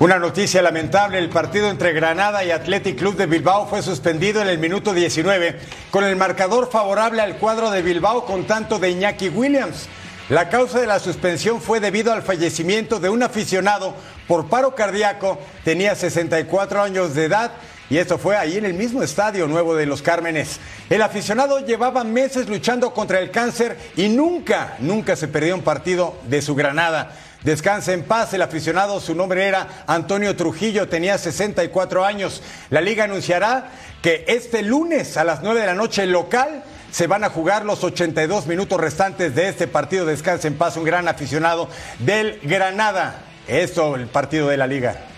Una 0.00 0.18
noticia 0.18 0.62
lamentable, 0.62 1.18
el 1.18 1.28
partido 1.28 1.68
entre 1.68 1.92
Granada 1.92 2.42
y 2.42 2.50
Athletic 2.50 2.98
Club 2.98 3.16
de 3.16 3.26
Bilbao 3.26 3.68
fue 3.68 3.82
suspendido 3.82 4.40
en 4.40 4.48
el 4.48 4.56
minuto 4.56 4.94
19 4.94 5.58
con 5.90 6.04
el 6.04 6.16
marcador 6.16 6.70
favorable 6.70 7.20
al 7.20 7.36
cuadro 7.36 7.70
de 7.70 7.82
Bilbao 7.82 8.24
con 8.24 8.46
tanto 8.46 8.78
de 8.78 8.92
Iñaki 8.92 9.28
Williams. 9.28 9.88
La 10.30 10.48
causa 10.48 10.80
de 10.80 10.86
la 10.86 11.00
suspensión 11.00 11.60
fue 11.60 11.80
debido 11.80 12.14
al 12.14 12.22
fallecimiento 12.22 12.98
de 12.98 13.10
un 13.10 13.22
aficionado 13.22 13.94
por 14.26 14.48
paro 14.48 14.74
cardíaco, 14.74 15.38
tenía 15.64 15.94
64 15.94 16.80
años 16.80 17.14
de 17.14 17.26
edad 17.26 17.52
y 17.90 17.98
esto 17.98 18.16
fue 18.16 18.38
ahí 18.38 18.56
en 18.56 18.64
el 18.64 18.72
mismo 18.72 19.02
estadio 19.02 19.46
nuevo 19.48 19.76
de 19.76 19.84
Los 19.84 20.00
Cármenes. 20.00 20.60
El 20.88 21.02
aficionado 21.02 21.60
llevaba 21.60 22.04
meses 22.04 22.48
luchando 22.48 22.94
contra 22.94 23.18
el 23.20 23.30
cáncer 23.30 23.76
y 23.96 24.08
nunca, 24.08 24.76
nunca 24.78 25.14
se 25.14 25.28
perdió 25.28 25.54
un 25.54 25.62
partido 25.62 26.16
de 26.26 26.40
su 26.40 26.54
Granada. 26.54 27.12
Descanse 27.42 27.94
en 27.94 28.02
paz, 28.02 28.34
el 28.34 28.42
aficionado, 28.42 29.00
su 29.00 29.14
nombre 29.14 29.46
era 29.46 29.84
Antonio 29.86 30.36
Trujillo, 30.36 30.88
tenía 30.88 31.16
64 31.16 32.04
años. 32.04 32.42
La 32.68 32.82
liga 32.82 33.04
anunciará 33.04 33.70
que 34.02 34.24
este 34.28 34.62
lunes 34.62 35.16
a 35.16 35.24
las 35.24 35.42
9 35.42 35.60
de 35.60 35.66
la 35.66 35.74
noche 35.74 36.06
local 36.06 36.62
se 36.90 37.06
van 37.06 37.24
a 37.24 37.30
jugar 37.30 37.64
los 37.64 37.82
82 37.82 38.46
minutos 38.46 38.78
restantes 38.78 39.34
de 39.34 39.48
este 39.48 39.66
partido. 39.66 40.04
Descanse 40.04 40.48
en 40.48 40.58
paz, 40.58 40.76
un 40.76 40.84
gran 40.84 41.08
aficionado 41.08 41.68
del 42.00 42.40
Granada. 42.42 43.22
Esto, 43.48 43.96
el 43.96 44.06
partido 44.06 44.48
de 44.48 44.56
la 44.58 44.66
liga. 44.66 45.09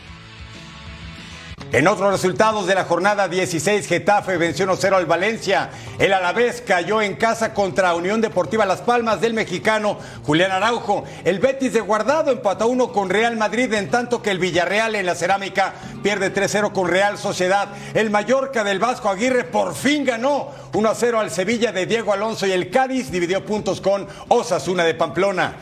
En 1.72 1.88
otros 1.88 2.12
resultados 2.12 2.66
de 2.66 2.74
la 2.74 2.84
jornada 2.84 3.28
16, 3.28 3.86
Getafe 3.86 4.36
venció 4.36 4.66
1-0 4.66 4.92
al 4.92 5.06
Valencia. 5.06 5.70
El 5.98 6.12
Alavés 6.12 6.60
cayó 6.60 7.00
en 7.00 7.16
casa 7.16 7.54
contra 7.54 7.94
Unión 7.94 8.20
Deportiva 8.20 8.66
Las 8.66 8.82
Palmas 8.82 9.22
del 9.22 9.32
mexicano 9.32 9.98
Julián 10.22 10.52
Araujo. 10.52 11.04
El 11.24 11.38
Betis 11.38 11.72
de 11.72 11.80
Guardado 11.80 12.30
empató 12.30 12.68
1 12.68 12.92
con 12.92 13.08
Real 13.08 13.38
Madrid, 13.38 13.72
en 13.72 13.90
tanto 13.90 14.20
que 14.20 14.32
el 14.32 14.38
Villarreal 14.38 14.96
en 14.96 15.06
la 15.06 15.14
cerámica 15.14 15.72
pierde 16.02 16.30
3-0 16.34 16.72
con 16.72 16.88
Real 16.88 17.16
Sociedad. 17.16 17.68
El 17.94 18.10
Mallorca 18.10 18.64
del 18.64 18.78
Vasco 18.78 19.08
Aguirre 19.08 19.44
por 19.44 19.74
fin 19.74 20.04
ganó 20.04 20.50
1-0 20.74 21.18
al 21.18 21.30
Sevilla 21.30 21.72
de 21.72 21.86
Diego 21.86 22.12
Alonso 22.12 22.46
y 22.46 22.52
el 22.52 22.68
Cádiz 22.68 23.10
dividió 23.10 23.46
puntos 23.46 23.80
con 23.80 24.06
Osasuna 24.28 24.84
de 24.84 24.92
Pamplona. 24.92 25.56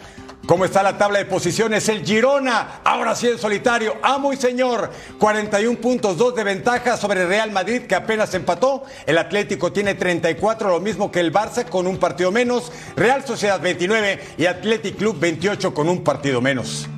¿Cómo 0.47 0.65
está 0.65 0.83
la 0.83 0.99
tabla 0.99 1.19
de 1.19 1.27
posiciones? 1.27 1.89
El 1.89 2.05
Girona, 2.05 2.81
ahora 2.83 3.15
sí 3.15 3.29
en 3.29 3.39
solitario, 3.39 3.97
amo 4.03 4.33
y 4.33 4.37
señor, 4.37 4.91
41 5.19 5.79
puntos, 5.79 6.17
2 6.17 6.35
de 6.35 6.45
ventaja 6.45 6.97
sobre 6.97 7.27
Real 7.27 7.53
Madrid 7.53 7.83
que 7.83 7.95
apenas 7.95 8.35
empató. 8.35 8.85
El 9.07 9.19
Atlético 9.19 9.73
tiene 9.73 9.95
34, 9.95 10.71
lo 10.71 10.81
mismo 10.81 11.13
que 11.13 11.21
el 11.21 11.33
Barça 11.33 11.69
con 11.69 11.87
un 11.87 11.99
partido 11.99 12.33
menos. 12.33 12.73
Real 12.97 13.25
Sociedad 13.25 13.61
29 13.61 14.21
y 14.39 14.47
Athletic 14.47 14.97
Club 14.97 15.19
28 15.21 15.73
con 15.75 15.89
un 15.89 16.03
partido 16.03 16.41
menos. 16.41 16.89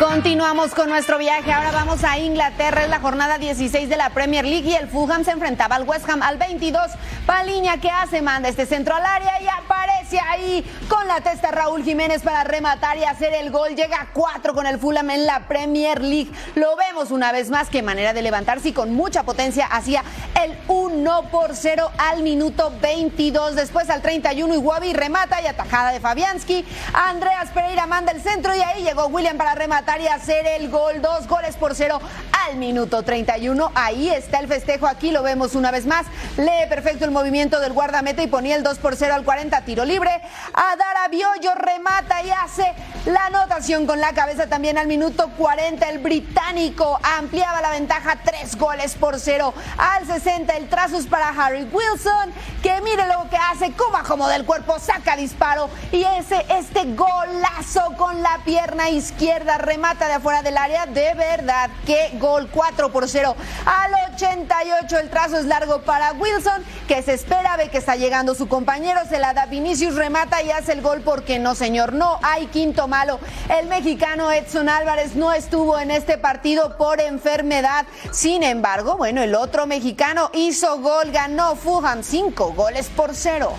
Continuamos 0.00 0.74
con 0.74 0.88
nuestro 0.88 1.18
viaje. 1.18 1.52
Ahora 1.52 1.72
vamos 1.72 2.04
a 2.04 2.18
Inglaterra. 2.18 2.84
Es 2.84 2.88
la 2.88 3.00
jornada 3.00 3.36
16 3.36 3.86
de 3.86 3.98
la 3.98 4.08
Premier 4.08 4.46
League 4.46 4.70
y 4.70 4.74
el 4.74 4.88
Fulham 4.88 5.24
se 5.24 5.32
enfrentaba 5.32 5.76
al 5.76 5.86
West 5.86 6.08
Ham 6.08 6.22
al 6.22 6.38
22. 6.38 6.90
Paliña, 7.26 7.76
¿qué 7.76 7.90
hace? 7.90 8.22
Manda 8.22 8.48
este 8.48 8.64
centro 8.64 8.94
al 8.94 9.04
área 9.04 9.42
y 9.42 9.46
aparece 9.46 10.18
ahí 10.18 10.64
con 10.88 11.06
la 11.06 11.20
testa 11.20 11.50
Raúl 11.50 11.84
Jiménez 11.84 12.22
para 12.22 12.44
rematar 12.44 12.96
y 12.96 13.04
hacer 13.04 13.34
el 13.34 13.50
gol. 13.50 13.76
Llega 13.76 14.00
a 14.00 14.06
4 14.10 14.54
con 14.54 14.66
el 14.66 14.78
Fulham 14.78 15.10
en 15.10 15.26
la 15.26 15.40
Premier 15.40 16.00
League. 16.00 16.32
Lo 16.54 16.76
vemos 16.76 17.10
una 17.10 17.30
vez 17.30 17.50
más. 17.50 17.68
Qué 17.68 17.82
manera 17.82 18.14
de 18.14 18.22
levantarse 18.22 18.70
y 18.70 18.72
con 18.72 18.94
mucha 18.94 19.24
potencia 19.24 19.66
hacía 19.66 20.02
el 20.42 20.56
1 20.66 21.24
por 21.30 21.54
0 21.54 21.90
al 21.98 22.22
minuto 22.22 22.72
22. 22.80 23.54
Después 23.54 23.90
al 23.90 24.00
31 24.00 24.54
Iguabi 24.54 24.94
remata 24.94 25.42
y 25.42 25.46
atajada 25.46 25.92
de 25.92 26.00
Fabianski. 26.00 26.64
Andreas 26.94 27.50
Pereira 27.50 27.84
manda 27.86 28.12
el 28.12 28.22
centro 28.22 28.54
y 28.54 28.60
ahí 28.62 28.82
llegó 28.82 29.06
William 29.08 29.36
para 29.36 29.54
rematar 29.54 29.89
y 29.98 30.06
hacer 30.06 30.46
el 30.46 30.70
gol. 30.70 31.02
Dos 31.02 31.26
goles 31.26 31.56
por 31.56 31.74
cero 31.74 32.00
al 32.46 32.56
minuto 32.56 33.02
31. 33.02 33.72
Ahí 33.74 34.08
está 34.08 34.38
el 34.38 34.46
festejo. 34.46 34.86
Aquí 34.86 35.10
lo 35.10 35.22
vemos 35.22 35.54
una 35.54 35.70
vez 35.72 35.86
más. 35.86 36.06
Lee 36.36 36.68
perfecto 36.68 37.04
el 37.04 37.10
movimiento 37.10 37.58
del 37.58 37.72
guardameta 37.72 38.22
y 38.22 38.28
ponía 38.28 38.54
el 38.54 38.62
2 38.62 38.78
por 38.78 38.94
0 38.94 39.14
al 39.14 39.24
40. 39.24 39.62
Tiro 39.62 39.84
libre. 39.84 40.10
Adara 40.52 41.08
Biollo 41.08 41.54
remata 41.56 42.22
y 42.22 42.30
hace 42.30 42.72
la 43.06 43.26
anotación 43.26 43.86
con 43.86 44.00
la 44.00 44.12
cabeza 44.12 44.46
también 44.46 44.78
al 44.78 44.86
minuto 44.86 45.30
40. 45.36 45.88
El 45.88 45.98
británico 45.98 47.00
ampliaba 47.02 47.60
la 47.60 47.70
ventaja. 47.70 48.16
Tres 48.24 48.56
goles 48.56 48.94
por 48.94 49.18
cero 49.18 49.54
al 49.76 50.06
60. 50.06 50.56
El 50.56 50.68
trazo 50.68 50.98
es 50.98 51.06
para 51.06 51.30
Harry 51.30 51.64
Wilson. 51.64 52.32
Que 52.62 52.80
mire 52.82 53.06
lo 53.08 53.28
que 53.28 53.36
hace. 53.36 53.72
Como 53.72 53.98
como 54.06 54.28
del 54.28 54.44
cuerpo. 54.44 54.78
Saca 54.78 55.16
disparo. 55.16 55.68
Y 55.90 56.04
ese, 56.04 56.44
este 56.48 56.84
golazo 56.94 57.96
con 57.96 58.22
la 58.22 58.38
pierna 58.44 58.88
izquierda. 58.88 59.58
Remata 59.58 59.79
mata 59.80 60.06
de 60.06 60.14
afuera 60.14 60.42
del 60.42 60.56
área. 60.56 60.86
De 60.86 61.14
verdad, 61.14 61.70
qué 61.86 62.10
gol 62.14 62.48
4 62.52 62.92
por 62.92 63.08
0. 63.08 63.34
Al 63.66 63.92
88 64.14 64.98
el 64.98 65.10
trazo 65.10 65.38
es 65.38 65.46
largo 65.46 65.82
para 65.82 66.12
Wilson, 66.12 66.62
que 66.86 67.02
se 67.02 67.14
espera, 67.14 67.56
ve 67.56 67.68
que 67.68 67.78
está 67.78 67.96
llegando 67.96 68.34
su 68.34 68.48
compañero, 68.48 69.00
se 69.08 69.18
la 69.18 69.34
da 69.34 69.46
Vinicius, 69.46 69.96
remata 69.96 70.42
y 70.42 70.50
hace 70.50 70.72
el 70.72 70.82
gol 70.82 71.00
porque 71.00 71.38
no, 71.38 71.54
señor, 71.54 71.92
no 71.92 72.18
hay 72.22 72.46
quinto 72.46 72.86
malo. 72.86 73.18
El 73.48 73.66
mexicano 73.66 74.30
Edson 74.30 74.68
Álvarez 74.68 75.16
no 75.16 75.32
estuvo 75.32 75.78
en 75.78 75.90
este 75.90 76.18
partido 76.18 76.76
por 76.76 77.00
enfermedad. 77.00 77.86
Sin 78.12 78.42
embargo, 78.42 78.96
bueno, 78.96 79.22
el 79.22 79.34
otro 79.34 79.66
mexicano 79.66 80.30
hizo 80.34 80.78
gol, 80.80 81.10
ganó 81.10 81.56
Fulham 81.56 82.02
5 82.02 82.52
goles 82.52 82.88
por 82.88 83.14
0. 83.14 83.52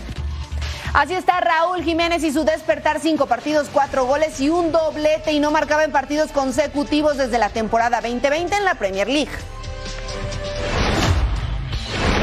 Así 0.94 1.14
está 1.14 1.40
Raúl 1.40 1.84
Jiménez 1.84 2.22
y 2.24 2.34
su 2.34 2.44
despertar, 2.44 3.00
cinco 3.00 3.26
partidos, 3.26 3.70
cuatro 3.72 4.06
goles 4.06 4.42
y 4.42 4.50
un 4.50 4.74
doblete 4.74 5.32
y 5.32 5.40
no 5.40 5.50
marcaba 5.50 5.86
en 5.86 5.92
partidos 5.94 6.32
consecutivos 6.34 7.16
desde 7.16 7.38
la 7.38 7.48
temporada 7.48 8.02
2020 8.02 8.54
en 8.54 8.66
la 8.66 8.76
Premier 8.76 9.08
League. 9.08 9.32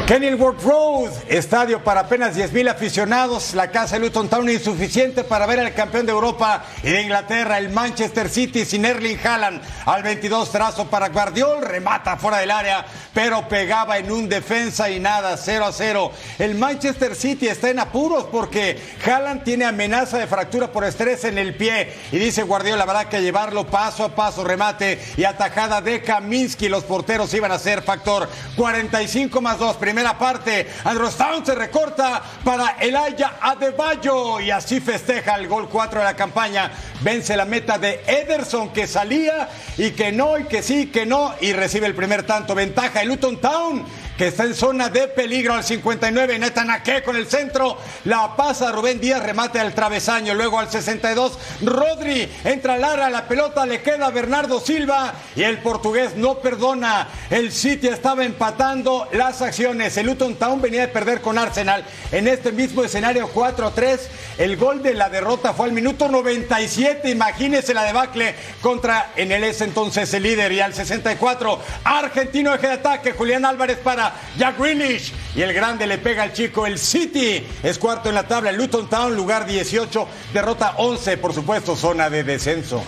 Kenilworth 0.09 0.63
Road, 0.63 1.11
estadio 1.29 1.85
para 1.85 2.01
apenas 2.01 2.35
10.000 2.35 2.71
aficionados, 2.71 3.53
la 3.53 3.71
casa 3.71 3.97
de 3.97 4.07
Luton 4.07 4.27
Town 4.31 4.49
insuficiente 4.49 5.23
para 5.23 5.45
ver 5.45 5.61
al 5.61 5.75
campeón 5.75 6.07
de 6.07 6.13
Europa 6.13 6.65
y 6.83 6.89
de 6.93 7.03
Inglaterra, 7.03 7.59
el 7.59 7.69
Manchester 7.69 8.31
City 8.31 8.65
sin 8.65 8.87
Erling 8.87 9.19
Haaland, 9.23 9.61
al 9.85 10.03
22 10.03 10.51
trazo 10.51 10.87
para 10.87 11.11
Guardiol, 11.11 11.61
remata 11.61 12.17
fuera 12.17 12.39
del 12.39 12.51
área, 12.51 12.87
pero 13.13 13.49
pegaba 13.49 13.99
en 13.99 14.11
un 14.11 14.31
defensa 14.31 14.89
y 14.89 14.99
nada, 14.99 15.37
0 15.37 15.67
a 15.67 15.73
0. 15.73 16.13
El 16.39 16.55
Manchester 16.55 17.15
City 17.15 17.49
está 17.49 17.69
en 17.69 17.81
apuros 17.81 18.29
porque 18.33 18.81
Haaland 19.05 19.45
tiene 19.45 19.67
amenaza 19.67 20.17
de 20.17 20.27
fractura 20.27 20.73
por 20.73 20.85
estrés 20.85 21.25
en 21.25 21.37
el 21.37 21.55
pie. 21.55 21.93
Y 22.13 22.19
dice 22.19 22.45
Guardiola, 22.45 22.85
habrá 22.85 23.11
que 23.11 23.21
llevarlo 23.21 23.67
paso 23.67 24.05
a 24.05 24.15
paso, 24.15 24.43
remate 24.43 24.99
y 25.19 25.25
atajada 25.25 25.83
de 25.83 26.01
Kaminsky, 26.01 26.71
los 26.71 26.85
porteros 26.85 27.35
iban 27.35 27.53
a 27.53 27.59
ser 27.59 27.83
factor 27.83 28.27
45 28.57 29.41
más 29.43 29.59
2, 29.59 29.77
primera 29.99 30.17
parte. 30.17 30.65
Androstown 30.85 31.45
se 31.45 31.57
recorta 31.57 32.23
para 32.45 32.77
Elaya 32.79 33.39
Adebayo 33.41 34.39
y 34.39 34.49
así 34.49 34.79
festeja 34.79 35.35
el 35.35 35.49
gol 35.49 35.69
4 35.69 35.99
de 35.99 36.05
la 36.05 36.15
campaña. 36.15 36.71
Vence 37.01 37.37
la 37.37 37.45
meta 37.45 37.79
de 37.79 38.05
Ederson 38.07 38.73
que 38.73 38.87
salía 38.87 39.49
y 39.77 39.91
que 39.91 40.13
no 40.13 40.39
y 40.39 40.45
que 40.45 40.63
sí, 40.63 40.87
que 40.87 41.05
no 41.05 41.35
y 41.41 41.53
recibe 41.53 41.89
el 41.89 41.97
primer 41.97 42.23
tanto. 42.23 42.55
Ventaja 42.55 43.01
de 43.01 43.07
Luton 43.07 43.41
Town 43.41 43.85
que 44.19 44.27
está 44.27 44.43
en 44.43 44.55
zona 44.55 44.89
de 44.89 45.07
peligro 45.07 45.55
al 45.55 45.63
59. 45.63 46.41
Netanaque 46.41 47.05
con 47.05 47.15
el 47.15 47.29
centro. 47.29 47.79
La 48.05 48.35
pasa 48.35 48.73
Rubén 48.73 49.01
Díaz, 49.01 49.23
remate 49.23 49.61
al 49.61 49.73
travesaño. 49.75 50.35
Luego 50.35 50.59
al 50.59 50.69
62, 50.69 51.39
Rodri 51.63 52.29
entra 52.43 52.77
Lara, 52.77 53.09
la 53.11 53.29
pelota 53.29 53.65
le 53.65 53.81
queda 53.81 54.07
a 54.07 54.11
Bernardo 54.11 54.61
Silva 54.61 55.15
y 55.37 55.45
el 55.45 55.59
portugués 55.59 56.17
no 56.17 56.41
perdona. 56.41 57.07
El 57.31 57.53
City 57.53 57.87
estaba 57.87 58.25
empatando 58.25 59.09
las 59.13 59.41
acciones. 59.41 59.97
El 59.97 60.07
Luton 60.07 60.35
Town 60.35 60.61
venía 60.61 60.81
de 60.81 60.89
perder 60.89 61.21
con 61.21 61.39
Arsenal 61.39 61.85
en 62.11 62.27
este 62.27 62.51
mismo 62.51 62.83
escenario 62.83 63.33
4-3. 63.33 64.01
El 64.39 64.57
gol 64.57 64.83
de 64.83 64.95
la 64.95 65.09
derrota 65.11 65.53
fue 65.53 65.67
al 65.67 65.73
minuto 65.73 66.09
97. 66.09 67.09
Imagínese 67.09 67.73
la 67.73 67.85
debacle 67.85 68.35
contra 68.61 69.13
en 69.15 69.31
el 69.31 69.45
ese 69.45 69.63
entonces 69.63 70.13
el 70.13 70.25
líder. 70.25 70.51
Y 70.51 70.61
al 70.61 70.75
64, 70.75 71.61
argentino 71.85 72.53
eje 72.53 72.67
de 72.67 72.73
ataque, 72.73 73.13
Julián 73.13 73.45
Álvarez 73.45 73.79
para 73.79 74.08
Jack 74.37 74.59
Grealish. 74.59 75.13
Y 75.35 75.43
el 75.43 75.53
grande 75.53 75.87
le 75.87 75.99
pega 75.99 76.23
al 76.23 76.33
chico. 76.33 76.67
El 76.67 76.79
City 76.79 77.47
es 77.63 77.79
cuarto 77.79 78.09
en 78.09 78.15
la 78.15 78.27
tabla. 78.27 78.53
Luton 78.53 78.89
Town, 78.89 79.15
lugar 79.15 79.47
18, 79.47 80.09
derrota 80.33 80.75
11, 80.77 81.17
por 81.19 81.35
supuesto, 81.35 81.77
zona 81.77 82.11
de 82.11 82.25
descenso. 82.25 82.83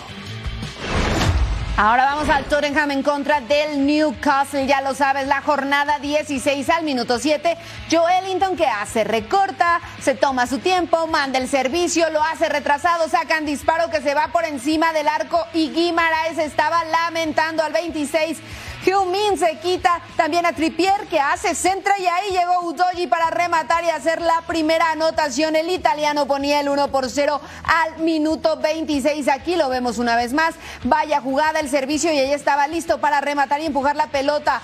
Ahora 1.77 2.05
vamos 2.05 2.29
al 2.29 2.45
Tottenham 2.45 2.91
en 2.91 3.01
contra 3.01 3.41
del 3.41 3.87
Newcastle, 3.87 4.67
ya 4.67 4.81
lo 4.81 4.93
sabes, 4.93 5.25
la 5.27 5.41
jornada 5.41 5.97
16 5.97 6.69
al 6.69 6.83
minuto 6.83 7.17
7. 7.17 7.57
Joelinton 7.89 8.55
que 8.55 8.67
hace, 8.67 9.03
recorta, 9.03 9.81
se 9.99 10.13
toma 10.13 10.45
su 10.45 10.59
tiempo, 10.59 11.07
manda 11.07 11.39
el 11.39 11.47
servicio, 11.47 12.07
lo 12.11 12.21
hace 12.21 12.49
retrasado, 12.49 13.09
sacan 13.09 13.47
disparo 13.47 13.89
que 13.89 14.01
se 14.01 14.13
va 14.13 14.27
por 14.27 14.45
encima 14.45 14.93
del 14.93 15.07
arco 15.07 15.43
y 15.53 15.71
Guimaraes 15.71 16.37
estaba 16.37 16.83
lamentando 16.83 17.63
al 17.63 17.73
26. 17.73 18.37
Min 18.83 19.37
se 19.37 19.59
quita 19.59 20.01
también 20.15 20.45
a 20.45 20.53
Trippier 20.53 21.07
que 21.07 21.19
hace 21.19 21.53
centra 21.53 21.93
y 21.99 22.07
ahí 22.07 22.31
llegó 22.31 22.61
Udogi 22.65 23.05
para 23.05 23.29
rematar 23.29 23.83
y 23.83 23.89
hacer 23.89 24.21
la 24.21 24.41
primera 24.47 24.91
anotación. 24.91 25.55
El 25.55 25.69
italiano 25.69 26.25
ponía 26.25 26.59
el 26.59 26.69
1 26.69 26.87
por 26.87 27.09
0 27.09 27.39
al 27.63 27.99
minuto 27.99 28.57
26. 28.57 29.27
Aquí 29.27 29.55
lo 29.55 29.69
vemos 29.69 29.99
una 29.99 30.15
vez 30.15 30.33
más. 30.33 30.55
Vaya 30.83 31.21
jugada 31.21 31.59
el 31.59 31.69
servicio 31.69 32.11
y 32.11 32.17
ahí 32.17 32.33
estaba 32.33 32.67
listo 32.67 32.99
para 32.99 33.21
rematar 33.21 33.61
y 33.61 33.67
empujar 33.67 33.95
la 33.95 34.07
pelota. 34.07 34.61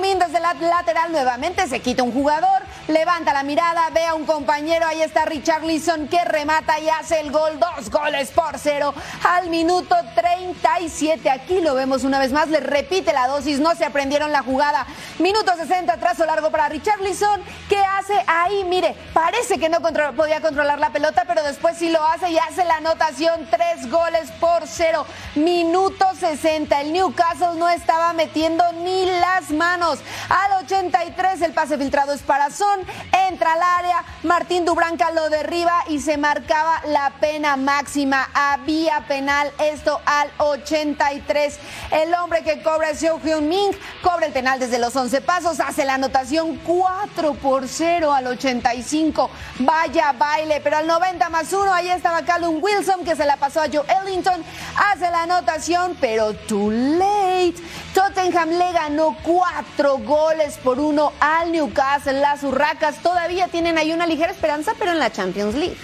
Min 0.00 0.18
desde 0.18 0.40
la 0.40 0.54
lateral 0.54 1.12
nuevamente 1.12 1.66
se 1.68 1.80
quita 1.80 2.02
un 2.02 2.12
jugador, 2.12 2.59
levanta 2.90 3.32
la 3.32 3.42
mirada, 3.42 3.88
ve 3.90 4.04
a 4.04 4.14
un 4.14 4.24
compañero. 4.24 4.86
Ahí 4.86 5.02
está 5.02 5.24
Richard 5.24 5.64
Leeson 5.64 6.08
que 6.08 6.24
remata 6.24 6.78
y 6.78 6.88
hace 6.88 7.20
el 7.20 7.30
gol. 7.30 7.58
Dos 7.58 7.90
goles 7.90 8.30
por 8.30 8.58
cero 8.58 8.94
al 9.24 9.48
minuto 9.48 9.94
37. 10.14 11.30
Aquí 11.30 11.60
lo 11.60 11.74
vemos 11.74 12.04
una 12.04 12.18
vez 12.18 12.32
más. 12.32 12.48
Le 12.48 12.60
repite 12.60 13.12
la 13.12 13.26
dosis 13.28 13.60
no 13.60 13.74
se 13.74 13.84
aprendieron 13.84 14.32
la 14.32 14.42
jugada. 14.42 14.86
Minuto 15.18 15.52
60, 15.56 15.96
trazo 15.98 16.24
largo 16.26 16.50
para 16.50 16.68
Richarlison. 16.68 17.40
¿Qué 17.68 17.78
hace 17.78 18.14
ahí? 18.26 18.64
Mire, 18.64 18.94
parece 19.12 19.58
que 19.58 19.68
no 19.68 19.80
podía 19.80 20.40
controlar 20.40 20.78
la 20.78 20.90
pelota, 20.90 21.24
pero 21.26 21.42
después 21.42 21.76
sí 21.76 21.90
lo 21.90 22.04
hace 22.04 22.30
y 22.30 22.38
hace 22.38 22.64
la 22.64 22.76
anotación. 22.76 23.46
Tres 23.50 23.90
goles 23.90 24.30
por 24.40 24.66
cero. 24.66 25.06
Minuto 25.34 26.06
60. 26.18 26.80
El 26.80 26.92
Newcastle 26.92 27.58
no 27.58 27.68
estaba 27.68 28.12
metiendo 28.12 28.64
ni 28.82 29.06
las 29.06 29.50
manos. 29.50 30.00
Al 30.28 30.64
83, 30.64 31.42
el 31.42 31.52
pase 31.52 31.78
filtrado 31.78 32.12
es 32.12 32.22
para 32.22 32.50
Son. 32.50 32.79
Entra 33.28 33.52
al 33.54 33.62
área. 33.62 34.04
Martín 34.22 34.64
Dubranca 34.64 35.10
lo 35.10 35.30
derriba 35.30 35.84
y 35.88 36.00
se 36.00 36.16
marcaba 36.16 36.82
la 36.86 37.10
pena 37.20 37.56
máxima. 37.56 38.28
Había 38.34 39.06
penal. 39.06 39.50
Esto 39.58 40.00
al 40.04 40.30
83. 40.38 41.58
El 41.90 42.14
hombre 42.14 42.42
que 42.42 42.62
cobra 42.62 42.90
es 42.90 43.00
Seo 43.00 43.20
Hyun 43.20 43.48
Ming 43.48 43.72
cobra 44.02 44.26
el 44.26 44.32
penal 44.32 44.58
desde 44.58 44.78
los 44.78 44.94
11 44.94 45.20
pasos, 45.20 45.60
hace 45.60 45.84
la 45.84 45.94
anotación 45.94 46.56
4 46.64 47.34
por 47.34 47.68
0 47.68 48.12
al 48.12 48.26
85. 48.26 49.30
Vaya 49.60 50.12
baile, 50.12 50.60
pero 50.62 50.78
al 50.78 50.86
90 50.86 51.28
más 51.28 51.52
1 51.52 51.72
ahí 51.72 51.90
estaba 51.90 52.22
Callum 52.22 52.62
Wilson 52.62 53.04
que 53.04 53.16
se 53.16 53.26
la 53.26 53.36
pasó 53.36 53.60
a 53.60 53.66
Joe 53.72 53.84
Ellington, 54.02 54.42
hace 54.76 55.10
la 55.10 55.22
anotación, 55.22 55.96
pero 56.00 56.34
too 56.34 56.70
late. 56.70 57.54
Tottenham 57.94 58.50
le 58.50 58.72
ganó 58.72 59.16
4 59.22 59.98
goles 59.98 60.58
por 60.58 60.78
1 60.78 61.12
al 61.18 61.50
Newcastle. 61.50 62.20
Las 62.20 62.42
Urracas 62.44 62.96
todavía 63.02 63.48
tienen 63.48 63.78
ahí 63.78 63.92
una 63.92 64.06
ligera 64.06 64.30
esperanza, 64.30 64.72
pero 64.78 64.92
en 64.92 64.98
la 64.98 65.10
Champions 65.10 65.54
League. 65.54 65.76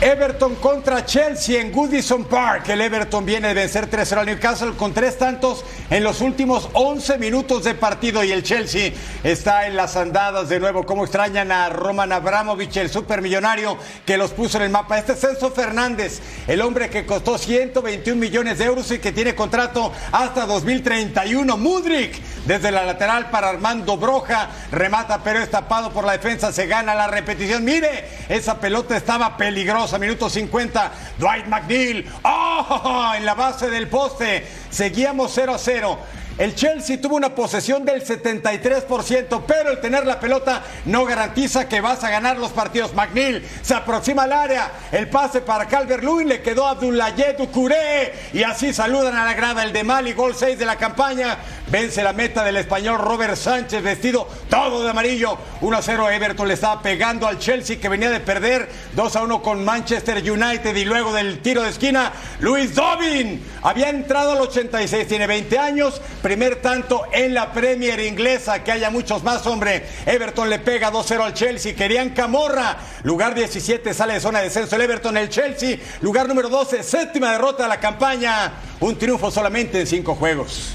Everton 0.00 0.56
contra 0.56 1.06
Chelsea 1.06 1.58
en 1.58 1.72
Goodison 1.72 2.26
Park. 2.26 2.68
El 2.68 2.82
Everton 2.82 3.24
viene 3.24 3.48
de 3.48 3.54
vencer 3.54 3.88
3-0 3.88 4.18
al 4.18 4.26
Newcastle 4.26 4.72
con 4.72 4.92
tres 4.92 5.16
tantos 5.16 5.64
en 5.88 6.04
los 6.04 6.20
últimos 6.20 6.68
11 6.74 7.16
minutos 7.16 7.64
de 7.64 7.74
partido 7.74 8.22
y 8.22 8.30
el 8.30 8.42
Chelsea 8.42 8.92
está 9.24 9.66
en 9.66 9.74
las 9.74 9.96
andadas 9.96 10.50
de 10.50 10.60
nuevo. 10.60 10.84
Como 10.84 11.04
extrañan 11.04 11.50
a 11.50 11.70
Roman 11.70 12.12
Abramovich, 12.12 12.76
el 12.76 12.90
supermillonario 12.90 13.78
que 14.04 14.18
los 14.18 14.32
puso 14.32 14.58
en 14.58 14.64
el 14.64 14.70
mapa. 14.70 14.98
Este 14.98 15.12
es 15.12 15.20
Celso 15.20 15.50
Fernández, 15.50 16.20
el 16.46 16.60
hombre 16.60 16.90
que 16.90 17.06
costó 17.06 17.38
121 17.38 18.20
millones 18.20 18.58
de 18.58 18.66
euros 18.66 18.90
y 18.90 18.98
que 18.98 19.12
tiene 19.12 19.34
contrato 19.34 19.92
hasta 20.12 20.44
2031. 20.44 21.56
Mudrik 21.56 22.20
desde 22.44 22.70
la 22.70 22.84
lateral 22.84 23.30
para 23.30 23.48
Armando 23.48 23.96
Broja. 23.96 24.50
Remata, 24.70 25.22
pero 25.24 25.38
es 25.38 25.50
tapado 25.50 25.90
por 25.90 26.04
la 26.04 26.12
defensa. 26.12 26.52
Se 26.52 26.66
gana 26.66 26.94
la 26.94 27.06
repetición. 27.06 27.64
Mire, 27.64 28.04
esa 28.28 28.60
pelota 28.60 28.94
estaba 28.94 29.38
peligrosa 29.38 29.85
a 29.92 29.98
minuto 29.98 30.28
50. 30.28 30.92
Dwight 31.18 31.46
McNeil. 31.46 32.10
¡Oh! 32.22 33.12
En 33.16 33.24
la 33.24 33.34
base 33.34 33.70
del 33.70 33.88
poste. 33.88 34.46
Seguíamos 34.70 35.32
0 35.34 35.54
a 35.54 35.58
0. 35.58 35.98
El 36.38 36.54
Chelsea 36.54 37.00
tuvo 37.00 37.16
una 37.16 37.34
posesión 37.34 37.86
del 37.86 38.04
73%, 38.04 39.42
pero 39.46 39.70
el 39.70 39.80
tener 39.80 40.04
la 40.04 40.20
pelota 40.20 40.62
no 40.84 41.06
garantiza 41.06 41.66
que 41.66 41.80
vas 41.80 42.04
a 42.04 42.10
ganar 42.10 42.36
los 42.36 42.50
partidos. 42.50 42.92
McNeil 42.92 43.42
se 43.62 43.72
aproxima 43.72 44.24
al 44.24 44.32
área, 44.32 44.70
el 44.92 45.08
pase 45.08 45.40
para 45.40 45.66
Calvert 45.66 46.02
Lewin 46.02 46.28
le 46.28 46.42
quedó 46.42 46.66
a 46.66 46.72
Abdoulaye 46.72 47.36
Ducouré 47.38 48.12
y 48.34 48.42
así 48.42 48.74
saludan 48.74 49.16
a 49.16 49.24
la 49.24 49.32
grada 49.32 49.62
el 49.62 49.72
de 49.72 49.82
Mali, 49.82 50.12
gol 50.12 50.34
6 50.34 50.58
de 50.58 50.66
la 50.66 50.76
campaña. 50.76 51.38
Vence 51.68 52.02
la 52.02 52.12
meta 52.12 52.44
del 52.44 52.58
español 52.58 52.98
Robert 52.98 53.34
Sánchez, 53.34 53.82
vestido 53.82 54.28
todo 54.50 54.84
de 54.84 54.90
amarillo. 54.90 55.38
1 55.62 55.76
a 55.76 55.82
0 55.82 56.10
Everton 56.10 56.46
le 56.46 56.54
estaba 56.54 56.82
pegando 56.82 57.26
al 57.26 57.38
Chelsea 57.38 57.80
que 57.80 57.88
venía 57.88 58.10
de 58.10 58.20
perder 58.20 58.68
2 58.92 59.16
a 59.16 59.22
1 59.22 59.42
con 59.42 59.64
Manchester 59.64 60.18
United 60.18 60.76
y 60.76 60.84
luego 60.84 61.12
del 61.14 61.40
tiro 61.40 61.62
de 61.62 61.70
esquina, 61.70 62.12
Luis 62.40 62.74
Dobin 62.74 63.42
había 63.62 63.88
entrado 63.88 64.32
al 64.32 64.42
86, 64.42 65.08
tiene 65.08 65.26
20 65.26 65.58
años 65.58 66.00
Primer 66.26 66.56
tanto 66.56 67.04
en 67.12 67.34
la 67.34 67.52
Premier 67.52 68.00
inglesa, 68.00 68.64
que 68.64 68.72
haya 68.72 68.90
muchos 68.90 69.22
más, 69.22 69.46
hombre. 69.46 69.86
Everton 70.06 70.50
le 70.50 70.58
pega 70.58 70.90
2-0 70.90 71.20
al 71.20 71.34
Chelsea. 71.34 71.72
Querían 71.72 72.10
Camorra. 72.10 72.78
Lugar 73.04 73.32
17 73.32 73.94
sale 73.94 74.14
de 74.14 74.20
zona 74.20 74.40
de 74.40 74.46
descenso 74.46 74.74
el 74.74 74.82
Everton, 74.82 75.16
el 75.16 75.28
Chelsea. 75.28 75.78
Lugar 76.00 76.26
número 76.26 76.48
12, 76.48 76.82
séptima 76.82 77.30
derrota 77.30 77.62
de 77.62 77.68
la 77.68 77.78
campaña. 77.78 78.54
Un 78.80 78.98
triunfo 78.98 79.30
solamente 79.30 79.78
en 79.78 79.86
cinco 79.86 80.16
juegos. 80.16 80.72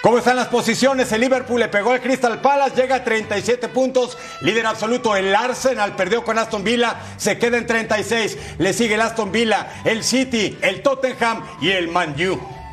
¿Cómo 0.00 0.16
están 0.16 0.36
las 0.36 0.48
posiciones? 0.48 1.12
El 1.12 1.20
Liverpool 1.20 1.60
le 1.60 1.68
pegó 1.68 1.90
al 1.90 2.00
Crystal 2.00 2.40
Palace, 2.40 2.80
llega 2.80 2.94
a 2.96 3.04
37 3.04 3.68
puntos, 3.68 4.16
líder 4.40 4.64
absoluto. 4.64 5.14
El 5.14 5.34
Arsenal 5.36 5.96
perdió 5.96 6.24
con 6.24 6.38
Aston 6.38 6.64
Villa, 6.64 6.96
se 7.18 7.36
queda 7.36 7.58
en 7.58 7.66
36. 7.66 8.38
Le 8.56 8.72
sigue 8.72 8.94
el 8.94 9.02
Aston 9.02 9.30
Villa, 9.30 9.82
el 9.84 10.02
City, 10.02 10.56
el 10.62 10.80
Tottenham 10.80 11.44
y 11.60 11.72
el 11.72 11.88
Man 11.88 12.14
U. 12.26 12.63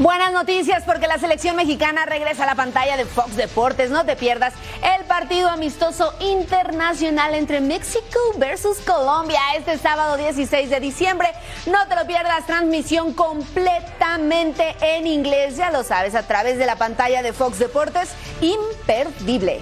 Buenas 0.00 0.32
noticias 0.32 0.82
porque 0.84 1.06
la 1.06 1.18
selección 1.18 1.54
mexicana 1.54 2.04
regresa 2.04 2.42
a 2.42 2.46
la 2.46 2.56
pantalla 2.56 2.96
de 2.96 3.04
Fox 3.04 3.36
Deportes. 3.36 3.90
No 3.90 4.04
te 4.04 4.16
pierdas 4.16 4.52
el 4.82 5.04
partido 5.04 5.48
amistoso 5.48 6.12
internacional 6.18 7.32
entre 7.36 7.60
México 7.60 8.18
versus 8.36 8.78
Colombia 8.78 9.38
este 9.56 9.78
sábado 9.78 10.16
16 10.16 10.68
de 10.68 10.80
diciembre. 10.80 11.28
No 11.66 11.86
te 11.86 11.94
lo 11.94 12.08
pierdas, 12.08 12.44
transmisión 12.44 13.14
completamente 13.14 14.74
en 14.80 15.06
inglés, 15.06 15.56
ya 15.56 15.70
lo 15.70 15.84
sabes, 15.84 16.16
a 16.16 16.26
través 16.26 16.58
de 16.58 16.66
la 16.66 16.74
pantalla 16.74 17.22
de 17.22 17.32
Fox 17.32 17.60
Deportes. 17.60 18.10
Imperdible. 18.40 19.60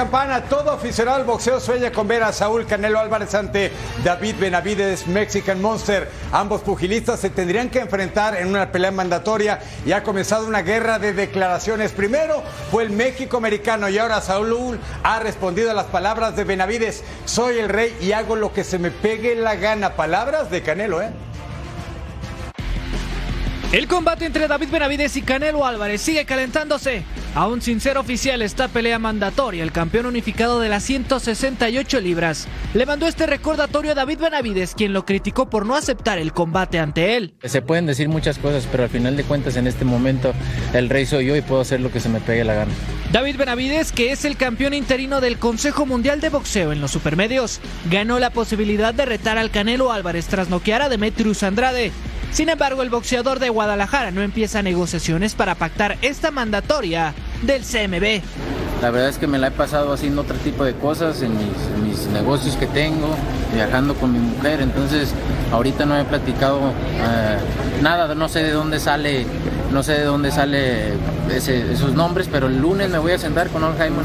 Campana, 0.00 0.44
todo 0.44 0.70
aficionado 0.70 1.18
al 1.18 1.24
boxeo 1.24 1.60
sueña 1.60 1.92
con 1.92 2.08
ver 2.08 2.22
a 2.22 2.32
Saúl 2.32 2.64
Canelo 2.64 2.98
Álvarez 2.98 3.34
ante 3.34 3.70
David 4.02 4.36
Benavides, 4.40 5.06
Mexican 5.06 5.60
Monster. 5.60 6.10
Ambos 6.32 6.62
pugilistas 6.62 7.20
se 7.20 7.28
tendrían 7.28 7.68
que 7.68 7.80
enfrentar 7.80 8.34
en 8.34 8.48
una 8.48 8.72
pelea 8.72 8.92
mandatoria 8.92 9.60
y 9.84 9.92
ha 9.92 10.02
comenzado 10.02 10.46
una 10.46 10.62
guerra 10.62 10.98
de 10.98 11.12
declaraciones. 11.12 11.92
Primero 11.92 12.42
fue 12.70 12.84
el 12.84 12.90
México 12.92 13.36
americano 13.36 13.90
y 13.90 13.98
ahora 13.98 14.22
Saúl 14.22 14.80
ha 15.02 15.20
respondido 15.20 15.70
a 15.70 15.74
las 15.74 15.84
palabras 15.84 16.34
de 16.34 16.44
Benavides. 16.44 17.04
Soy 17.26 17.58
el 17.58 17.68
rey 17.68 17.94
y 18.00 18.12
hago 18.12 18.36
lo 18.36 18.54
que 18.54 18.64
se 18.64 18.78
me 18.78 18.90
pegue 18.90 19.34
la 19.34 19.56
gana. 19.56 19.96
Palabras 19.96 20.50
de 20.50 20.62
Canelo, 20.62 21.02
¿eh? 21.02 21.10
El 23.72 23.86
combate 23.86 24.24
entre 24.24 24.48
David 24.48 24.68
Benavides 24.68 25.16
y 25.16 25.22
Canelo 25.22 25.64
Álvarez 25.64 26.00
sigue 26.00 26.24
calentándose. 26.24 27.04
Aún 27.36 27.62
sin 27.62 27.80
ser 27.80 27.98
oficial 27.98 28.42
esta 28.42 28.66
pelea 28.66 28.98
mandatoria, 28.98 29.62
el 29.62 29.70
campeón 29.70 30.06
unificado 30.06 30.58
de 30.58 30.68
las 30.68 30.82
168 30.82 32.00
libras 32.00 32.48
le 32.74 32.84
mandó 32.84 33.06
este 33.06 33.26
recordatorio 33.26 33.92
a 33.92 33.94
David 33.94 34.18
Benavides, 34.18 34.74
quien 34.74 34.92
lo 34.92 35.04
criticó 35.04 35.48
por 35.48 35.66
no 35.66 35.76
aceptar 35.76 36.18
el 36.18 36.32
combate 36.32 36.80
ante 36.80 37.16
él. 37.16 37.34
Se 37.44 37.62
pueden 37.62 37.86
decir 37.86 38.08
muchas 38.08 38.40
cosas, 38.40 38.66
pero 38.68 38.82
al 38.82 38.88
final 38.88 39.16
de 39.16 39.22
cuentas 39.22 39.54
en 39.56 39.68
este 39.68 39.84
momento 39.84 40.34
el 40.72 40.88
rey 40.88 41.06
soy 41.06 41.26
yo 41.26 41.36
y 41.36 41.40
puedo 41.40 41.60
hacer 41.60 41.80
lo 41.80 41.92
que 41.92 42.00
se 42.00 42.08
me 42.08 42.18
pegue 42.18 42.42
la 42.42 42.54
gana. 42.54 42.72
David 43.12 43.36
Benavides, 43.36 43.92
que 43.92 44.10
es 44.10 44.24
el 44.24 44.36
campeón 44.36 44.74
interino 44.74 45.20
del 45.20 45.38
Consejo 45.38 45.86
Mundial 45.86 46.20
de 46.20 46.30
Boxeo 46.30 46.72
en 46.72 46.80
los 46.80 46.90
supermedios, 46.90 47.60
ganó 47.88 48.18
la 48.18 48.30
posibilidad 48.30 48.92
de 48.92 49.04
retar 49.04 49.38
al 49.38 49.52
Canelo 49.52 49.92
Álvarez 49.92 50.26
tras 50.26 50.48
noquear 50.48 50.82
a 50.82 50.88
Demetrius 50.88 51.44
Andrade. 51.44 51.92
Sin 52.32 52.48
embargo, 52.48 52.82
el 52.82 52.90
boxeador 52.90 53.40
de 53.40 53.48
Guadalajara 53.48 54.12
no 54.12 54.22
empieza 54.22 54.62
negociaciones 54.62 55.34
para 55.34 55.56
pactar 55.56 55.98
esta 56.00 56.30
mandatoria 56.30 57.12
del 57.42 57.62
CMB. 57.62 58.22
La 58.80 58.90
verdad 58.90 59.10
es 59.10 59.18
que 59.18 59.26
me 59.26 59.38
la 59.38 59.48
he 59.48 59.50
pasado 59.50 59.92
haciendo 59.92 60.22
otro 60.22 60.36
tipo 60.36 60.64
de 60.64 60.74
cosas 60.74 61.20
en 61.22 61.36
mis, 61.36 62.06
negocios 62.06 62.56
que 62.56 62.66
tengo, 62.66 63.14
viajando 63.52 63.94
con 63.94 64.12
mi 64.12 64.18
mujer, 64.18 64.62
entonces 64.62 65.12
ahorita 65.52 65.84
no 65.84 65.98
he 65.98 66.04
platicado 66.04 66.60
eh, 66.70 67.36
nada, 67.82 68.14
no 68.14 68.28
sé 68.28 68.42
de 68.42 68.52
dónde 68.52 68.80
sale, 68.80 69.26
no 69.72 69.82
sé 69.82 69.92
de 69.92 70.04
dónde 70.04 70.30
sale 70.30 70.92
esos 71.32 71.94
nombres, 71.94 72.28
pero 72.30 72.48
el 72.48 72.58
lunes 72.58 72.90
me 72.90 72.98
voy 72.98 73.12
a 73.12 73.18
sentar 73.18 73.48
con 73.48 73.62
Al 73.62 73.76
Jaimon 73.76 74.04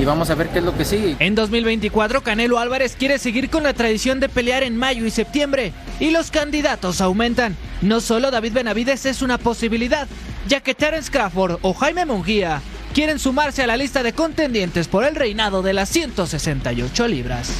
y, 0.00 0.04
vamos 0.04 0.30
a 0.30 0.34
ver 0.34 0.48
qué 0.48 0.60
es 0.60 0.64
lo 0.64 0.76
que 0.76 0.84
sigue. 0.84 1.16
En 1.18 1.34
2024, 1.34 2.22
Canelo 2.22 2.58
Álvarez 2.58 2.96
quiere 2.98 3.18
seguir 3.18 3.50
con 3.50 3.62
la 3.62 3.74
tradición 3.74 4.18
de 4.20 4.28
pelear 4.28 4.62
en 4.62 4.76
mayo 4.76 5.04
y 5.04 5.10
septiembre 5.10 5.72
y 5.98 6.10
los 6.10 6.30
candidatos 6.30 7.00
aumentan. 7.00 7.56
No 7.82 8.00
solo 8.00 8.30
David 8.30 8.54
Benavides 8.54 9.04
es 9.06 9.20
una 9.20 9.36
posibilidad, 9.36 10.08
ya 10.48 10.60
que 10.60 10.74
Terence 10.74 11.10
Crawford 11.10 11.58
o 11.62 11.74
Jaime 11.74 12.06
Munguía 12.06 12.62
quieren 12.94 13.18
sumarse 13.18 13.62
a 13.62 13.66
la 13.66 13.76
lista 13.76 14.02
de 14.02 14.12
contendientes 14.12 14.88
por 14.88 15.04
el 15.04 15.14
reinado 15.14 15.62
de 15.62 15.74
las 15.74 15.88
168 15.90 17.08
libras. 17.08 17.52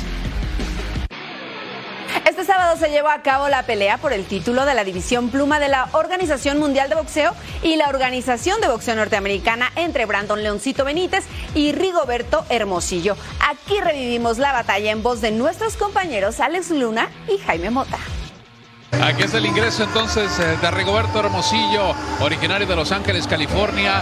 Este 2.41 2.55
sábado 2.55 2.79
se 2.79 2.89
llevó 2.89 3.11
a 3.11 3.21
cabo 3.21 3.51
la 3.51 3.65
pelea 3.65 3.99
por 3.99 4.15
el 4.15 4.25
título 4.25 4.65
de 4.65 4.73
la 4.73 4.83
división 4.83 5.29
pluma 5.29 5.61
de 5.61 5.69
la 5.69 5.91
Organización 5.93 6.59
Mundial 6.59 6.89
de 6.89 6.95
Boxeo 6.95 7.35
y 7.63 7.77
la 7.77 7.91
Organización 7.91 8.63
de 8.63 8.69
Boxeo 8.69 8.95
Norteamericana 8.95 9.71
entre 9.77 10.07
Brandon 10.07 10.43
Leoncito 10.43 10.87
Benítez 10.87 11.27
y 11.55 11.73
Rigoberto 11.73 12.47
Hermosillo. 12.49 13.15
Aquí 13.47 13.79
revivimos 13.83 14.39
la 14.39 14.53
batalla 14.53 14.91
en 14.91 15.03
voz 15.03 15.21
de 15.21 15.33
nuestros 15.33 15.77
compañeros 15.77 16.41
Alex 16.41 16.71
Luna 16.71 17.11
y 17.29 17.37
Jaime 17.37 17.69
Mota. 17.69 17.99
Aquí 19.03 19.25
es 19.25 19.35
el 19.35 19.45
ingreso 19.45 19.85
entonces 19.85 20.31
eh, 20.39 20.57
de 20.63 20.71
Rigoberto 20.71 21.21
Hermosillo, 21.21 21.95
originario 22.21 22.67
de 22.67 22.75
Los 22.75 22.91
Ángeles, 22.91 23.27
California. 23.27 23.99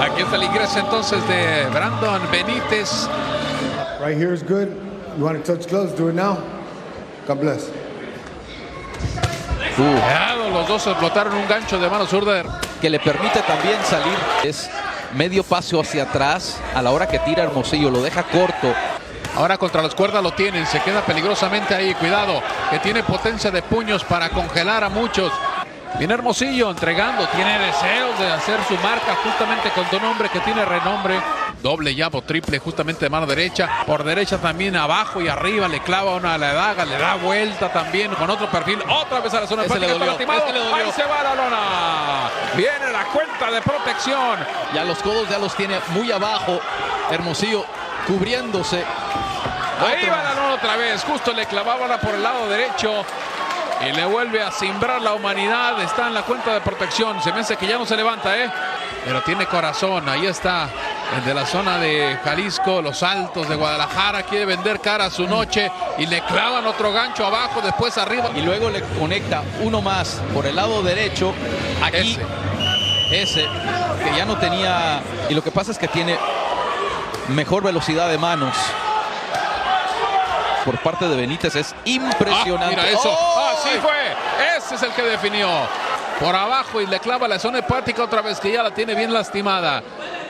Aquí 0.00 0.22
está 0.22 0.36
el 0.36 0.44
ingreso 0.44 0.78
entonces 0.78 1.20
de 1.28 1.66
Brandon 1.66 2.22
Benítez. 2.32 3.06
Right 4.00 4.16
here 4.16 4.32
is 4.32 4.42
good. 4.42 4.68
You 5.18 5.24
want 5.26 5.44
to 5.44 5.54
touch 5.54 5.68
gloves? 5.68 5.94
Do 5.94 6.08
it 6.08 6.14
now. 6.14 6.57
God 7.28 7.36
bless. 7.36 7.68
Uh. 9.76 10.50
Los 10.50 10.66
dos 10.66 10.86
explotaron 10.86 11.34
un 11.34 11.46
gancho 11.46 11.78
de 11.78 11.88
mano 11.90 12.06
zurda. 12.06 12.60
Que 12.80 12.88
le 12.88 12.98
permite 12.98 13.40
también 13.42 13.76
salir. 13.84 14.16
Es 14.42 14.70
medio 15.14 15.44
paso 15.44 15.80
hacia 15.80 16.04
atrás 16.04 16.58
a 16.74 16.80
la 16.80 16.90
hora 16.90 17.06
que 17.06 17.18
tira 17.18 17.44
Hermosillo. 17.44 17.90
Lo 17.90 18.00
deja 18.00 18.22
corto. 18.22 18.72
Ahora 19.36 19.58
contra 19.58 19.82
las 19.82 19.94
cuerdas 19.94 20.22
lo 20.22 20.32
tienen, 20.32 20.66
se 20.66 20.80
queda 20.80 21.02
peligrosamente 21.02 21.74
ahí, 21.74 21.94
cuidado, 21.94 22.42
que 22.70 22.78
tiene 22.80 23.04
potencia 23.04 23.50
de 23.50 23.62
puños 23.62 24.02
para 24.02 24.30
congelar 24.30 24.82
a 24.82 24.88
muchos. 24.88 25.30
Viene 25.98 26.14
Hermosillo 26.14 26.70
entregando, 26.70 27.26
tiene 27.28 27.58
deseos 27.58 28.18
de 28.18 28.32
hacer 28.32 28.58
su 28.66 28.74
marca 28.76 29.16
justamente 29.22 29.70
con 29.70 29.84
un 30.00 30.08
hombre 30.08 30.28
que 30.28 30.40
tiene 30.40 30.64
renombre. 30.64 31.20
Doble 31.62 31.94
llavo, 31.94 32.22
triple 32.22 32.58
justamente 32.58 33.06
de 33.06 33.10
mano 33.10 33.26
derecha. 33.26 33.84
Por 33.86 34.04
derecha 34.04 34.38
también 34.38 34.76
abajo 34.76 35.20
y 35.20 35.28
arriba 35.28 35.66
le 35.66 35.80
clava 35.80 36.14
una 36.14 36.34
a 36.34 36.38
la 36.38 36.52
daga, 36.52 36.84
le 36.84 36.96
da 36.96 37.16
vuelta 37.16 37.72
también 37.72 38.14
con 38.14 38.30
otro 38.30 38.48
perfil. 38.48 38.80
Otra 38.88 39.20
vez 39.20 39.34
a 39.34 39.40
la 39.40 39.46
zona 39.46 39.62
le 39.62 39.68
dolió. 39.68 40.12
Ahí 40.12 40.92
se 40.94 41.04
va 41.04 41.22
la 41.22 41.34
lona. 41.34 42.30
Viene 42.54 42.92
la 42.92 43.04
cuenta 43.06 43.50
de 43.50 43.60
protección. 43.60 44.38
Ya 44.72 44.84
los 44.84 44.98
codos 44.98 45.28
ya 45.28 45.38
los 45.38 45.54
tiene 45.56 45.78
muy 45.88 46.12
abajo. 46.12 46.60
Hermosillo 47.10 47.64
cubriéndose. 48.06 48.84
Ahí 49.80 50.08
va 50.08 50.22
la 50.22 50.34
lona 50.34 50.54
otra 50.54 50.76
vez. 50.76 51.02
Justo 51.02 51.32
le 51.32 51.46
clavaba 51.46 51.98
por 51.98 52.14
el 52.14 52.22
lado 52.22 52.48
derecho. 52.48 53.04
Y 53.80 53.92
le 53.92 54.04
vuelve 54.06 54.42
a 54.42 54.50
simbrar 54.52 55.00
la 55.00 55.12
humanidad. 55.12 55.80
Está 55.82 56.06
en 56.06 56.14
la 56.14 56.22
cuenta 56.22 56.54
de 56.54 56.60
protección. 56.60 57.20
Se 57.22 57.32
me 57.32 57.40
hace 57.40 57.56
que 57.56 57.66
ya 57.66 57.78
no 57.78 57.86
se 57.86 57.96
levanta, 57.96 58.36
¿eh? 58.36 58.50
Pero 59.04 59.22
tiene 59.22 59.46
corazón. 59.46 60.08
Ahí 60.08 60.26
está. 60.26 60.68
De 61.24 61.34
la 61.34 61.44
zona 61.46 61.78
de 61.78 62.18
Jalisco, 62.22 62.80
los 62.80 63.02
altos 63.02 63.48
de 63.48 63.56
Guadalajara. 63.56 64.22
Quiere 64.22 64.44
vender 64.44 64.80
cara 64.80 65.06
a 65.06 65.10
su 65.10 65.26
noche. 65.26 65.70
Y 65.98 66.06
le 66.06 66.20
clavan 66.22 66.66
otro 66.66 66.92
gancho 66.92 67.26
abajo, 67.26 67.60
después 67.60 67.96
arriba. 67.98 68.30
Y 68.34 68.42
luego 68.42 68.70
le 68.70 68.82
conecta 68.98 69.42
uno 69.60 69.80
más 69.80 70.20
por 70.32 70.46
el 70.46 70.56
lado 70.56 70.82
derecho. 70.82 71.34
Aquí. 71.82 72.18
Ese. 73.10 73.42
ese 73.42 73.46
que 74.04 74.16
ya 74.16 74.24
no 74.24 74.36
tenía. 74.38 75.00
Y 75.28 75.34
lo 75.34 75.42
que 75.42 75.50
pasa 75.50 75.72
es 75.72 75.78
que 75.78 75.88
tiene 75.88 76.16
mejor 77.28 77.62
velocidad 77.62 78.08
de 78.08 78.18
manos 78.18 78.54
por 80.68 80.78
parte 80.80 81.08
de 81.08 81.16
Benítez 81.16 81.56
es 81.56 81.74
impresionante. 81.86 82.64
Ah, 82.64 82.68
mira 82.68 82.88
eso. 82.90 83.10
¡Oh! 83.10 83.54
Así 83.56 83.70
fue. 83.80 84.56
Ese 84.56 84.74
es 84.74 84.82
el 84.82 84.92
que 84.92 85.02
definió. 85.02 85.48
Por 86.20 86.34
abajo 86.34 86.80
y 86.80 86.86
le 86.86 86.98
clava 86.98 87.28
la 87.28 87.38
zona 87.38 87.58
hepática 87.60 88.02
otra 88.02 88.22
vez 88.22 88.40
que 88.40 88.52
ya 88.52 88.62
la 88.62 88.72
tiene 88.72 88.94
bien 88.94 89.12
lastimada. 89.12 89.82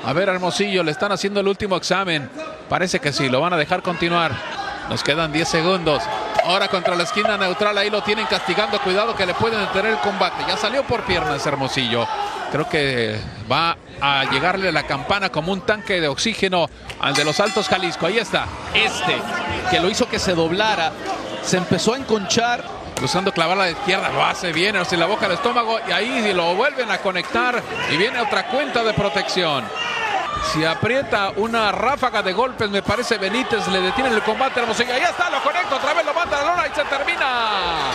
A 0.04 0.12
ver, 0.12 0.28
Hermosillo, 0.28 0.82
le 0.82 0.90
están 0.90 1.12
haciendo 1.12 1.40
el 1.40 1.48
último 1.48 1.76
examen. 1.76 2.30
Parece 2.68 3.00
que 3.00 3.12
sí, 3.12 3.28
lo 3.28 3.40
van 3.40 3.54
a 3.54 3.56
dejar 3.56 3.82
continuar. 3.82 4.32
Nos 4.90 5.02
quedan 5.02 5.32
10 5.32 5.48
segundos. 5.48 6.02
Ahora 6.44 6.68
contra 6.68 6.94
la 6.94 7.02
esquina 7.02 7.36
neutral, 7.36 7.76
ahí 7.76 7.90
lo 7.90 8.02
tienen 8.02 8.26
castigando. 8.26 8.78
Cuidado 8.80 9.14
que 9.14 9.26
le 9.26 9.34
pueden 9.34 9.60
detener 9.60 9.92
el 9.92 9.98
combate. 9.98 10.44
Ya 10.46 10.56
salió 10.56 10.82
por 10.84 11.04
piernas 11.04 11.44
Hermosillo. 11.46 12.06
Creo 12.52 12.68
que 12.68 13.18
va 13.50 13.76
a 14.00 14.24
llegarle 14.30 14.72
la 14.72 14.84
campana 14.84 15.30
como 15.30 15.52
un 15.52 15.62
tanque 15.62 16.00
de 16.00 16.08
oxígeno 16.08 16.70
al 17.00 17.14
de 17.14 17.24
los 17.24 17.40
Altos 17.40 17.68
Jalisco. 17.68 18.06
Ahí 18.06 18.18
está. 18.18 18.46
Este, 18.72 19.16
que 19.70 19.80
lo 19.80 19.90
hizo 19.90 20.08
que 20.08 20.18
se 20.18 20.34
doblara, 20.34 20.92
se 21.42 21.58
empezó 21.58 21.94
a 21.94 21.98
enconchar. 21.98 22.77
Buscando 23.00 23.32
clavar 23.32 23.56
la 23.56 23.70
izquierda, 23.70 24.10
lo 24.10 24.24
hace 24.24 24.52
bien, 24.52 24.76
hace 24.76 24.96
la 24.96 25.06
boca 25.06 25.26
al 25.26 25.32
estómago 25.32 25.78
y 25.88 25.92
ahí 25.92 26.32
lo 26.34 26.54
vuelven 26.54 26.90
a 26.90 26.98
conectar 26.98 27.62
y 27.90 27.96
viene 27.96 28.20
otra 28.20 28.48
cuenta 28.48 28.82
de 28.82 28.92
protección. 28.92 29.64
Si 30.52 30.64
aprieta 30.64 31.32
una 31.36 31.72
ráfaga 31.72 32.22
de 32.22 32.32
golpes, 32.32 32.70
me 32.70 32.82
parece 32.82 33.18
Benítez 33.18 33.68
le 33.68 33.80
detiene 33.80 34.10
el 34.10 34.22
combate. 34.22 34.60
Hermosillo. 34.60 34.94
Ahí 34.94 35.02
está, 35.02 35.28
lo 35.30 35.42
conecta, 35.42 35.76
otra 35.76 35.94
vez 35.94 36.06
lo 36.06 36.14
manda 36.14 36.40
a 36.40 36.44
lona 36.44 36.66
y 36.66 36.74
se 36.74 36.84
termina. 36.84 37.92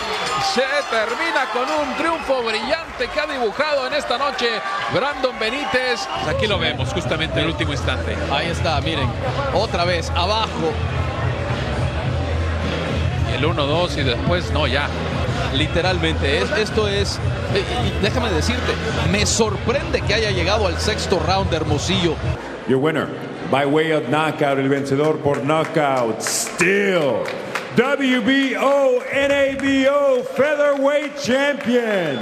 Se 0.52 0.62
termina 0.90 1.46
con 1.52 1.62
un 1.62 1.94
triunfo 1.96 2.42
brillante 2.42 3.08
que 3.08 3.20
ha 3.20 3.26
dibujado 3.26 3.86
en 3.86 3.94
esta 3.94 4.18
noche 4.18 4.48
Brandon 4.92 5.38
Benítez. 5.38 6.06
Pues 6.22 6.36
aquí 6.36 6.46
lo 6.46 6.58
vemos 6.58 6.92
justamente 6.92 7.40
en 7.40 7.44
el 7.46 7.50
último 7.50 7.72
instante. 7.72 8.16
Ahí 8.32 8.48
está, 8.48 8.80
miren, 8.80 9.10
otra 9.52 9.84
vez 9.84 10.10
abajo. 10.10 10.72
El 13.34 13.44
1-2 13.44 13.98
y 13.98 14.02
después 14.02 14.50
no, 14.52 14.66
ya. 14.66 14.88
literalmente. 15.54 16.38
Es, 16.38 16.50
esto 16.52 16.88
es, 16.88 17.18
eh, 17.54 17.62
déjame 18.02 18.30
decirte, 18.30 18.72
me 19.10 19.26
sorprende 19.26 20.00
que 20.02 20.14
haya 20.14 20.30
llegado 20.30 20.66
al 20.66 20.78
sexto 20.78 21.18
round 21.18 21.50
de 21.50 21.56
Hermosillo. 21.56 22.14
Your 22.68 22.78
winner, 22.78 23.08
by 23.50 23.66
way 23.66 23.92
of 23.92 24.08
knockout, 24.08 24.58
el 24.58 24.68
vencedor 24.68 25.18
por 25.18 25.44
knockout, 25.44 26.20
still 26.20 27.24
WBO 27.76 29.00
NABO 29.12 30.22
Featherweight 30.36 31.16
Champion, 31.20 32.18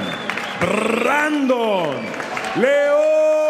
Brandon 0.61 1.97
León 2.57 3.42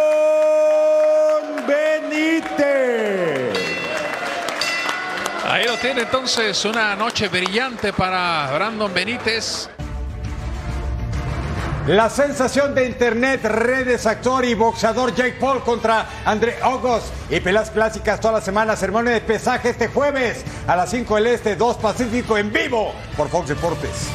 Ahí 5.53 5.67
lo 5.67 5.77
tiene 5.77 6.01
entonces 6.01 6.65
una 6.65 6.97
noche 6.97 7.29
brillante 7.29 7.93
para 7.93 8.51
Brandon 8.55 8.91
Benítez. 8.95 9.69
La 11.87 12.09
sensación 12.09 12.75
de 12.75 12.87
internet, 12.87 13.45
redes, 13.45 14.07
actor 14.07 14.47
y 14.47 14.55
boxeador 14.55 15.15
Jake 15.15 15.37
Paul 15.39 15.61
contra 15.61 16.09
André 16.25 16.57
August 16.63 17.09
y 17.29 17.39
pelas 17.41 17.71
clásicas 17.71 18.19
toda 18.19 18.33
la 18.33 18.41
semana, 18.41 18.77
ceremonia 18.77 19.13
de 19.13 19.21
pesaje 19.21 19.69
este 19.69 19.89
jueves 19.89 20.43
a 20.67 20.75
las 20.75 20.89
5 20.89 21.17
del 21.17 21.27
Este, 21.27 21.55
2 21.55 21.77
Pacífico 21.77 22.39
en 22.39 22.51
vivo 22.51 22.95
por 23.15 23.29
Fox 23.29 23.49
Deportes. 23.51 24.09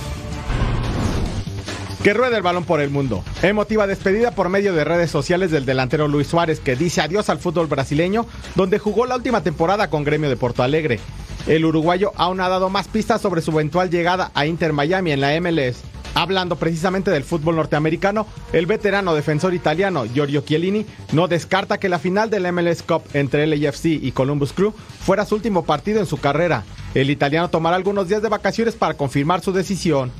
Que 2.03 2.15
ruede 2.15 2.37
el 2.37 2.41
balón 2.41 2.63
por 2.63 2.81
el 2.81 2.89
mundo. 2.89 3.23
Emotiva 3.43 3.85
despedida 3.85 4.31
por 4.31 4.49
medio 4.49 4.73
de 4.73 4.83
redes 4.83 5.11
sociales 5.11 5.51
del 5.51 5.67
delantero 5.67 6.07
Luis 6.07 6.25
Suárez, 6.25 6.59
que 6.59 6.75
dice 6.75 7.01
adiós 7.01 7.29
al 7.29 7.37
fútbol 7.37 7.67
brasileño, 7.67 8.25
donde 8.55 8.79
jugó 8.79 9.05
la 9.05 9.17
última 9.17 9.43
temporada 9.43 9.91
con 9.91 10.03
Gremio 10.03 10.29
de 10.29 10.37
Porto 10.37 10.63
Alegre. 10.63 10.99
El 11.47 11.63
uruguayo 11.63 12.11
aún 12.17 12.41
ha 12.41 12.49
dado 12.49 12.69
más 12.69 12.89
pistas 12.89 13.21
sobre 13.21 13.41
su 13.41 13.51
eventual 13.51 13.89
llegada 13.89 14.31
a 14.33 14.45
Inter 14.45 14.73
Miami 14.73 15.11
en 15.11 15.21
la 15.21 15.39
MLS. 15.39 15.81
Hablando 16.17 16.55
precisamente 16.55 17.11
del 17.11 17.23
fútbol 17.23 17.57
norteamericano, 17.57 18.25
el 18.51 18.65
veterano 18.65 19.13
defensor 19.13 19.53
italiano 19.53 20.03
Giorgio 20.07 20.43
Chiellini 20.43 20.83
no 21.11 21.27
descarta 21.27 21.77
que 21.77 21.89
la 21.89 21.99
final 21.99 22.31
del 22.31 22.51
MLS 22.51 22.81
Cup 22.81 23.03
entre 23.13 23.45
LAFC 23.45 23.85
y 23.85 24.11
Columbus 24.13 24.51
Crew 24.51 24.73
fuera 24.73 25.25
su 25.25 25.35
último 25.35 25.63
partido 25.63 25.99
en 25.99 26.07
su 26.07 26.17
carrera. 26.17 26.63
El 26.95 27.11
italiano 27.11 27.51
tomará 27.51 27.75
algunos 27.75 28.07
días 28.09 28.23
de 28.23 28.29
vacaciones 28.29 28.73
para 28.73 28.95
confirmar 28.95 29.41
su 29.41 29.51
decisión. 29.51 30.11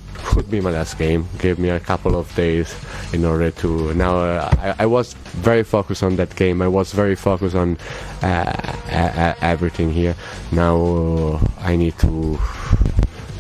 Be 0.52 0.62
my 0.62 0.70
last 0.70 1.00
game. 1.00 1.24
Give 1.42 1.60
me 1.60 1.72
a 1.72 1.80
couple 1.80 2.14
of 2.16 2.28
days 2.36 2.76
in 3.12 3.26
order 3.26 3.52
to. 3.54 3.92
Now 3.96 4.20
uh, 4.20 4.50
I, 4.78 4.84
I 4.84 4.86
was 4.86 5.16
very 5.42 5.64
focused 5.64 6.04
on 6.04 6.16
that 6.18 6.30
game. 6.36 6.64
I 6.64 6.68
was 6.68 6.94
very 6.94 7.16
focused 7.16 7.56
on 7.56 7.76
uh, 8.22 8.54
uh, 8.92 9.34
everything 9.42 9.92
here. 9.92 10.14
Now 10.52 10.78
uh, 10.78 11.40
I 11.60 11.76
need 11.76 11.98
to 12.02 12.38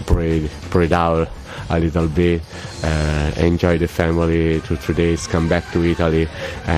breathe, 0.07 0.49
breathe 0.71 0.93
out 0.93 1.27
a 1.69 1.79
little 1.79 2.07
bit, 2.07 2.41
uh, 2.83 3.31
enjoy 3.37 3.77
the 3.77 3.87
family 3.87 4.61
two 4.61 4.75
three 4.75 4.95
days, 4.95 5.27
come 5.27 5.47
back 5.47 5.71
to 5.71 5.83
Italy, 5.83 6.27
uh, 6.67 6.71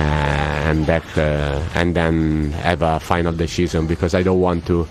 and 0.70 0.86
back, 0.86 1.04
uh, 1.16 1.62
and 1.74 1.94
then 1.94 2.52
have 2.52 2.82
a 2.82 3.00
final 3.00 3.32
decision 3.32 3.86
because 3.86 4.14
I 4.14 4.22
don't 4.22 4.40
want 4.40 4.66
to 4.66 4.86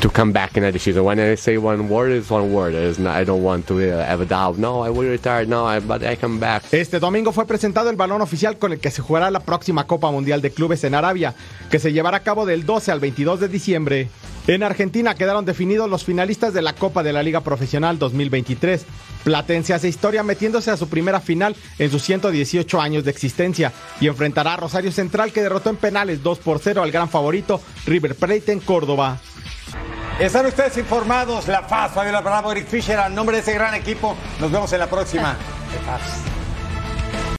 to 0.00 0.10
come 0.10 0.32
back 0.32 0.56
in 0.56 0.64
a 0.64 0.72
decision. 0.72 1.04
When 1.04 1.18
I 1.18 1.36
say 1.36 1.56
one 1.58 1.88
word, 1.88 2.12
it's 2.12 2.30
one 2.30 2.52
word. 2.52 2.74
It's 2.74 2.98
not, 2.98 3.16
I 3.16 3.24
don't 3.24 3.42
want 3.42 3.66
to 3.68 3.76
have 3.78 4.20
a 4.20 4.26
doubt. 4.26 4.58
No, 4.58 4.82
I 4.82 4.90
will 4.90 5.08
retire. 5.08 5.46
No, 5.46 5.66
I, 5.66 5.80
but 5.80 6.02
I 6.02 6.16
come 6.16 6.38
back. 6.38 6.64
Este 6.72 6.98
domingo 6.98 7.32
fue 7.32 7.46
presentado 7.46 7.90
el 7.90 7.96
balón 7.96 8.20
oficial 8.22 8.58
con 8.58 8.72
el 8.72 8.80
que 8.80 8.90
se 8.90 9.02
jugará 9.02 9.30
la 9.30 9.40
próxima 9.40 9.86
Copa 9.86 10.10
Mundial 10.10 10.42
de 10.42 10.50
Clubes 10.50 10.84
en 10.84 10.94
Arabia, 10.94 11.34
que 11.70 11.78
se 11.78 11.92
llevará 11.92 12.18
a 12.18 12.22
cabo 12.22 12.46
del 12.46 12.66
12 12.66 12.92
al 12.92 13.00
22 13.00 13.40
de 13.40 13.48
diciembre. 13.48 14.08
En 14.46 14.62
Argentina 14.62 15.14
quedaron 15.16 15.44
definidos 15.44 15.90
los 15.90 16.04
finalistas 16.04 16.54
de 16.54 16.62
la 16.62 16.72
Copa 16.74 17.02
de 17.02 17.12
la 17.12 17.22
Liga 17.22 17.40
Profesional 17.40 17.98
2023. 17.98 18.86
Platense 19.24 19.74
hace 19.74 19.88
historia 19.88 20.22
metiéndose 20.22 20.70
a 20.70 20.76
su 20.76 20.88
primera 20.88 21.20
final 21.20 21.56
en 21.80 21.90
sus 21.90 22.02
118 22.02 22.80
años 22.80 23.02
de 23.02 23.10
existencia 23.10 23.72
y 24.00 24.06
enfrentará 24.06 24.54
a 24.54 24.58
Rosario 24.58 24.92
Central 24.92 25.32
que 25.32 25.42
derrotó 25.42 25.70
en 25.70 25.76
penales 25.76 26.22
2 26.22 26.38
por 26.38 26.60
0 26.60 26.80
al 26.80 26.92
gran 26.92 27.08
favorito 27.08 27.60
River 27.86 28.14
Plate 28.14 28.52
en 28.52 28.60
Córdoba. 28.60 29.18
Están 30.18 30.46
ustedes 30.46 30.76
informados, 30.78 31.46
La 31.48 31.66
Paz, 31.66 31.92
Fabiola 31.92 32.20
Bravo, 32.20 32.52
Eric 32.52 32.68
Fisher, 32.68 32.98
a 32.98 33.08
nombre 33.08 33.36
de 33.36 33.42
ese 33.42 33.52
gran 33.52 33.74
equipo. 33.74 34.16
Nos 34.40 34.50
vemos 34.50 34.72
en 34.72 34.78
la 34.78 34.86
próxima. 34.86 35.36